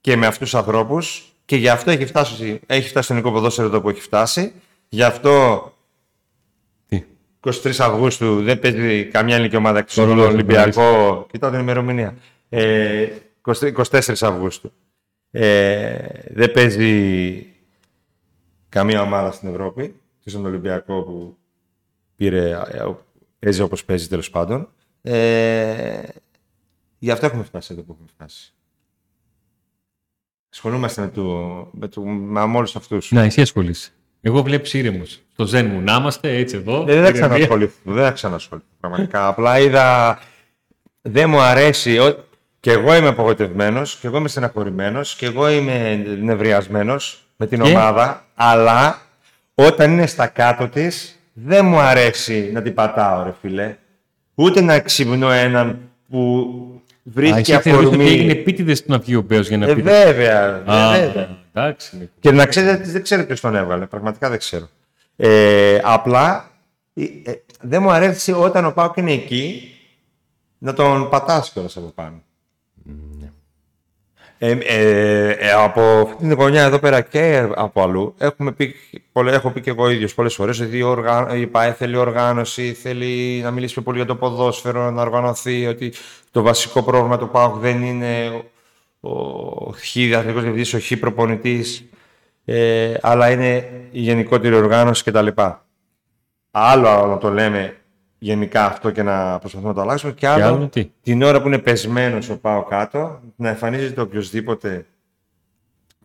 και 0.00 0.16
με 0.16 0.26
αυτούς 0.26 0.50
τους 0.50 0.58
ανθρώπους. 0.58 1.26
Και 1.44 1.56
γι' 1.56 1.68
αυτό 1.68 1.90
έχει 1.90 2.06
φτάσει, 2.06 2.60
έχει 2.66 2.88
φτάσει 2.88 3.08
το 3.08 3.14
ελληνικό 3.14 3.34
ποδόσφαιρο 3.34 3.66
εδώ 3.66 3.80
που 3.80 3.88
έχει 3.88 4.00
φτάσει. 4.00 4.52
Γι' 4.88 5.02
αυτό 5.02 5.62
Τι; 6.88 7.04
23 7.40 7.50
Αυγούστου 7.78 8.42
δεν 8.42 8.58
παίζει 8.58 9.04
καμιά 9.04 9.34
ελληνική 9.34 9.56
ομάδα 9.56 9.78
εκτός 9.78 9.94
Τώρα 9.94 10.08
από 10.08 10.16
τον 10.16 10.26
δεν 10.26 10.34
Ολυμπιακό. 10.34 11.26
Κοιτάω 11.30 11.50
την 11.50 11.60
ημερομηνία. 11.60 12.14
Ε, 12.54 13.08
23 13.42 13.72
24 13.72 14.14
Αυγούστου. 14.20 14.72
Ε, 15.30 15.96
δεν 16.28 16.52
παίζει 16.52 17.46
καμία 18.68 19.02
ομάδα 19.02 19.32
στην 19.32 19.48
Ευρώπη. 19.48 19.82
Εκτός 20.18 20.34
από 20.34 20.42
τον 20.42 20.52
Ολυμπιακό 20.52 21.02
που 21.02 21.36
πήρε, 22.16 22.50
ε, 22.50 22.84
παίζει 23.38 23.60
όπως 23.60 23.84
παίζει 23.84 24.08
τέλος 24.08 24.30
πάντων. 24.30 24.68
Ε, 25.02 26.02
γι' 26.98 27.10
αυτό 27.10 27.26
έχουμε 27.26 27.42
φτάσει 27.42 27.72
εδώ 27.72 27.82
που 27.82 27.92
έχουμε 27.92 28.08
φτάσει. 28.14 28.52
Ασχολούμαστε 30.52 31.00
με, 31.00 31.08
το, 31.08 31.22
με, 31.72 31.88
το, 31.88 32.00
με 32.02 32.40
όλους 32.40 32.76
αυτούς. 32.76 33.10
Να, 33.10 33.22
εσύ 33.22 33.40
ασχολείσαι. 33.40 33.90
Εγώ 34.20 34.42
βλέπεις 34.42 34.74
ήρεμος. 34.74 35.22
Στο 35.32 35.46
ζεν 35.46 35.66
μου 35.66 35.80
να 35.80 35.94
είμαστε 35.94 36.36
έτσι 36.36 36.56
εδώ. 36.56 36.82
Ε, 36.82 36.84
δεν 36.84 36.86
θα 36.86 37.08
ηρεμία. 37.08 37.12
ξανασχοληθώ. 37.12 37.92
Δεν 37.92 38.04
θα 38.04 38.10
ξανασχοληθώ. 38.10 38.68
Πραγματικά. 38.80 39.26
Απλά 39.28 39.60
είδα. 39.60 40.18
Δεν 41.02 41.28
μου 41.30 41.40
αρέσει. 41.40 41.98
Ο- 42.62 42.70
Και 42.70 42.70
εγώ 42.70 42.94
είμαι 42.94 43.08
απογοητευμένος, 43.08 43.96
και 43.96 44.06
εγώ 44.06 44.16
είμαι 44.16 44.28
στεναχωρημένος, 44.28 45.14
και 45.16 45.26
εγώ 45.26 45.50
είμαι 45.50 45.94
νευριασμένος 46.20 47.24
με 47.36 47.46
την 47.46 47.62
Και; 47.62 47.70
ομάδα. 47.70 48.24
Αλλά 48.34 49.00
όταν 49.54 49.92
είναι 49.92 50.06
στα 50.06 50.26
κάτω 50.26 50.68
της, 50.68 51.18
δεν 51.32 51.64
μου 51.66 51.78
αρέσει 51.78 52.50
να 52.52 52.62
την 52.62 52.74
πατάω, 52.74 53.22
ρε 53.22 53.34
φίλε. 53.40 53.76
Ούτε 54.34 54.60
να 54.60 54.80
ξυπνώ 54.80 55.30
έναν 55.30 55.78
που 56.10 56.48
Α, 56.76 56.80
βρίσκει 57.02 57.52
εσύ 57.52 57.60
θεωρείς 57.60 57.86
ότι 57.88 58.00
έγινε 58.00 58.14
αφορμή. 58.16 58.30
επίτηδες 58.30 58.86
να 58.86 58.98
βγει 58.98 59.14
ο 59.16 59.20
Μπέος 59.22 59.48
για 59.48 59.56
να 59.58 59.66
Ε, 59.66 59.74
πει. 59.74 59.82
βέβαια. 59.82 60.62
Α, 60.66 60.90
βέβαια. 60.98 61.38
εντάξει. 61.54 61.96
Νίκο. 61.96 62.10
Και 62.20 62.30
να 62.30 62.46
ξέρετε, 62.46 62.90
δεν 62.90 63.02
ξέρω 63.02 63.24
ποιος 63.26 63.40
τον 63.40 63.56
έβγαλε. 63.56 63.86
Πραγματικά 63.86 64.28
δεν 64.30 64.38
ξέρω. 64.38 64.68
Ε, 65.16 65.78
απλά 65.82 66.50
ε, 66.94 67.02
ε, 67.24 67.32
δεν 67.60 67.82
μου 67.82 67.90
αρέσει 67.90 68.32
όταν 68.32 68.64
ο 68.64 68.70
Πάουκ 68.72 68.96
είναι 68.96 69.12
εκεί 69.12 69.74
να 70.58 70.72
τον 70.74 71.08
πατάς 71.08 71.50
κιόλας 71.50 71.76
από 71.76 71.86
πάνω. 71.94 72.22
Ε, 74.44 74.58
ε, 74.62 75.30
ε, 75.30 75.52
από 75.52 75.80
αυτή 75.80 76.16
την 76.16 76.32
γωνιά 76.32 76.62
εδώ 76.62 76.78
πέρα 76.78 77.00
και 77.00 77.48
από 77.54 77.82
αλλού 77.82 78.14
έχουμε 78.18 78.52
πει, 78.52 78.74
πολλε- 79.12 79.34
έχω 79.34 79.50
πει 79.50 79.60
και 79.60 79.70
εγώ 79.70 79.90
ίδιος 79.90 80.14
πολλές 80.14 80.34
φορές 80.34 80.60
ότι 80.60 80.76
η, 80.76 80.82
οργα... 80.82 81.36
η 81.36 81.46
ΠΑΕ 81.46 81.72
θέλει 81.72 81.96
οργάνωση, 81.96 82.72
θέλει 82.72 83.40
να 83.42 83.50
μιλήσει 83.50 83.72
πιο 83.72 83.82
πολύ 83.82 83.96
για 83.96 84.06
το 84.06 84.16
ποδόσφαιρο, 84.16 84.90
να 84.90 85.02
οργανωθεί, 85.02 85.66
ότι 85.66 85.92
το 86.30 86.42
βασικό 86.42 86.82
πρόβλημα 86.82 87.18
του 87.18 87.28
ΠΑΟΚ 87.28 87.56
δεν 87.56 87.82
είναι 87.82 88.42
ο, 89.00 89.10
ο 89.10 89.72
χ 89.72 89.96
αθλητικός 89.96 90.42
διευθυντής, 90.42 90.74
ο 90.74 90.80
χ 90.80 91.00
προπονητής, 91.00 91.84
ε, 92.44 92.94
αλλά 93.00 93.30
είναι 93.30 93.70
η 93.90 94.00
γενικότερη 94.00 94.54
οργάνωση 94.54 95.04
κτλ. 95.04 95.26
Άλλο 96.50 97.06
να 97.06 97.18
το 97.18 97.30
λέμε 97.30 97.76
γενικά 98.22 98.66
αυτό 98.66 98.90
και 98.90 99.02
να 99.02 99.38
προσπαθούμε 99.38 99.68
να 99.68 99.74
το 99.74 99.80
αλλάξουμε 99.80 100.12
και 100.12 100.26
άλλο, 100.26 100.44
άλλο 100.44 100.68
τι; 100.68 100.90
την 101.02 101.22
ώρα 101.22 101.42
που 101.42 101.46
είναι 101.46 101.58
πεσμένο 101.58 102.18
ο 102.30 102.36
πάω 102.36 102.64
κάτω 102.64 103.20
να 103.36 103.48
εμφανίζεται 103.48 104.00
οποιοδήποτε 104.00 104.86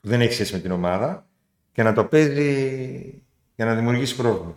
που 0.02 0.08
δεν 0.08 0.22
έχει 0.22 0.34
σχέση 0.34 0.54
με 0.54 0.60
την 0.60 0.72
ομάδα 0.72 1.26
και 1.72 1.84
να 1.84 1.94
το 1.94 2.04
παίζει 2.06 3.24
για 3.56 3.66
να 3.66 3.76
δημιουργήσει 3.76 4.16
πρόβλημα. 4.16 4.54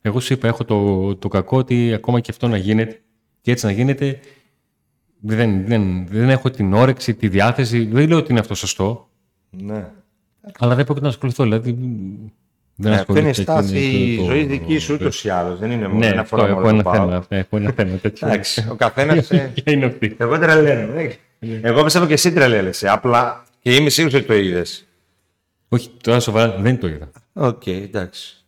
Εγώ 0.00 0.20
σου 0.20 0.32
είπα, 0.32 0.48
έχω 0.48 0.64
το, 0.64 1.16
το 1.16 1.28
κακό 1.28 1.56
ότι 1.56 1.92
ακόμα 1.94 2.20
και 2.20 2.30
αυτό 2.30 2.48
να 2.48 2.56
γίνεται 2.56 3.00
και 3.40 3.50
έτσι 3.50 3.66
να 3.66 3.72
γίνεται, 3.72 4.20
δεν, 5.20 5.66
δεν, 5.66 6.06
δεν 6.06 6.28
έχω 6.28 6.50
την 6.50 6.72
όρεξη, 6.72 7.14
τη 7.14 7.28
διάθεση. 7.28 7.84
Δεν 7.84 8.08
λέω 8.08 8.18
ότι 8.18 8.30
είναι 8.30 8.40
αυτό 8.40 8.54
σωστό, 8.54 9.10
Ναι. 9.50 9.90
αλλά 10.58 10.74
δεν 10.74 10.84
πρόκειται 10.84 11.06
να 11.06 11.12
ασχοληθώ. 11.12 11.42
Δηλαδή, 11.44 11.78
Δεν 12.82 12.92
Ε, 12.92 12.96
Αυτό 12.96 13.16
είναι 13.18 13.28
ασχολείται 13.28 13.52
στάση 13.52 13.78
η 13.78 14.16
το- 14.16 14.24
ζωή 14.24 14.42
το- 14.42 14.48
δική 14.48 14.78
σου 14.78 14.94
ούτως 14.94 15.24
ή 15.24 15.28
άλλως. 15.28 15.58
Δεν 15.58 15.70
είναι 15.70 15.86
μόνο 15.88 15.98
Ναι, 15.98 16.06
ένα 16.06 16.20
αυτό, 16.20 16.36
φορά 16.36 16.48
έχω 16.48 16.60
μόνο 16.60 16.68
ένα 16.68 16.82
το 16.82 16.90
πάω. 16.90 16.94
θέμα. 17.06 17.24
Έχω 17.28 17.56
ένα 17.56 17.72
θέμα 17.72 17.96
τέτοιο. 17.96 18.28
Εντάξει, 18.28 18.66
ο 18.70 18.74
καθένας. 18.74 19.26
Ποια 19.54 19.72
είναι 19.72 19.84
αυτή. 19.86 20.16
Εγώ 20.18 20.38
τρελαίνω. 20.38 20.92
Ναι. 20.92 21.60
Εγώ 21.62 21.84
πιστεύω 21.84 22.06
και 22.06 22.12
εσύ 22.12 22.32
τρελαίνεσαι. 22.32 22.88
Απλά 22.88 23.44
και 23.62 23.74
είμαι 23.74 23.90
σίγουρο 23.90 24.18
ότι 24.18 24.26
το 24.26 24.34
είδες. 24.34 24.84
Όχι, 25.68 25.90
τώρα 26.02 26.20
σοβαρά 26.20 26.56
δεν 26.60 26.78
το 26.78 26.86
είδα. 26.86 27.10
Οκ, 27.32 27.66
εντάξει. 27.66 28.44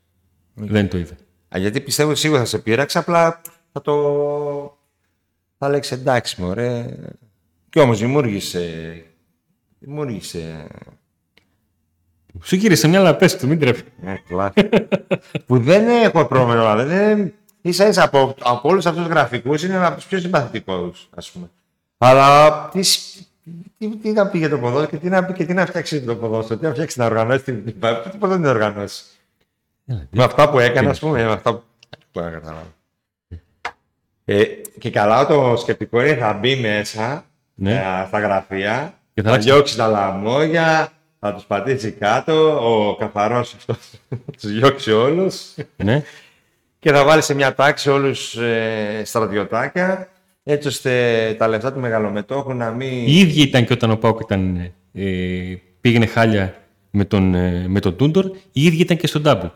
Δεν 0.55 0.89
το 0.89 0.99
είδα. 0.99 1.14
Α, 1.55 1.59
γιατί 1.59 1.80
πιστεύω 1.80 2.14
σίγουρα 2.14 2.39
θα 2.41 2.47
σε 2.47 2.59
πείραξε, 2.59 2.99
απλά 2.99 3.41
θα 3.72 3.80
το. 3.80 3.95
Θα 5.59 5.68
λέξει 5.68 5.95
εντάξει, 5.95 6.41
μωρέ. 6.43 6.97
Κι 7.70 7.78
όμως 7.78 7.99
δημιούργησε. 7.99 8.95
Δημιούργησε. 9.78 10.66
Σου 12.43 12.57
γύρισε 12.57 12.89
μια 12.89 12.99
αλλά 12.99 13.16
πες 13.16 13.37
του, 13.37 13.47
μην 13.47 13.59
τρέφει. 13.59 13.83
Ε, 14.05 14.14
κλάσ. 14.28 14.53
που 15.47 15.59
δεν 15.59 15.89
έχω 15.89 16.24
πρόβλημα, 16.26 16.70
αλλά 16.70 16.85
δεν. 16.85 17.33
σα 17.68 17.87
ίσα 17.89 18.03
από, 18.05 18.35
από 18.43 18.68
όλους 18.68 18.87
αυτούς 18.87 19.03
τους 19.03 19.11
γραφικούς 19.12 19.62
είναι 19.62 19.87
από 19.87 19.95
τους 19.97 20.05
πιο 20.05 20.18
συμπαθητικούς, 20.18 21.09
ας 21.14 21.30
πούμε. 21.30 21.51
Αλλά 21.99 22.68
τι, 22.72 22.83
σ- 22.83 23.20
τι, 23.78 23.97
τι 23.97 24.12
να 24.12 24.26
πει 24.26 24.39
για 24.39 24.49
το 24.49 24.59
ποδόσφαιρο 24.59 24.87
και 24.87 24.97
τι 24.97 25.09
να 25.09 25.24
πει 25.24 25.33
και 25.33 25.45
τι 25.45 25.55
να 25.55 25.66
φτιάξει 25.66 26.03
το 26.03 26.14
ποδόσφαιρο, 26.16 26.59
τι 26.59 26.66
να 26.66 26.72
φτιάξει 26.72 26.99
να 26.99 27.05
οργανώσει 27.07 27.43
την. 27.43 27.64
Τι 27.64 27.72
πώ 28.18 28.26
δεν 28.26 28.37
την 28.37 28.45
οργανώσει. 28.47 29.03
Με 30.11 30.22
αυτά 30.24 30.51
που 30.51 30.59
έκανε, 30.59 30.89
ας 30.89 30.99
πούμε, 30.99 31.24
με 31.24 31.33
αυτά 31.33 31.53
που. 31.55 31.62
που 32.12 32.20
να 32.20 32.30
καταλάβω. 32.30 32.72
Ε, 34.24 34.45
και 34.78 34.91
καλά 34.91 35.26
το 35.26 35.57
σκεπτικό 35.57 36.01
είναι 36.07 36.16
θα 36.16 36.33
μπει 36.33 36.57
μέσα 36.57 37.24
Ναι. 37.55 37.72
ε, 37.74 38.07
στα 38.07 38.18
γραφεία, 38.18 38.95
Και 39.14 39.22
θα 39.22 39.28
θα, 39.28 39.35
αλλάξει. 39.35 39.49
διώξει 39.51 39.76
τα 39.76 39.87
λαμόγια, 39.87 40.93
θα 41.25 41.35
τους 41.35 41.45
πατήσει 41.45 41.91
κάτω, 41.91 42.59
ο 42.91 42.97
καθαρός 42.97 43.55
αυτός 43.55 43.77
θα 44.09 44.16
τους 44.41 44.53
διώξει 44.53 44.93
όλους 44.93 45.55
Ναι. 45.77 46.03
και 46.79 46.93
θα 46.93 47.05
βάλει 47.05 47.23
σε 47.23 47.35
μια 47.35 47.55
τάξη 47.55 47.91
όλους 47.91 48.37
ε, 48.37 49.03
στρατιωτάκια 49.05 50.09
έτσι 50.43 50.68
ώστε 50.68 51.35
τα 51.39 51.49
λεφτά 51.49 51.73
του 51.73 51.81
μεγαλομετόχου 51.81 52.55
να 52.55 52.70
μην... 52.70 53.07
Η 53.07 53.12
ίδια 53.18 53.43
ήταν 53.43 53.66
και 53.66 53.73
όταν 53.73 53.91
ο 53.91 53.97
Πάουκ 53.97 54.20
ήταν, 54.20 54.73
ε, 54.93 55.55
πήγαινε 55.81 56.07
χάλια 56.07 56.55
με 56.91 57.05
τον, 57.05 57.35
ε, 57.35 57.64
με 57.68 57.81
τον 57.81 57.97
Τούντορ, 57.97 58.25
η 58.53 58.64
ίδια 58.64 58.81
ήταν 58.81 58.97
και 58.97 59.07
στον 59.07 59.23
Ντάμπλ. 59.23 59.47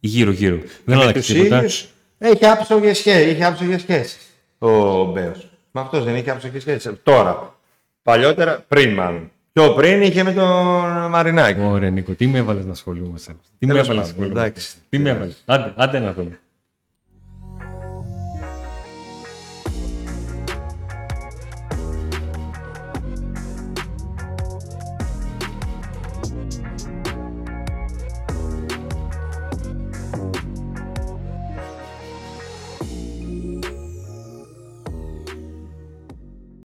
Γύρω-γύρω. 0.00 0.56
Δεν 0.84 0.96
με 0.96 1.02
άλλαξε 1.02 1.20
τους 1.20 1.26
τίποτα. 1.40 1.56
ίδιους 1.56 1.88
έχει 2.18 2.46
άψογες 2.46 2.98
σχέσεις, 2.98 3.32
είχε 3.32 3.44
άψογες 3.44 3.80
σχέσεις 3.80 4.18
ο 4.58 5.04
Μπέος. 5.04 5.48
Με 5.70 5.80
αυτός 5.80 6.04
δεν 6.04 6.16
είχε 6.16 6.30
άψογες 6.30 6.62
σχέσεις. 6.62 6.92
Τώρα, 7.02 7.58
παλιότερα, 8.02 8.64
πριν 8.68 8.92
μάλλον. 8.94 9.30
Πιο 9.56 9.74
πριν 9.74 10.02
είχε 10.02 10.22
με 10.22 10.32
τον 10.32 11.10
Μαρινάκη. 11.10 11.60
Ωραία, 11.60 11.90
Νίκο, 11.90 12.12
τι 12.12 12.26
με 12.26 12.38
έβαλες 12.38 12.64
να 12.64 12.72
ασχολούμαστε; 12.72 13.36
Τι 13.58 13.66
με 13.66 13.72
Τέλος 13.72 13.88
έβαλες 13.88 14.06
να 14.06 14.14
πάντων, 14.14 14.28
ασχολούμαστε; 14.28 14.40
εντάξει. 14.40 14.76
Τι 14.88 14.98
με 14.98 15.10
έβαλες; 15.10 15.42
Άντε, 15.44 15.72
άντε 15.76 15.98
να 15.98 16.12
δούμε. 16.12 16.40